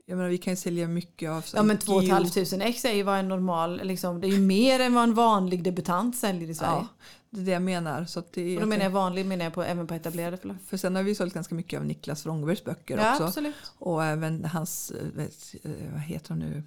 jag 0.06 0.18
menar, 0.18 0.30
vi 0.30 0.38
kan 0.38 0.54
ju 0.54 0.58
sälja 0.58 0.88
mycket 0.88 1.30
av... 1.30 1.46
Ja 1.54 1.64
men 1.64 1.70
här 1.78 1.82
2 1.84 2.02
Geo- 2.02 2.26
500 2.46 2.66
ex 2.68 2.86
är 2.86 2.94
ju 2.94 3.04
vad 3.04 3.20
en 3.20 3.28
normal, 3.28 3.82
liksom, 3.84 4.22
det 4.22 4.28
är 4.28 4.32
ju 4.32 4.40
mer 4.40 4.80
än 4.80 4.94
vad 4.94 5.04
en 5.04 5.14
vanlig 5.14 5.64
debutant 5.64 6.16
säljer 6.18 6.50
i 6.50 6.56
Sverige. 6.56 6.72
Ja, 6.74 6.88
det 7.30 7.42
är 7.42 7.46
det 7.46 7.52
jag 7.52 7.62
menar. 7.62 8.06
Så 8.06 8.24
det, 8.34 8.56
Och 8.56 8.62
då 8.62 8.68
menar 8.68 8.84
jag 8.84 8.92
vanlig 8.92 9.26
menar 9.26 9.46
jag 9.46 9.54
på, 9.54 9.64
även 9.64 9.88
på 9.88 9.94
etablerade 9.94 10.38
förlag. 10.38 10.58
För 10.68 10.78
sen 10.78 10.96
har 10.96 11.04
vi 11.04 11.16
sålt 11.16 11.34
ganska 11.34 11.56
mycket 11.56 11.80
av 11.80 11.86
Niklas 11.86 12.26
Wrångbergs 12.26 12.64
böcker 12.64 12.98
Ja 12.98 13.12
också. 13.12 13.24
absolut. 13.24 13.56
Och 13.78 14.04
även 14.06 14.46
hans, 14.46 14.92
eh, 14.92 15.24
eh, 15.64 15.72
vad 15.92 16.02
heter 16.02 16.30
han 16.30 16.40
nu, 16.40 16.64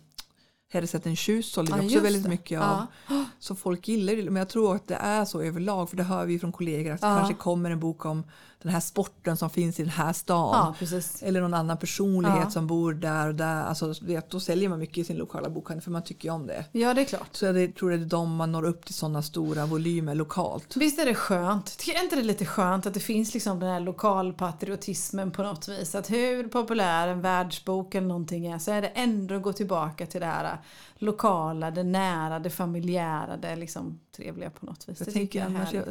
Herresätt 0.73 1.07
en 1.07 1.17
tjus 1.17 1.53
sålde 1.53 1.73
vi 1.73 1.79
Ja, 1.79 1.85
också 1.87 2.01
väldigt 2.01 2.23
det. 2.23 2.29
mycket 2.29 2.61
av. 2.61 2.87
Ja. 3.09 3.25
Så 3.39 3.55
folk 3.57 3.89
gillar 3.89 4.17
det. 4.17 4.23
Men 4.25 4.37
jag 4.37 4.49
tror 4.49 4.77
att 4.77 4.87
det 4.89 4.95
är 4.95 5.25
så 5.25 5.43
överlag. 5.43 5.91
För 5.91 5.97
det 5.97 6.03
hör 6.03 6.27
vi 6.27 6.39
från 6.39 6.53
kollegor 6.53 6.93
att 6.93 7.01
det 7.01 7.07
kanske 7.07 7.35
kommer 7.35 7.71
en 7.71 7.81
bok 7.81 8.05
om 8.05 8.25
den 8.65 8.73
här 8.73 8.81
sporten 8.81 9.37
som 9.37 9.51
finns 9.51 9.81
i 9.81 9.83
den 9.83 9.91
här 9.93 10.13
stan. 10.13 10.75
ja. 10.81 11.01
Eller 11.23 11.41
någon 11.41 11.55
annan 11.55 11.77
personlighet 11.77 12.41
Ja. 12.45 12.51
som 12.51 12.67
bor 12.67 12.93
där 12.95 13.29
och 13.29 13.35
där. 13.35 13.63
Alltså, 13.63 13.95
vet, 14.03 14.31
då 14.31 14.41
säljer 14.41 14.69
man 14.69 14.79
mycket 14.79 14.99
i 14.99 15.05
sin 15.05 15.17
lokala 15.17 15.49
bokhandel 15.51 15.83
för 15.83 15.91
man 15.91 16.05
tycker 16.05 16.29
ju 16.29 16.35
om 16.35 16.47
det. 16.47 16.65
Ja 16.73 16.95
det 16.95 17.01
är 17.01 17.05
klart. 17.05 17.29
Så 17.33 17.47
jag 17.47 17.75
tror 17.75 17.91
det 17.91 17.97
är 17.97 17.99
de 17.99 18.37
man 18.37 18.53
når 18.53 18.65
upp 18.65 18.85
till 18.85 18.95
sådana 18.95 19.23
stora 19.23 19.67
volymer 19.67 20.15
lokalt. 20.15 20.77
Visst 20.77 20.99
är 20.99 21.07
det 21.07 21.15
skönt? 21.15 21.79
Tycker 21.79 22.03
inte 22.03 22.17
det 22.17 22.23
är 22.23 22.25
lite 22.25 22.47
skönt 22.47 22.87
att 22.87 22.95
det 22.95 23.01
finns 23.01 23.35
liksom 23.35 23.61
den 23.61 23.69
här 23.69 23.81
lokalpatriotismen 23.81 25.31
på 25.31 25.43
något 25.43 25.69
vis? 25.69 25.95
Att 25.95 26.11
hur 26.11 26.49
populär 26.49 27.09
en 27.09 27.21
världsbok 27.21 27.95
eller 27.95 28.07
någonting 28.09 28.47
är 28.47 28.59
så 28.59 28.71
är 28.71 28.83
det 28.83 28.89
ändå 28.89 29.35
att 29.35 29.43
gå 29.43 29.53
tillbaka 29.53 30.07
till 30.07 30.21
det 30.21 30.27
här 30.27 30.59
lokala, 31.05 31.71
det 31.71 31.83
nära, 31.83 32.39
det 32.39 32.51
familjära, 32.51 33.37
det 33.37 33.57
liksom 33.57 34.01
trevliga 34.17 34.51
på 34.51 34.67
något 34.67 34.89
vis. 34.89 34.99
Jag 35.01 35.09
det 35.09 35.13
tycker 35.13 35.39
jag 35.39 35.51
är 35.51 35.55
annars, 35.57 35.73
jag, 35.73 35.85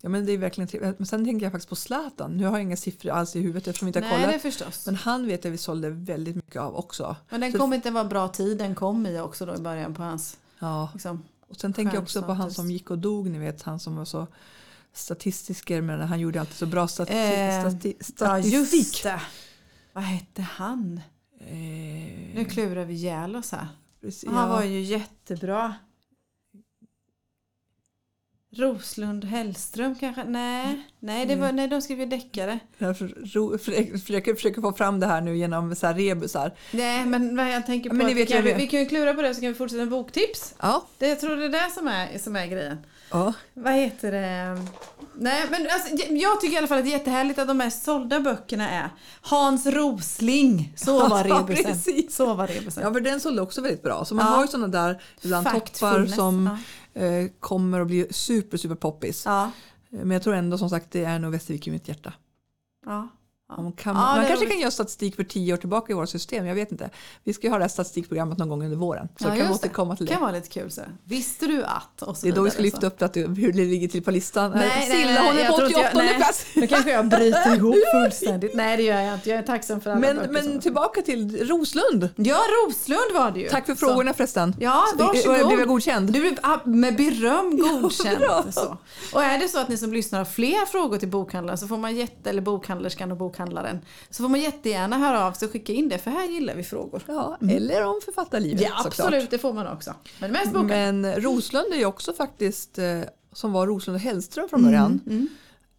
ja, 0.00 0.08
men 0.08 0.26
det 0.26 0.32
är 0.32 0.38
verkligen 0.38 0.68
trevligt. 0.68 0.98
Men 0.98 1.06
sen 1.06 1.24
tänker 1.24 1.46
jag 1.46 1.52
faktiskt 1.52 1.68
på 1.68 1.76
Zlatan. 1.76 2.36
Nu 2.36 2.44
har 2.44 2.52
jag 2.52 2.62
inga 2.62 2.76
siffror 2.76 3.10
alls 3.10 3.36
i 3.36 3.40
huvudet 3.40 3.68
eftersom 3.68 3.86
vi 3.86 3.88
inte 3.88 4.00
har 4.00 4.08
Nej, 4.08 4.16
kollat. 4.20 4.32
det 4.32 4.38
förstås. 4.38 4.86
Men 4.86 4.96
han 4.96 5.26
vet 5.26 5.44
jag 5.44 5.50
vi 5.50 5.58
sålde 5.58 5.90
väldigt 5.90 6.36
mycket 6.36 6.56
av 6.62 6.76
också. 6.76 7.16
Men 7.30 7.40
den 7.40 7.52
Så- 7.52 7.58
kommer 7.58 7.76
inte 7.76 7.90
vara 7.90 8.04
bra 8.04 8.28
tid 8.28 8.58
den 8.58 8.74
kom 8.74 9.06
i 9.06 9.20
också 9.20 9.46
då 9.46 9.54
i 9.54 9.58
början 9.58 9.94
på 9.94 10.02
hans... 10.02 10.38
Ja. 10.58 10.90
Liksom. 10.92 11.22
Och 11.48 11.56
sen 11.56 11.72
tänker 11.72 11.94
jag 11.94 12.02
också 12.02 12.22
på 12.22 12.32
han 12.32 12.50
som 12.50 12.70
gick 12.70 12.90
och 12.90 12.98
dog, 12.98 13.30
ni 13.30 13.38
vet 13.38 13.62
han 13.62 13.80
som 13.80 13.96
var 13.96 14.04
så 14.04 14.26
statistiker 14.92 15.80
men 15.80 16.00
han 16.00 16.20
gjorde 16.20 16.40
alltid 16.40 16.54
så 16.56 16.66
bra 16.66 16.88
stati 16.88 17.12
Eh, 17.12 17.60
stati 17.70 17.96
Ja, 17.98 18.04
statistik. 18.04 18.52
just 18.52 19.02
det. 19.02 19.20
Vad 19.92 20.04
hette 20.04 20.42
han? 20.42 21.00
Eh, 21.40 22.34
Nu 22.34 22.46
klurar 22.50 22.84
vi 22.84 22.94
ihjäl 22.94 23.36
oss 23.36 23.52
här. 23.52 23.68
Precis, 24.00 24.30
Han 24.30 24.48
var 24.48 24.64
ju 24.64 24.80
jättebra. 24.80 25.74
Roslund 28.52 29.24
Hellström 29.24 29.94
kanske? 29.94 30.24
Nej, 30.24 30.82
nej, 31.00 31.26
det 31.26 31.36
var, 31.36 31.52
nej 31.52 31.68
de 31.68 31.82
skrev 31.82 32.00
ju 32.00 32.06
deckare. 32.06 32.58
Jag 32.78 32.98
försöker, 32.98 34.34
försöker, 34.34 34.60
få 34.60 34.72
fram 34.72 35.00
det 35.00 35.06
här 35.06 35.20
nu 35.20 35.36
genom 35.36 35.76
så 35.76 35.86
här 35.86 35.94
rebusar. 35.94 36.52
Nej, 36.70 37.06
men 37.06 37.36
vad 37.36 37.50
jag 37.50 37.66
tänker 37.66 37.90
på 37.90 37.96
Men 37.96 38.06
ni 38.06 38.12
att 38.12 38.16
vi, 38.16 38.20
vet 38.20 38.32
kan, 38.32 38.44
vi, 38.44 38.54
vi 38.54 38.66
kan 38.66 38.80
ju 38.80 38.86
klura 38.86 39.14
på 39.14 39.22
det 39.22 39.34
så 39.34 39.40
kan 39.40 39.48
vi 39.48 39.54
fortsätta 39.54 39.80
med 39.80 39.90
boktips. 39.90 40.54
Ja. 40.58 40.86
Det, 40.98 41.08
jag 41.08 41.20
tror 41.20 41.36
det 41.36 41.44
är 41.44 41.48
det 41.48 41.70
som 41.74 41.88
är, 41.88 42.18
som 42.18 42.36
är 42.36 42.46
grejen. 42.46 42.78
ja. 43.10 43.34
Vad 43.54 43.72
heter 43.72 44.12
det? 44.12 44.66
Nej, 45.22 45.46
men 45.50 45.66
alltså, 45.70 46.06
jag 46.10 46.40
tycker 46.40 46.54
i 46.54 46.58
alla 46.58 46.66
fall 46.66 46.78
att 46.78 46.84
det 46.84 46.90
är 46.90 46.98
jättehärligt 46.98 47.38
att 47.38 47.48
de 47.48 47.56
mest 47.56 47.84
sålda 47.84 48.20
böckerna 48.20 48.70
är 48.70 48.90
Hans 49.20 49.66
Rosling. 49.66 50.72
Så 50.76 51.08
var 51.08 51.24
Ja, 51.28 51.34
rebusen. 51.40 51.64
precis. 51.64 52.16
Så 52.16 52.34
var 52.34 52.46
rebusen. 52.46 52.82
Ja, 52.82 52.92
för 52.92 53.00
den 53.00 53.20
sålde 53.20 53.42
också 53.42 53.60
väldigt 53.60 53.82
bra. 53.82 54.04
Så 54.04 54.14
man 54.14 54.26
Ja. 54.26 54.32
har 54.32 54.42
ju 54.42 54.48
sådana 54.48 54.68
där 54.68 55.02
ibland 55.22 55.46
toppar 55.46 56.06
som 56.06 56.58
Ja. 56.92 57.02
eh, 57.02 57.26
kommer 57.40 57.80
att 57.80 57.86
bli 57.86 58.06
super, 58.10 58.56
super 58.58 58.74
poppis. 58.74 59.22
Ja. 59.26 59.44
Eh, 59.44 59.50
Men 59.98 60.10
jag 60.10 60.22
tror 60.22 60.34
ändå 60.34 60.58
som 60.58 60.70
sagt 60.70 60.86
det 60.90 61.04
är 61.04 61.18
nog 61.18 61.32
Västervik 61.32 61.66
i 61.66 61.70
mitt 61.70 61.88
hjärta. 61.88 62.12
Ja. 62.86 63.08
Man, 63.56 63.72
kan, 63.72 63.96
Ja, 63.96 64.00
man 64.02 64.16
kanske 64.16 64.34
roligt. 64.36 64.50
kan 64.50 64.60
göra 64.60 64.70
statistik 64.70 65.16
för 65.16 65.24
tio 65.24 65.52
år 65.52 65.56
tillbaka 65.56 65.92
i 65.92 65.96
våra 65.96 66.06
system, 66.06 66.46
jag 66.46 66.54
vet 66.54 66.72
inte. 66.72 66.90
Vi 67.24 67.32
ska 67.32 67.46
ju 67.46 67.50
ha 67.50 67.58
det 67.58 67.64
här 67.64 67.68
statistikprogrammet 67.68 68.38
någon 68.38 68.48
gång 68.48 68.64
under 68.64 68.76
våren. 68.76 69.08
Så 69.20 69.24
Ja, 69.24 69.36
kan 69.36 69.48
vi 69.48 69.54
återkomma 69.54 69.96
till 69.96 70.06
Det 70.06 70.12
kan 70.12 70.22
vara 70.22 70.32
lite 70.32 70.48
kul. 70.48 70.70
Så. 70.70 70.80
Visste 71.04 71.46
du 71.46 71.64
att? 71.64 72.02
Och 72.02 72.16
så 72.16 72.26
Det 72.26 72.32
är 72.32 72.36
då 72.36 72.42
vi 72.42 72.50
ska 72.50 72.62
lyfta 72.62 72.80
så. 72.80 72.86
upp 72.86 73.02
att, 73.02 73.16
hur 73.16 73.52
det 73.52 73.58
ligger 73.64 73.88
till 73.88 74.02
på 74.02 74.10
listan. 74.10 74.50
Nej, 74.50 74.66
Eh, 74.68 74.88
nej, 74.88 75.00
Silla 75.00 75.10
jag 75.40 75.46
på 75.50 75.56
tror 75.56 75.66
inte 75.68 75.80
jag- 75.80 75.88
88 75.90 76.04
nej. 76.04 76.16
plats. 76.16 76.46
Nu 76.56 76.66
kanske 76.66 76.90
jag 76.90 77.08
bryter 77.08 77.56
ihop 77.56 77.74
fullständigt. 77.92 78.54
Nej 78.54 78.76
det 78.76 78.82
gör 78.82 79.00
jag 79.00 79.14
inte. 79.14 79.30
Jag 79.30 79.38
är 79.38 79.42
tacksam 79.42 79.80
för 79.80 79.90
alla 79.90 80.00
Men, 80.00 80.16
böcker 80.16 80.30
men 80.32 80.60
tillbaka 80.60 81.02
till 81.02 81.48
Roslund. 81.48 82.08
Ja, 82.16 82.38
Roslund 82.66 83.12
var 83.14 83.30
det 83.30 83.40
ju. 83.40 83.48
Tack 83.48 83.66
för 83.66 83.74
Så. 83.74 83.78
frågorna 83.86 84.14
förresten. 84.14 84.54
Ja, 84.60 84.84
Så, 84.98 85.04
varsågod. 85.06 85.46
Blev 85.46 85.58
jag 85.58 85.68
godkänd? 85.68 86.12
Du 86.12 86.20
blev 86.20 86.36
ah, 86.42 86.58
med 86.64 86.96
beröm 86.96 87.58
godkänd. 87.82 88.24
så. 88.54 88.76
Och 89.14 89.22
är 89.22 89.38
det 89.38 89.48
så 89.48 89.58
att 89.58 89.68
ni 89.68 89.76
som 89.76 89.92
lyssnar 89.92 90.18
har 90.18 90.24
fler 90.26 90.66
frågor 90.66 90.98
till 90.98 91.08
bokhandlaren 91.08 91.58
så 91.58 91.68
får 91.68 91.76
man 91.76 91.96
jätte, 91.96 92.30
eller 92.30 92.42
bokhandlerskan 92.42 93.10
och 93.10 93.16
bokhandlaren 93.16 93.39
så 94.10 94.22
får 94.22 94.28
man 94.28 94.40
jättegärna 94.40 94.98
höra 94.98 95.26
av 95.26 95.32
sig 95.32 95.46
och 95.46 95.52
skicka 95.52 95.72
in 95.72 95.88
det 95.88 95.98
för 95.98 96.10
här 96.10 96.28
gillar 96.28 96.54
vi 96.54 96.62
frågor. 96.62 97.02
Ja, 97.06 97.38
eller 97.50 97.84
om 97.86 98.00
författarlivet 98.04 98.60
Ja 98.62 98.68
såklart. 98.68 98.86
absolut, 98.86 99.30
det 99.30 99.38
får 99.38 99.52
man 99.52 99.66
också. 99.66 99.94
Men 100.18 100.32
mest 100.32 100.52
bokar. 100.52 100.68
Men 100.68 101.14
Roslund 101.14 101.72
är 101.72 101.76
ju 101.78 101.84
också 101.84 102.12
faktiskt, 102.12 102.78
eh, 102.78 103.00
som 103.32 103.52
var 103.52 103.66
Roslund 103.66 103.94
och 103.96 104.02
Hellström 104.02 104.48
från 104.48 104.60
Mm, 104.60 104.70
början. 104.70 105.28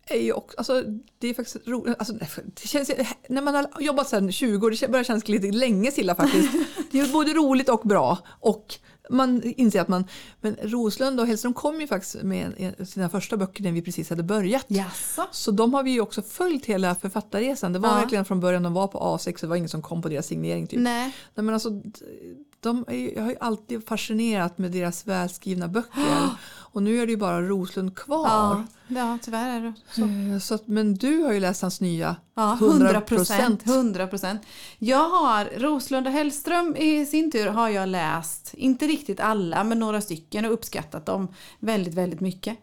Är 0.07 0.19
ju 0.19 0.33
också, 0.33 0.57
alltså, 0.57 0.83
det 1.19 1.27
är 1.27 1.33
faktiskt 1.33 1.67
ro, 1.67 1.87
alltså, 1.99 2.13
det 2.13 2.67
känns, 2.67 2.91
När 3.29 3.41
man 3.41 3.55
har 3.55 3.67
jobbat 3.79 4.09
sedan 4.09 4.31
20 4.31 4.67
år, 4.67 4.71
det 4.81 4.87
börjar 4.91 5.03
kännas 5.03 5.27
lite 5.27 5.47
länge 5.51 5.91
Silla 5.91 6.15
faktiskt. 6.15 6.49
Det 6.91 6.99
är 6.99 7.13
både 7.13 7.33
roligt 7.33 7.69
och 7.69 7.81
bra. 7.87 8.17
Och 8.39 8.75
man 9.11 9.43
inser 9.43 9.81
att 9.81 9.87
man, 9.87 10.05
men 10.41 10.55
Roslund 10.63 11.19
och 11.19 11.27
Hellström 11.27 11.53
kom 11.53 11.81
ju 11.81 11.87
faktiskt 11.87 12.23
med 12.23 12.75
sina 12.89 13.09
första 13.09 13.37
böcker 13.37 13.63
när 13.63 13.71
vi 13.71 13.81
precis 13.81 14.09
hade 14.09 14.23
börjat. 14.23 14.65
Jaså? 14.67 15.27
Så 15.31 15.51
de 15.51 15.73
har 15.73 15.83
vi 15.83 15.91
ju 15.91 16.01
också 16.01 16.21
följt 16.21 16.65
hela 16.65 16.95
författarresan. 16.95 17.73
Det 17.73 17.79
var 17.79 17.89
Ja. 17.89 17.95
verkligen 17.95 18.25
från 18.25 18.39
början 18.39 18.63
de 18.63 18.73
var 18.73 18.87
på 18.87 18.99
A6 18.99 19.33
och 19.33 19.39
det 19.41 19.47
var 19.47 19.55
ingen 19.55 19.69
som 19.69 19.81
kom 19.81 20.01
på 20.01 20.09
deras 20.09 20.27
signering. 20.27 20.67
Typ. 20.67 20.79
Nej. 20.79 21.15
Nej, 21.35 21.43
men 21.43 21.53
alltså, 21.53 21.81
de 22.59 22.85
är, 22.87 23.15
jag 23.15 23.23
har 23.23 23.29
ju 23.29 23.37
alltid 23.39 23.87
fascinerat 23.87 24.57
med 24.57 24.71
deras 24.71 25.07
välskrivna 25.07 25.67
böcker. 25.67 26.27
Och 26.73 26.83
nu 26.83 27.01
är 27.01 27.05
det 27.05 27.11
ju 27.11 27.17
bara 27.17 27.41
Roslund 27.41 27.95
kvar. 27.95 28.27
Ja, 28.27 28.63
ja, 28.87 29.17
tyvärr 29.21 29.49
är 29.49 29.61
det 29.61 29.73
så. 29.91 30.01
Eh, 30.01 30.39
Så 30.39 30.55
att, 30.55 30.67
men 30.67 30.93
du 30.95 31.17
har 31.23 31.31
ju 31.33 31.39
läst 31.39 31.61
hans 31.61 31.81
nya. 31.81 32.15
Ja, 32.35 32.53
100 32.53 32.85
100 32.85 33.01
procent. 33.01 33.65
100 33.67 34.07
procent. 34.07 34.41
Jag 34.77 35.09
har 35.09 35.45
Roslund 35.59 36.07
och 36.07 36.13
Hellström 36.13 36.75
i 36.75 37.05
sin 37.05 37.31
tur 37.31 37.47
har 37.47 37.69
jag 37.69 37.89
läst, 37.89 38.53
inte 38.53 38.87
riktigt 38.87 39.19
alla, 39.19 39.63
men 39.63 39.79
några 39.79 40.01
stycken 40.01 40.45
och 40.45 40.53
uppskattat 40.53 41.05
dem 41.05 41.27
väldigt, 41.59 41.93
väldigt 41.93 42.19
mycket. 42.19 42.57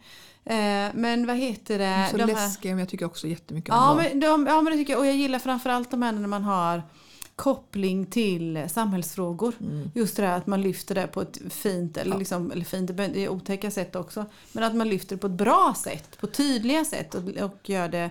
Eh, 0.44 0.56
men 0.94 1.26
vad 1.26 1.36
heter 1.36 1.78
det? 1.78 2.08
Så 2.10 2.16
de 2.16 2.22
här- 2.22 2.26
läskiga 2.48 2.72
men 2.72 2.78
jag 2.78 2.88
tycker 2.88 3.04
också 3.06 3.26
jättemycket 3.26 3.70
om 3.74 3.76
Ja 3.80 3.86
dem. 3.86 3.96
men, 3.96 4.20
de, 4.20 4.46
ja 4.46 4.60
men 4.62 4.72
det 4.72 4.78
tycker 4.78 4.92
jag. 4.92 5.00
Och 5.00 5.06
jag 5.06 5.16
gillar 5.16 5.38
framförallt 5.38 5.90
de 5.90 6.02
här 6.02 6.12
när 6.12 6.28
man 6.28 6.42
har 6.44 6.82
koppling 7.38 8.06
till 8.06 8.68
samhällsfrågor. 8.68 9.54
Mm. 9.60 9.90
Just 9.94 10.16
det 10.16 10.26
här 10.26 10.36
att 10.36 10.46
man 10.46 10.62
lyfter 10.62 10.94
det 10.94 11.06
på 11.06 11.20
ett 11.20 11.38
fint, 11.50 11.96
eller, 11.96 12.18
liksom, 12.18 12.50
eller 12.52 12.64
fint, 12.64 12.96
det 12.96 13.24
är 13.24 13.28
otäcka 13.28 13.70
sätt 13.70 13.96
också. 13.96 14.26
Men 14.52 14.64
att 14.64 14.74
man 14.74 14.88
lyfter 14.88 15.16
det 15.16 15.20
på 15.20 15.26
ett 15.26 15.32
bra 15.32 15.74
sätt, 15.76 16.18
på 16.20 16.26
tydliga 16.26 16.84
sätt 16.84 17.14
och, 17.14 17.22
och 17.28 17.70
gör 17.70 17.88
det 17.88 18.10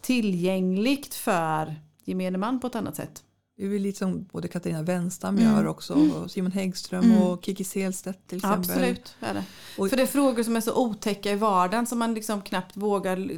tillgängligt 0.00 1.14
för 1.14 1.74
gemene 2.04 2.38
man 2.38 2.60
på 2.60 2.66
ett 2.66 2.74
annat 2.74 2.96
sätt. 2.96 3.22
Det 3.56 3.64
är 3.64 3.68
väl 3.68 3.82
lite 3.82 3.98
som 3.98 4.24
både 4.32 4.48
Katarina 4.48 4.82
Wenstam 4.82 5.38
Mm. 5.38 5.52
gör 5.52 5.66
också. 5.66 5.94
Och 5.94 6.30
Simon 6.30 6.52
Häggström 6.52 7.22
och 7.22 7.44
Kiki 7.44 7.64
Selstedt 7.64 8.26
till 8.26 8.38
exempel. 8.38 8.60
Absolut, 8.60 9.16
är 9.20 9.34
det. 9.34 9.44
Och- 9.78 9.90
För 9.90 9.96
det 9.96 10.02
är 10.02 10.06
frågor 10.06 10.42
som 10.42 10.56
är 10.56 10.60
så 10.60 10.74
otäcka 10.74 11.30
i 11.30 11.34
vardagen 11.36 11.86
som 11.86 11.98
man 11.98 12.14
liksom 12.14 12.42
knappt 12.42 12.76
vågar 12.76 13.30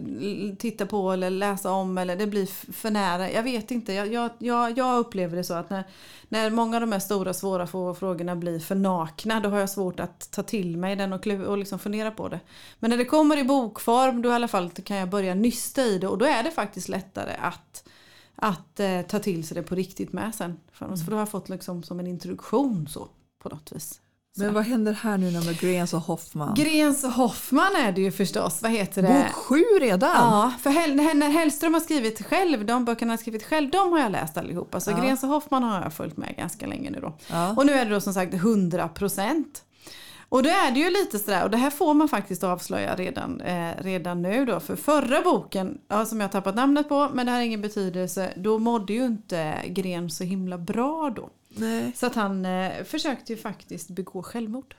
titta 0.57 0.87
på 0.87 1.13
eller 1.13 1.31
läsa 1.31 1.71
om 1.71 1.99
eller 1.99 2.17
det 2.17 2.27
blir 2.27 2.47
för 2.73 2.91
nära. 2.91 3.31
Jag 3.31 3.43
vet 3.43 3.71
inte, 3.71 3.93
jag, 3.93 4.31
jag, 4.39 4.79
jag, 4.79 4.99
upplever 4.99 5.37
det 5.37 5.45
så 5.45 5.55
att 5.55 5.71
när, 5.71 5.85
när 6.29 6.51
många 6.51 6.77
av 6.77 6.81
de 6.81 6.93
här 6.93 6.99
stora 6.99 7.35
svåra 7.35 7.67
frågorna 7.95 8.37
blir 8.37 8.59
för 8.61 8.75
nakna 8.75 9.41
då 9.41 9.49
har 9.49 9.59
jag 9.61 9.71
svårt 9.71 10.01
att 10.01 10.31
ta 10.31 10.43
till 10.43 10.77
mig 10.77 10.97
den 10.97 11.13
och, 11.13 11.27
och 11.27 11.59
liksom 11.59 11.79
fundera 11.79 12.11
på 12.11 12.29
det. 12.29 12.41
Men 12.79 12.91
när 12.91 12.97
det 12.99 13.05
kommer 13.05 13.37
i 13.37 13.45
bokform 13.45 14.23
då 14.23 14.29
i 14.29 14.33
alla 14.33 14.49
fall 14.49 14.71
kan 14.71 14.97
jag 14.97 15.09
börja 15.11 15.35
nysta 15.35 15.83
i 15.83 15.99
det 15.99 16.09
och 16.09 16.19
då 16.19 16.25
är 16.25 16.43
det 16.43 16.51
faktiskt 16.51 16.89
lättare 16.89 17.33
att 17.41 17.89
att 18.37 18.81
eh, 18.81 19.03
ta 19.03 19.19
till 19.19 19.47
sig 19.47 19.55
det 19.55 19.63
på 19.63 19.75
riktigt 19.75 20.13
med 20.13 20.35
sen. 20.35 20.57
För, 20.73 20.87
annars- 20.87 21.05
för 21.05 21.11
då 21.11 21.17
har 21.17 21.21
jag 21.21 21.29
fått 21.31 21.49
liksom 21.49 21.83
som 21.83 22.01
en 22.01 22.07
introduktion 22.07 22.89
så 22.89 23.09
på 23.43 23.49
något 23.49 23.73
vis. 23.73 24.01
Så. 24.37 24.43
Men 24.43 24.55
vad 24.55 24.65
händer 24.65 24.93
här 24.93 25.19
nu 25.19 25.31
med 25.31 25.61
Grens 25.61 25.95
och 25.95 26.01
Hoffman? 26.01 26.55
Grens 26.55 27.05
och 27.05 27.11
Hoffman 27.11 27.77
är 27.77 27.93
det 27.93 28.01
ju 28.01 28.13
förstås. 28.13 28.63
Vad 28.63 28.71
heter 28.71 29.03
det? 29.03 29.09
Bok 29.27 29.33
sju 29.35 29.65
redan? 29.81 30.11
Ja, 30.17 30.53
för 30.63 30.71
Hell, 30.71 30.97
när 30.97 31.29
Hellström 31.31 31.75
har 31.75 31.81
skrivit 31.81 32.27
själv, 32.27 32.67
de 32.67 32.85
böckerna 32.85 33.11
han 33.11 33.19
har 33.19 33.23
skrivit 33.23 33.43
själv, 33.45 33.71
de 33.71 33.93
har 33.93 33.99
jag 33.99 34.13
läst 34.13 34.37
allihopa. 34.37 34.81
Så 34.81 34.91
Ja. 34.91 34.97
Grens 35.01 35.23
och 35.23 35.29
Hoffman 35.29 35.63
har 35.63 35.83
jag 35.83 35.93
följt 35.93 36.17
med 36.17 36.37
ganska 36.37 36.67
länge 36.67 36.91
nu 36.91 37.01
då. 37.01 37.13
Ja. 37.31 37.55
Och 37.57 37.67
nu 37.67 37.73
är 37.73 37.85
det 37.85 37.91
då 37.91 38.01
som 38.01 38.15
sagt 38.15 38.35
100 38.35 38.89
procent. 38.89 39.63
Och 40.29 40.43
då 40.43 40.49
är 40.49 40.71
det 40.71 40.81
ju 40.81 40.91
lite 40.91 41.19
sådär, 41.19 41.45
och 41.45 41.51
det 41.51 41.57
här 41.57 41.71
får 41.71 41.95
man 41.95 42.09
faktiskt 42.09 42.45
avslöja 42.45 42.97
redan, 42.97 43.41
eh, 43.41 43.71
redan 43.79 44.23
nu 44.23 44.45
då. 44.45 44.61
För 44.61 44.77
förra 44.77 45.23
boken, 45.23 45.79
ja, 45.89 46.05
som 46.05 46.21
jag 46.21 46.25
har 46.29 46.33
tappat 46.33 46.55
namnet 46.55 46.89
på, 46.89 47.11
men 47.15 47.27
det 47.27 47.33
har 47.33 47.41
ingen 47.41 47.63
betydelse, 47.63 48.33
då 48.37 48.59
mådde 48.59 48.93
ju 48.93 49.07
inte 49.07 49.63
Gren 49.67 50.11
så 50.11 50.25
himla 50.25 50.59
bra 50.59 51.13
då. 51.17 51.31
Nej. 51.49 51.93
Så 51.97 52.07
att 52.07 52.15
han 52.15 52.47
eh, 52.47 52.85
försökte 52.85 53.33
ju 53.33 53.39
faktiskt 53.39 53.89
begå 53.91 54.23
självmord. 54.23 54.75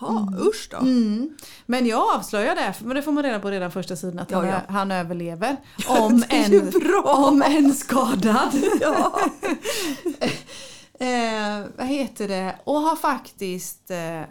Jaha, 0.00 0.34
usch 0.40 0.68
då. 0.70 0.76
Mm. 0.76 1.36
Men 1.66 1.86
jag 1.86 2.16
avslöjar 2.16 2.54
det, 2.54 2.74
men 2.80 2.96
det 2.96 3.02
får 3.02 3.12
man 3.12 3.22
reda 3.22 3.40
på 3.40 3.50
redan 3.50 3.70
första 3.70 3.96
sidan 3.96 4.18
att 4.18 4.30
Ja, 4.30 4.38
han, 4.38 4.48
ja. 4.48 4.60
han 4.68 4.90
överlever. 4.90 5.56
Om 5.88 6.24
är 6.28 6.48
ju 6.48 6.60
en, 6.60 7.04
om 7.04 7.42
en 7.42 7.74
skadad. 7.74 8.54
Ja. 8.80 9.20
eh, 11.06 11.66
vad 11.76 11.86
heter 11.86 12.28
det? 12.28 12.56
Och 12.64 12.80
har 12.80 12.96
faktiskt 12.96 13.90
eh, 13.90 14.22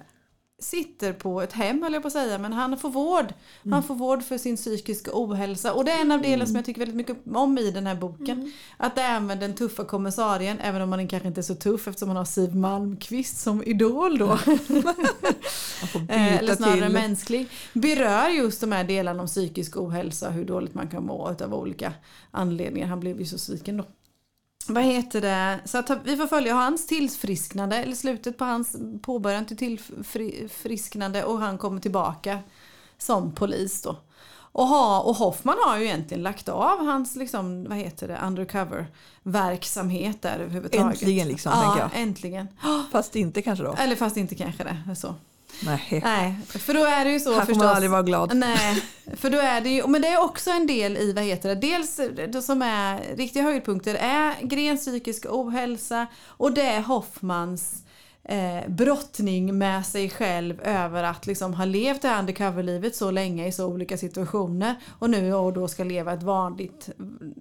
sitter 0.60 1.14
på 1.14 1.42
ett 1.42 1.54
hem 1.54 1.84
höll 1.84 1.94
jag 1.94 2.02
på 2.02 2.08
att 2.08 2.14
säga 2.14 2.38
men 2.38 2.54
han 2.54 2.78
får 2.78 2.90
vård. 2.90 3.34
Han 3.72 3.84
får 3.84 3.96
vård 3.96 4.24
för 4.24 4.38
sin 4.38 4.56
psykiska 4.56 5.12
ohälsa 5.14 5.74
och 5.74 5.86
det 5.86 5.92
är 5.92 6.02
en 6.02 6.12
av 6.12 6.22
delarna 6.22 6.46
som 6.46 6.56
jag 6.56 6.66
tycker 6.66 6.80
väldigt 6.80 6.96
mycket 6.96 7.18
om 7.34 7.58
i 7.58 7.72
den 7.72 7.88
här 7.88 7.96
boken. 7.96 8.52
Att 8.78 8.96
det 8.96 9.02
är 9.02 9.20
med 9.20 9.40
den 9.40 9.56
tuffa 9.56 9.86
kommissarien, 9.86 10.60
även 10.60 10.82
om 10.82 10.90
man 10.90 11.08
kanske 11.08 11.28
inte 11.28 11.42
är 11.42 11.44
så 11.44 11.56
tuff 11.56 11.88
eftersom 11.88 12.08
man 12.08 12.18
har 12.18 12.26
Siw 12.26 12.56
Malmkvist 12.56 13.40
som 13.40 13.64
idol 13.64 14.18
då. 14.18 14.40
Eh, 16.10 16.38
eller 16.38 16.56
snarare 16.56 16.82
till. 16.82 16.94
mänsklig, 16.94 17.48
berör 17.74 18.30
just 18.30 18.62
de 18.62 18.72
här 18.72 18.84
delarna 18.84 19.22
om 19.22 19.28
psykisk 19.28 19.78
ohälsa, 19.78 20.30
hur 20.30 20.46
dåligt 20.46 20.74
man 20.74 20.88
kan 20.88 21.06
må 21.06 21.28
av 21.28 21.54
olika 21.54 21.94
anledningar. 22.32 22.88
Han 22.88 23.00
blev 23.00 23.20
ju 23.20 23.26
så 23.26 23.38
sviken 23.38 23.78
då. 23.78 23.84
Vad 24.70 24.84
heter 24.84 25.22
det? 25.22 25.60
Så 25.66 25.78
att 25.78 25.92
vi 26.04 26.18
får 26.18 26.28
följa 26.28 26.54
hans 26.54 26.88
tillfrisknande, 26.88 27.76
eller 27.76 27.96
slutet 27.96 28.38
på 28.38 28.46
hans 28.46 28.76
påbörjan 29.02 29.46
till 29.46 29.58
tillfrisknande 29.58 31.24
och 31.24 31.40
han 31.40 31.58
kommer 31.58 31.82
tillbaka 31.82 32.40
som 32.98 33.32
polis 33.32 33.82
då. 33.82 33.98
Och, 34.52 34.68
ha, 34.68 35.02
och 35.02 35.16
Hoffman 35.16 35.56
har 35.66 35.78
ju 35.78 35.86
egentligen 35.86 36.24
lagt 36.24 36.50
av 36.50 36.86
hans 36.86 37.16
liksom, 37.16 37.64
vad 37.64 37.78
heter 37.78 38.08
det, 38.08 38.20
undercover 38.26 38.88
verksamhet 39.24 40.22
där 40.22 40.40
överhuvudtaget. 40.40 41.02
Äntligen 41.02 41.28
liksom, 41.28 41.52
ja, 41.56 41.90
äntligen. 41.94 42.48
Fast 42.92 43.16
inte 43.16 43.42
kanske 43.42 43.64
då. 43.64 43.76
Eller 43.80 43.96
fast 43.96 44.18
inte 44.18 44.36
kanske 44.36 44.64
det. 44.64 44.96
Så. 44.96 45.16
Nej. 45.62 46.02
Nej, 46.04 46.36
för 46.50 46.74
då 46.74 46.86
är 46.86 47.06
det 47.06 47.12
ju 47.12 47.20
så 47.20 47.34
Här 47.34 47.46
förstås. 47.46 47.64
aldrig 47.64 47.92
vara 47.92 48.04
glad. 48.04 48.36
Nej, 48.38 48.84
för 49.18 49.30
då 49.30 49.38
är 49.38 49.62
det 49.62 49.70
ju, 49.70 49.88
men 49.88 50.02
det 50.02 50.08
är 50.08 50.22
också 50.24 50.50
en 50.52 50.68
del 50.68 50.98
i, 50.98 51.14
vad 51.14 51.24
heter 51.24 51.50
det, 51.50 51.56
dels 51.56 52.00
det 52.34 52.42
som 52.42 52.62
är 52.62 53.16
riktiga 53.18 53.44
höjdpunkter 53.44 53.96
är 53.96 54.34
Grens 54.42 54.82
psykiska 54.86 55.30
ohälsa 55.32 56.08
och 56.28 56.54
det 56.54 56.62
är 56.66 56.82
Hoffmans 56.82 57.84
eh, 58.24 58.70
brottning 58.70 59.58
med 59.58 59.86
sig 59.86 60.10
själv 60.10 60.62
över 60.62 61.04
att 61.04 61.28
liksom 61.28 61.54
ha 61.54 61.66
levt 61.66 62.02
det 62.02 62.08
här 62.08 62.20
undercoverlivet 62.20 62.96
så 62.96 63.12
länge 63.12 63.48
i 63.48 63.52
så 63.52 63.66
olika 63.66 63.98
situationer 63.98 64.76
och 65.00 65.10
nu 65.10 65.34
och 65.34 65.54
då 65.54 65.68
ska 65.68 65.84
leva 65.84 66.14
ett 66.14 66.24
vanligt, 66.24 66.90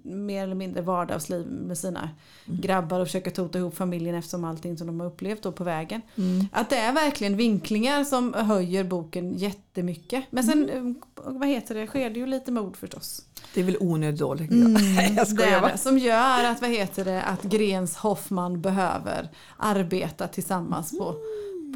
mer 0.03 0.43
eller 0.43 0.55
mindre 0.55 0.81
vardagsliv 0.81 1.47
med 1.47 1.77
sina 1.77 2.09
grabbar 2.45 2.99
och 2.99 3.07
försöka 3.07 3.31
tota 3.31 3.59
ihop 3.59 3.75
familjen 3.75 4.15
eftersom 4.15 4.43
allting 4.43 4.77
som 4.77 4.87
de 4.87 4.99
har 4.99 5.07
upplevt 5.07 5.43
då 5.43 5.51
på 5.51 5.63
vägen. 5.63 6.01
Att 6.51 6.69
det 6.69 6.77
är 6.77 6.93
verkligen 6.93 7.37
vinklingar 7.37 8.03
som 8.03 8.33
höjer 8.33 8.83
boken 8.83 9.33
jättemycket. 9.33 10.23
Men 10.29 10.43
sen, 10.43 10.69
eh, 10.69 10.83
vad 11.15 11.47
heter 11.47 11.75
det, 11.75 11.87
sker 11.87 12.09
det 12.09 12.19
ju 12.19 12.25
lite 12.25 12.51
mord 12.51 12.77
förstås. 12.77 13.21
Det 13.53 13.59
är 13.59 13.65
väl 13.65 13.77
onödigt 13.79 14.19
dåligt. 14.19 14.51
Mm. 14.51 15.15
jag 15.15 15.27
skojar 15.27 15.61
bara. 15.61 15.77
som 15.77 15.97
gör 15.97 16.43
att, 16.43 16.61
vad 16.61 16.69
heter 16.69 17.05
det, 17.05 17.21
att 17.21 17.43
Grens 17.43 17.95
Hoffman 17.95 18.61
behöver 18.61 19.29
arbeta 19.57 20.27
tillsammans 20.27 20.68
på, 20.99 21.15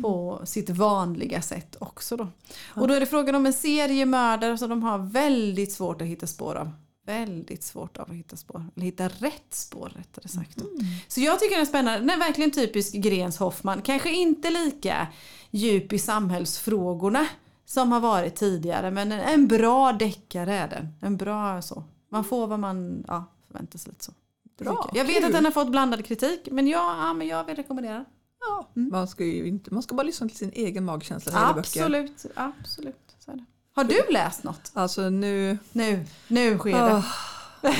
på 0.01 0.41
sitt 0.45 0.69
vanliga 0.69 1.41
sätt 1.41 1.75
också 1.79 2.17
då. 2.17 2.27
Och 2.65 2.87
då 2.87 2.93
är 2.93 2.99
det 2.99 3.05
frågan 3.05 3.35
om 3.35 3.45
en 3.45 3.53
seriemördare 3.53 4.57
som 4.57 4.69
de 4.69 4.83
har 4.83 4.97
väldigt 4.97 5.71
svårt 5.71 6.01
att 6.01 6.07
hitta 6.07 6.27
spår 6.27 6.55
av. 6.55 6.71
Väldigt 7.05 7.63
svårt 7.63 7.97
av 7.97 8.09
att 8.09 8.15
hitta 8.15 8.35
spår. 8.35 8.65
Eller 8.75 8.85
hitta 8.85 9.07
rätt 9.07 9.53
spår 9.53 9.91
rättare 9.95 10.27
sagt. 10.27 10.57
Då. 10.57 10.65
Så 11.07 11.21
jag 11.21 11.39
tycker 11.39 11.55
den 11.55 11.61
är 11.61 11.65
spännande. 11.65 11.99
Den 11.99 12.09
är 12.09 12.17
verkligen 12.17 12.51
typisk 12.51 12.93
Grens 12.93 13.37
Hoffman. 13.37 13.81
Kanske 13.81 14.11
inte 14.11 14.49
lika 14.49 15.07
djup 15.51 15.93
i 15.93 15.99
samhällsfrågorna 15.99 17.27
som 17.65 17.91
har 17.91 17.99
varit 17.99 18.35
tidigare. 18.35 18.91
Men 18.91 19.11
en, 19.11 19.19
en 19.19 19.47
bra 19.47 19.93
deckare 19.93 20.53
är 20.53 20.67
den. 20.67 20.87
En 21.01 21.17
bra 21.17 21.61
så. 21.61 21.83
Man 22.09 22.23
får 22.23 22.47
vad 22.47 22.59
man 22.59 23.03
ja, 23.07 23.25
förväntar 23.47 23.79
sig 23.79 23.91
lite 23.91 24.05
så. 24.05 24.11
Bra, 24.57 24.89
Jag 24.93 25.05
vet 25.05 25.15
kul. 25.15 25.25
att 25.25 25.31
den 25.31 25.45
har 25.45 25.51
fått 25.51 25.71
blandad 25.71 26.05
kritik 26.05 26.47
men 26.51 26.67
jag, 26.67 26.97
ja, 26.97 27.13
men 27.13 27.27
jag 27.27 27.43
vill 27.43 27.55
rekommendera. 27.55 28.05
Ja, 28.47 28.69
man, 28.73 29.07
ska 29.07 29.25
ju 29.25 29.47
inte, 29.47 29.73
man 29.73 29.83
ska 29.83 29.95
bara 29.95 30.03
lyssna 30.03 30.27
till 30.27 30.37
sin 30.37 30.51
egen 30.53 30.85
magkänsla. 30.85 31.31
Absolut, 31.57 32.25
absolut. 32.35 33.15
Så. 33.19 33.39
Har 33.75 33.83
du 33.83 34.01
läst 34.09 34.43
något? 34.43 34.71
Alltså 34.73 35.09
nu... 35.09 35.57
Nu, 35.71 36.05
nu 36.27 36.57
sker 36.57 36.71
det. 36.71 37.03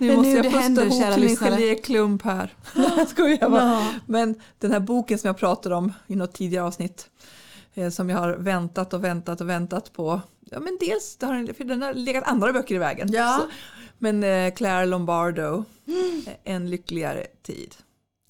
Det 0.00 0.06
nu 0.06 0.16
måste 0.16 0.30
nu 0.30 0.36
jag 0.36 0.52
pusta 0.52 0.84
ihop 0.84 1.14
till 1.14 1.24
min 1.24 1.36
geléklump 1.36 2.22
här. 2.22 2.54
Jag 3.40 3.50
bara. 3.50 3.62
Ja. 3.62 3.94
Men 4.06 4.34
den 4.58 4.72
här 4.72 4.80
boken 4.80 5.18
som 5.18 5.28
jag 5.28 5.36
pratade 5.36 5.74
om 5.74 5.92
i 6.06 6.16
något 6.16 6.32
tidigare 6.32 6.66
avsnitt 6.66 7.10
eh, 7.74 7.90
som 7.90 8.10
jag 8.10 8.18
har 8.18 8.32
väntat 8.32 8.94
och 8.94 9.04
väntat 9.04 9.40
och 9.40 9.48
väntat 9.48 9.92
på. 9.92 10.20
Ja, 10.50 10.60
men 10.60 10.76
dels 10.80 11.16
för 11.18 11.64
den 11.64 11.82
har 11.82 11.94
legat 11.94 12.24
andra 12.24 12.52
böcker 12.52 12.74
i 12.74 12.78
vägen. 12.78 13.12
Ja. 13.12 13.38
Så, 13.40 13.54
men 13.98 14.24
eh, 14.24 14.54
Claire 14.54 14.86
Lombardo, 14.86 15.64
eh, 16.26 16.34
En 16.44 16.70
lyckligare 16.70 17.26
tid. 17.42 17.74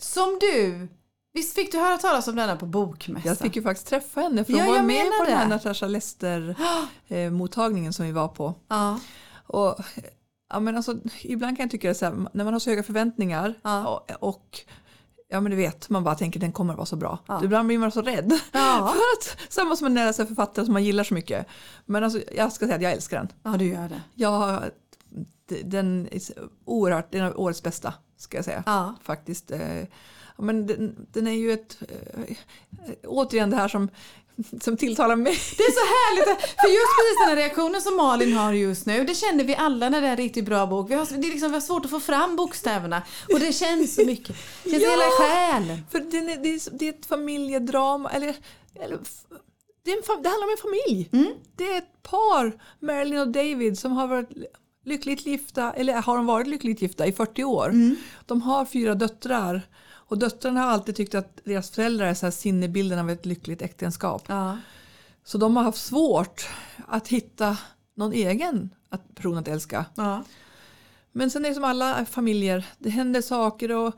Som 0.01 0.39
du, 0.41 0.89
visst 1.33 1.55
fick 1.55 1.73
du 1.73 1.79
höra 1.79 1.99
talas 1.99 2.29
om 2.29 2.37
denna 2.37 2.57
på 2.57 2.67
bokmässan? 2.67 3.29
Jag 3.29 3.39
fick 3.39 3.57
ju 3.57 3.63
faktiskt 3.63 3.87
träffa 3.89 4.21
henne 4.21 4.45
för 4.45 4.53
Ja, 4.53 4.59
hon 4.59 4.67
var 4.69 4.77
jag 4.77 4.85
med 4.87 5.07
på 5.19 5.25
den 5.25 5.35
här 5.39 5.45
det. 5.45 5.51
Natasha 5.51 5.87
Lester-mottagningen 5.87 7.93
som 7.93 8.07
vi 8.07 8.13
var 8.13 8.29
på. 8.29 8.55
Ja. 8.69 9.01
Och, 9.47 9.77
ja, 10.51 10.61
men 10.61 10.77
alltså, 10.77 10.97
ibland 11.23 11.57
kan 11.57 11.65
jag 11.65 11.71
tycka 11.71 11.89
det 11.89 12.01
här, 12.01 12.27
när 12.33 12.45
man 12.45 12.53
har 12.53 12.61
så 12.61 12.71
höga 12.71 12.83
förväntningar 12.83 13.55
Ja. 13.63 13.89
och, 13.89 14.11
och 14.29 14.59
ja 15.29 15.41
men 15.41 15.51
du 15.51 15.57
vet, 15.57 15.89
man 15.91 16.05
bara 16.05 16.15
tänker 16.15 16.41
den 16.41 16.53
kommer 16.53 16.75
vara 16.75 16.87
så 16.87 16.97
bra. 16.97 17.19
Ja. 17.27 17.45
Ibland 17.45 17.67
blir 17.67 17.79
man 17.79 17.93
så 17.93 18.03
rädd. 18.03 18.33
Ja. 18.53 18.95
För 18.95 19.01
att, 19.19 19.37
samma 19.53 19.77
som 19.77 19.87
en 19.87 19.95
nära 19.95 20.13
sig 20.13 20.27
författare 20.27 20.65
som 20.65 20.73
man 20.73 20.85
gillar 20.85 21.05
så 21.05 21.15
mycket. 21.15 21.47
Men 21.87 22.05
alltså, 22.05 22.21
jag 22.37 22.53
ska 22.53 22.65
säga 22.67 22.77
att 22.77 22.83
jag 22.83 22.93
älskar 22.93 23.17
den. 23.19 23.29
ja, 23.43 23.51
du 23.59 23.65
gör 23.65 23.89
det. 23.89 24.03
Jag, 24.15 24.63
den 25.65 26.09
är 26.13 26.21
oerhört, 26.65 27.13
den 27.13 27.25
är 27.25 27.41
årets 27.41 27.63
bästa 27.63 27.95
ska 28.17 28.39
jag 28.39 28.45
säga. 28.45 28.63
Ja. 28.67 28.95
Faktiskt. 29.03 29.51
eh, 29.51 29.79
Ja, 29.81 29.87
men 30.41 30.67
den, 30.67 31.07
den 31.13 31.27
är 31.27 31.33
ju 31.33 31.53
ett, 31.53 31.77
eh, 31.81 32.37
återigen 33.05 33.51
det 33.51 33.57
här 33.57 33.69
som, 33.69 33.89
som 34.61 34.77
tilltalar 34.77 35.17
mig. 35.17 35.39
Det 35.57 35.63
är 35.63 35.73
så 35.73 35.87
härligt, 35.87 36.41
för 36.41 36.69
just 36.69 36.97
precis 36.99 37.19
den 37.21 37.29
här 37.29 37.37
reaktionen 37.37 37.83
som 37.83 37.97
Malin 37.97 38.33
har 38.33 38.53
just 38.53 38.87
nu, 38.87 39.05
det 39.05 39.15
känner 39.15 39.45
vi 39.45 39.55
alla 39.55 39.89
när 39.89 40.01
det 40.01 40.07
är 40.07 40.11
en 40.11 40.17
riktigt 40.17 40.45
bra 40.45 40.67
bok. 40.67 40.91
Vi 40.91 40.95
har, 40.95 41.07
det 41.11 41.29
är 41.29 41.31
liksom, 41.31 41.49
vi 41.49 41.55
har 41.55 41.61
svårt 41.61 41.85
att 41.85 41.91
få 41.91 42.01
fram 42.01 42.37
bokstäverna 42.37 43.03
och 43.33 43.41
det 43.41 43.53
känns 43.53 43.95
så 43.95 44.05
mycket. 44.07 44.37
Det 44.65 44.71
känns 44.71 44.83
Ja! 44.83 44.91
hela 44.91 45.05
själen. 45.05 45.79
För 45.91 45.99
den 46.01 46.29
är, 46.29 46.37
det, 46.37 46.49
är, 46.49 46.79
det 46.79 46.89
är 46.89 46.93
ett 46.93 47.07
familjedrama, 47.07 48.11
eller, 48.11 48.35
eller 48.75 48.99
det, 49.85 49.93
en, 49.93 50.03
det 50.23 50.29
handlar 50.29 50.47
om 50.47 50.51
en 50.51 50.87
familj. 50.87 51.09
Mm. 51.13 51.33
Det 51.57 51.65
är 51.65 51.79
ett 51.79 52.03
par, 52.03 52.53
Marilyn 52.81 53.21
och 53.21 53.29
David, 53.29 53.79
som 53.79 53.93
har 53.93 54.07
varit 54.07 54.29
lyckligt 54.85 55.27
gifta, 55.27 55.73
eller 55.73 55.95
har 55.95 56.17
de 56.17 56.27
varit 56.27 56.47
lyckligt 56.47 56.83
gifta 56.83 57.07
i 57.07 57.13
40 57.13 57.45
år. 57.45 57.69
Mm. 57.69 57.97
De 58.27 58.43
har 58.43 58.65
fyra 58.65 58.95
döttrar 58.95 59.63
och 60.11 60.19
döttrarna 60.19 60.61
har 60.61 60.69
alltid 60.71 60.97
tyckt 60.97 61.15
att 61.15 61.41
deras 61.45 61.71
föräldrar 61.71 62.07
är 62.07 62.15
så 62.15 62.27
här 62.27 62.31
sinnebilden 62.31 62.99
av 62.99 63.11
ett 63.11 63.27
lyckligt 63.27 63.63
äktenskap. 63.63 64.23
Ja. 64.27 64.59
Så 65.25 65.39
de 65.39 65.57
har 65.57 65.63
haft 65.65 65.79
svårt 65.79 66.49
att 66.87 67.09
hitta 67.09 67.57
någon 67.95 68.13
egen 68.13 68.71
att- 68.89 69.15
person 69.15 69.39
att 69.39 69.49
älska. 69.49 69.85
Ja. 69.95 70.25
Men 71.13 71.31
sen 71.31 71.45
är 71.45 71.49
det 71.49 71.55
som 71.55 71.65
alla 71.65 72.05
familjer, 72.07 72.67
det 72.79 72.91
händer 72.91 73.21
saker 73.23 73.73
och 73.73 73.95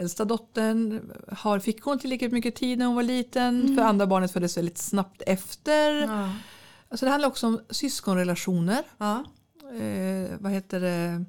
äldsta 0.00 0.24
dottern 0.24 1.12
har, 1.32 1.58
fick 1.58 1.82
hon 1.82 1.98
tillräckligt 1.98 2.32
mycket 2.32 2.54
tid 2.56 2.78
när 2.78 2.86
hon 2.86 2.94
var 2.94 3.02
liten 3.02 3.76
för 3.76 3.82
andra 3.82 4.06
barnet 4.06 4.32
föddes 4.32 4.56
väldigt 4.56 4.78
snabbt 4.78 5.22
efter. 5.26 5.90
Ja. 5.92 6.30
Alltså 6.88 7.06
det 7.06 7.10
handlar 7.10 7.28
också 7.28 7.46
om 7.46 7.60
syskonrelationer. 7.70 8.82
Ja. 8.98 9.24
Eh, 9.80 10.30
vad 10.38 10.52
heter 10.52 10.80
det? 10.80 11.24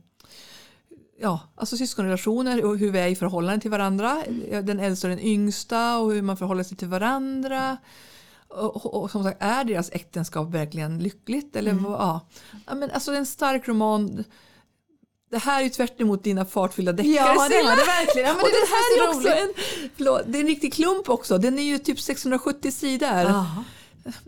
Ja, 1.22 1.40
alltså 1.56 1.78
syskonrelationer 1.78 2.66
och 2.66 2.78
hur 2.78 2.92
vi 2.92 3.00
är 3.00 3.08
i 3.08 3.16
förhållande 3.16 3.62
till 3.62 3.72
varandra. 3.72 4.24
Den 4.64 4.80
äldsta 4.80 5.08
och 5.08 5.16
den 5.16 5.26
yngsta 5.26 5.98
och 5.98 6.14
hur 6.14 6.22
man 6.22 6.38
förhåller 6.38 6.64
sig 6.64 6.78
till 6.78 6.88
varandra. 6.88 7.78
Och, 8.48 8.76
och, 8.76 9.04
och 9.04 9.12
som 9.12 9.24
sagt, 9.24 9.38
är 9.42 9.64
deras 9.64 9.92
äktenskap 9.92 10.50
verkligen 10.50 11.00
lyckligt? 11.00 11.56
Eller 11.56 11.74
vad, 11.74 11.92
ja. 11.94 12.28
ja, 12.68 12.76
men 12.76 12.92
alltså 12.92 13.14
en 13.14 13.26
stark 13.26 13.68
roman. 13.68 14.24
Det 15.32 15.38
här 15.38 15.60
är 15.60 15.64
ju 15.64 15.70
tvärt 15.70 16.02
emot 16.02 16.24
dina 16.24 16.46
fartfyllda 16.46 16.92
deckare. 16.92 17.14
Ja, 17.14 17.48
det 17.50 17.64
var 17.64 17.76
det 17.76 17.86
verkligen. 17.86 18.28
Ja, 18.28 18.34
men 18.34 18.42
och 18.44 18.50
det 18.50 18.54
det 18.54 18.74
här 18.74 18.98
är 18.98 19.10
är 19.10 19.14
så 19.14 19.18
också 19.18 19.30
en, 19.30 19.54
förlåt, 19.96 20.22
det 20.26 20.38
är 20.38 20.42
en 20.42 20.48
riktig 20.48 20.74
klump 20.74 21.10
också. 21.10 21.38
Den 21.38 21.60
är 21.60 21.64
ju 21.64 21.78
typ 21.78 22.00
670 22.00 22.72
sidor. 22.72 23.10
Ja. 23.10 23.64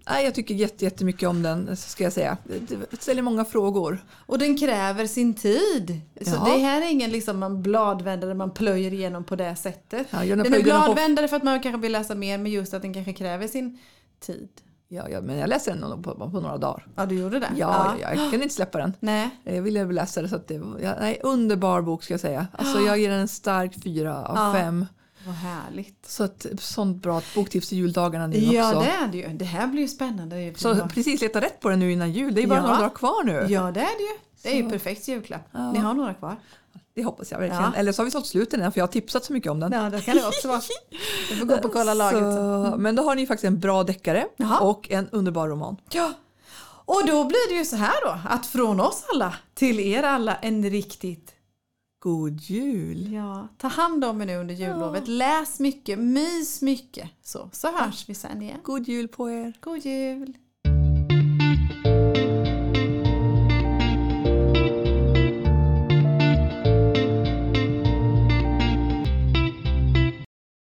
Nej, 0.10 0.26
jag 0.26 0.36
tycker 0.36 0.56
jätte- 0.56 0.86
jättemycket 0.86 1.30
om 1.30 1.44
den, 1.44 1.78
ska 1.78 2.04
jag 2.04 2.14
säga. 2.14 2.38
Det, 2.92 3.02
ställer 3.02 3.22
många 3.22 3.46
frågor. 3.46 4.04
Och 4.26 4.38
den 4.40 4.58
kräver 4.58 5.08
sin 5.08 5.34
tid. 5.34 6.02
Så 6.22 6.32
Ja. 6.36 6.46
det 6.46 6.60
här 6.62 6.82
är 6.82 6.92
ingen 6.92 7.12
liksom 7.12 7.40
man 7.40 7.62
bladvändare 7.62 8.34
man 8.34 8.52
plöjer 8.52 8.94
igenom 8.94 9.24
på 9.24 9.36
det 9.36 9.56
sättet. 9.56 10.08
Ja, 10.12 10.20
den 10.20 10.40
är 10.40 10.44
den 10.44 10.54
på- 10.54 10.62
bladvändare 10.64 11.28
för 11.28 11.36
att 11.38 11.44
man 11.44 11.60
kanske 11.60 11.82
vill 11.82 11.92
läsa 11.92 12.16
mer 12.16 12.38
men 12.38 12.52
just 12.52 12.74
att 12.74 12.82
den 12.82 12.94
kanske 12.94 13.14
kräver 13.14 13.48
sin 13.48 13.80
tid. 14.20 14.50
Ja, 14.88 15.10
ja, 15.10 15.22
men 15.22 15.38
jag 15.38 15.50
läste 15.50 15.74
den 15.74 16.04
på, 16.04 16.16
på 16.16 16.40
några 16.40 16.58
dagar. 16.58 16.88
Ja, 16.96 17.06
du 17.06 17.16
gjorde 17.20 17.40
det? 17.40 17.50
Ja, 17.58 17.96
ja. 18.02 18.14
jag 18.14 18.32
kan 18.32 18.42
inte 18.42 18.56
släppa 18.56 18.78
den. 18.78 18.94
Nej. 19.00 19.30
Jag 19.44 19.62
ville 19.62 19.86
läsa 19.86 20.22
det 20.22 20.30
så 20.30 20.36
att 20.36 20.48
det 20.48 20.60
var, 20.60 20.80
ja, 20.80 20.94
nej, 21.00 21.20
underbar 21.24 21.82
bok 21.82 22.04
ska 22.04 22.14
jag 22.14 22.22
säga. 22.22 22.48
Alltså 22.52 22.80
jag 22.80 23.00
ger 23.00 23.10
den 23.10 23.20
en 23.20 23.28
stark 23.28 23.84
fyra 23.84 24.24
av 24.26 24.36
Ja. 24.38 24.54
fem. 24.60 24.86
Vad 25.26 25.36
härligt. 25.36 26.06
Så 26.10 26.24
ett 26.24 26.46
sånt 26.60 27.02
bra 27.02 27.22
boktips 27.36 27.70
till 27.70 27.78
juldagarna 27.78 28.28
nu 28.28 28.38
Ja, 28.38 28.68
också. 28.68 28.80
det 28.80 28.86
är 28.92 29.08
det 29.08 29.18
ju. 29.18 29.28
Det 29.28 29.46
här 29.46 29.68
blir 29.68 29.82
ju 29.82 29.88
spännande. 29.88 30.54
Så 30.58 30.76
precis 30.94 31.22
leta 31.22 31.42
rätt 31.42 31.60
på 31.60 31.70
den 31.70 31.80
nu 31.80 31.92
innan 31.92 32.12
jul. 32.12 32.36
Det 32.36 32.44
är 32.44 32.48
bara 32.48 32.60
Ja. 32.60 32.62
några 32.66 32.76
dagar 32.78 32.90
kvar 32.96 33.24
nu. 33.24 33.46
Ja, 33.50 33.62
det 33.72 33.80
är 33.80 33.98
det 33.98 34.04
ju. 34.04 34.18
Det 34.44 34.50
är 34.50 34.64
ju 34.64 34.70
perfekt 34.70 35.08
julklapp. 35.08 35.42
Ja. 35.52 35.72
Ni 35.72 35.80
har 35.80 35.94
några 35.94 36.14
kvar? 36.14 36.36
Det 36.96 37.04
hoppas 37.04 37.32
jag 37.32 37.40
verkligen. 37.40 37.64
Ja. 37.64 37.74
Eller 37.76 37.92
så 37.92 38.02
har 38.02 38.06
vi 38.06 38.12
sålt 38.12 38.26
slut 38.28 38.52
den 38.52 38.72
för 38.72 38.80
jag 38.80 38.88
har 38.88 38.92
tipsat 38.92 39.26
så 39.26 39.34
mycket 39.34 39.52
om 39.52 39.60
den. 39.60 39.72
Ja, 39.72 39.90
det 39.90 40.02
kan 40.02 40.16
det 40.18 40.28
också 40.28 40.48
vara. 40.48 40.62
Du 41.30 41.36
får 41.36 41.46
gå 41.46 41.56
upp 41.56 41.66
och 41.66 41.74
kolla 41.74 41.94
laget. 41.94 42.20
Så. 42.20 42.72
Så, 42.72 42.78
men 42.78 42.96
då 42.96 43.04
har 43.04 43.16
ni 43.16 43.28
faktiskt 43.28 43.46
en 43.46 43.60
bra 43.60 43.84
deckare 43.84 44.26
Jaha. 44.38 44.60
och 44.60 44.92
en 44.92 45.10
underbar 45.12 45.48
roman. 45.48 45.78
Ja. 45.92 46.14
Och 46.86 47.02
då 47.08 47.24
blir 47.24 47.50
det 47.50 47.56
ju 47.56 47.66
så 47.66 47.76
här 47.76 47.94
då, 48.06 48.18
att 48.30 48.46
från 48.46 48.80
oss 48.80 49.04
alla 49.14 49.34
till 49.54 49.80
er 49.80 50.04
alla 50.04 50.36
en 50.36 50.70
riktigt 50.70 51.33
God 52.04 52.42
jul! 52.42 53.14
Ja, 53.14 53.48
ta 53.58 53.68
hand 53.68 54.04
om 54.06 54.22
er 54.22 54.26
nu 54.26 54.38
under 54.38 54.56
jullovet. 54.56 55.08
Läs 55.08 55.60
mycket, 55.60 56.00
mys 56.00 56.62
mycket. 56.62 57.10
Så, 57.22 57.50
så 57.52 57.68
hörs 57.78 58.10
vi 58.10 58.14
sen 58.14 58.42
igen. 58.42 58.60
God 58.64 58.88
jul 58.88 59.08
på 59.08 59.30
er! 59.30 59.54
God 59.62 59.86
jul! 59.86 60.38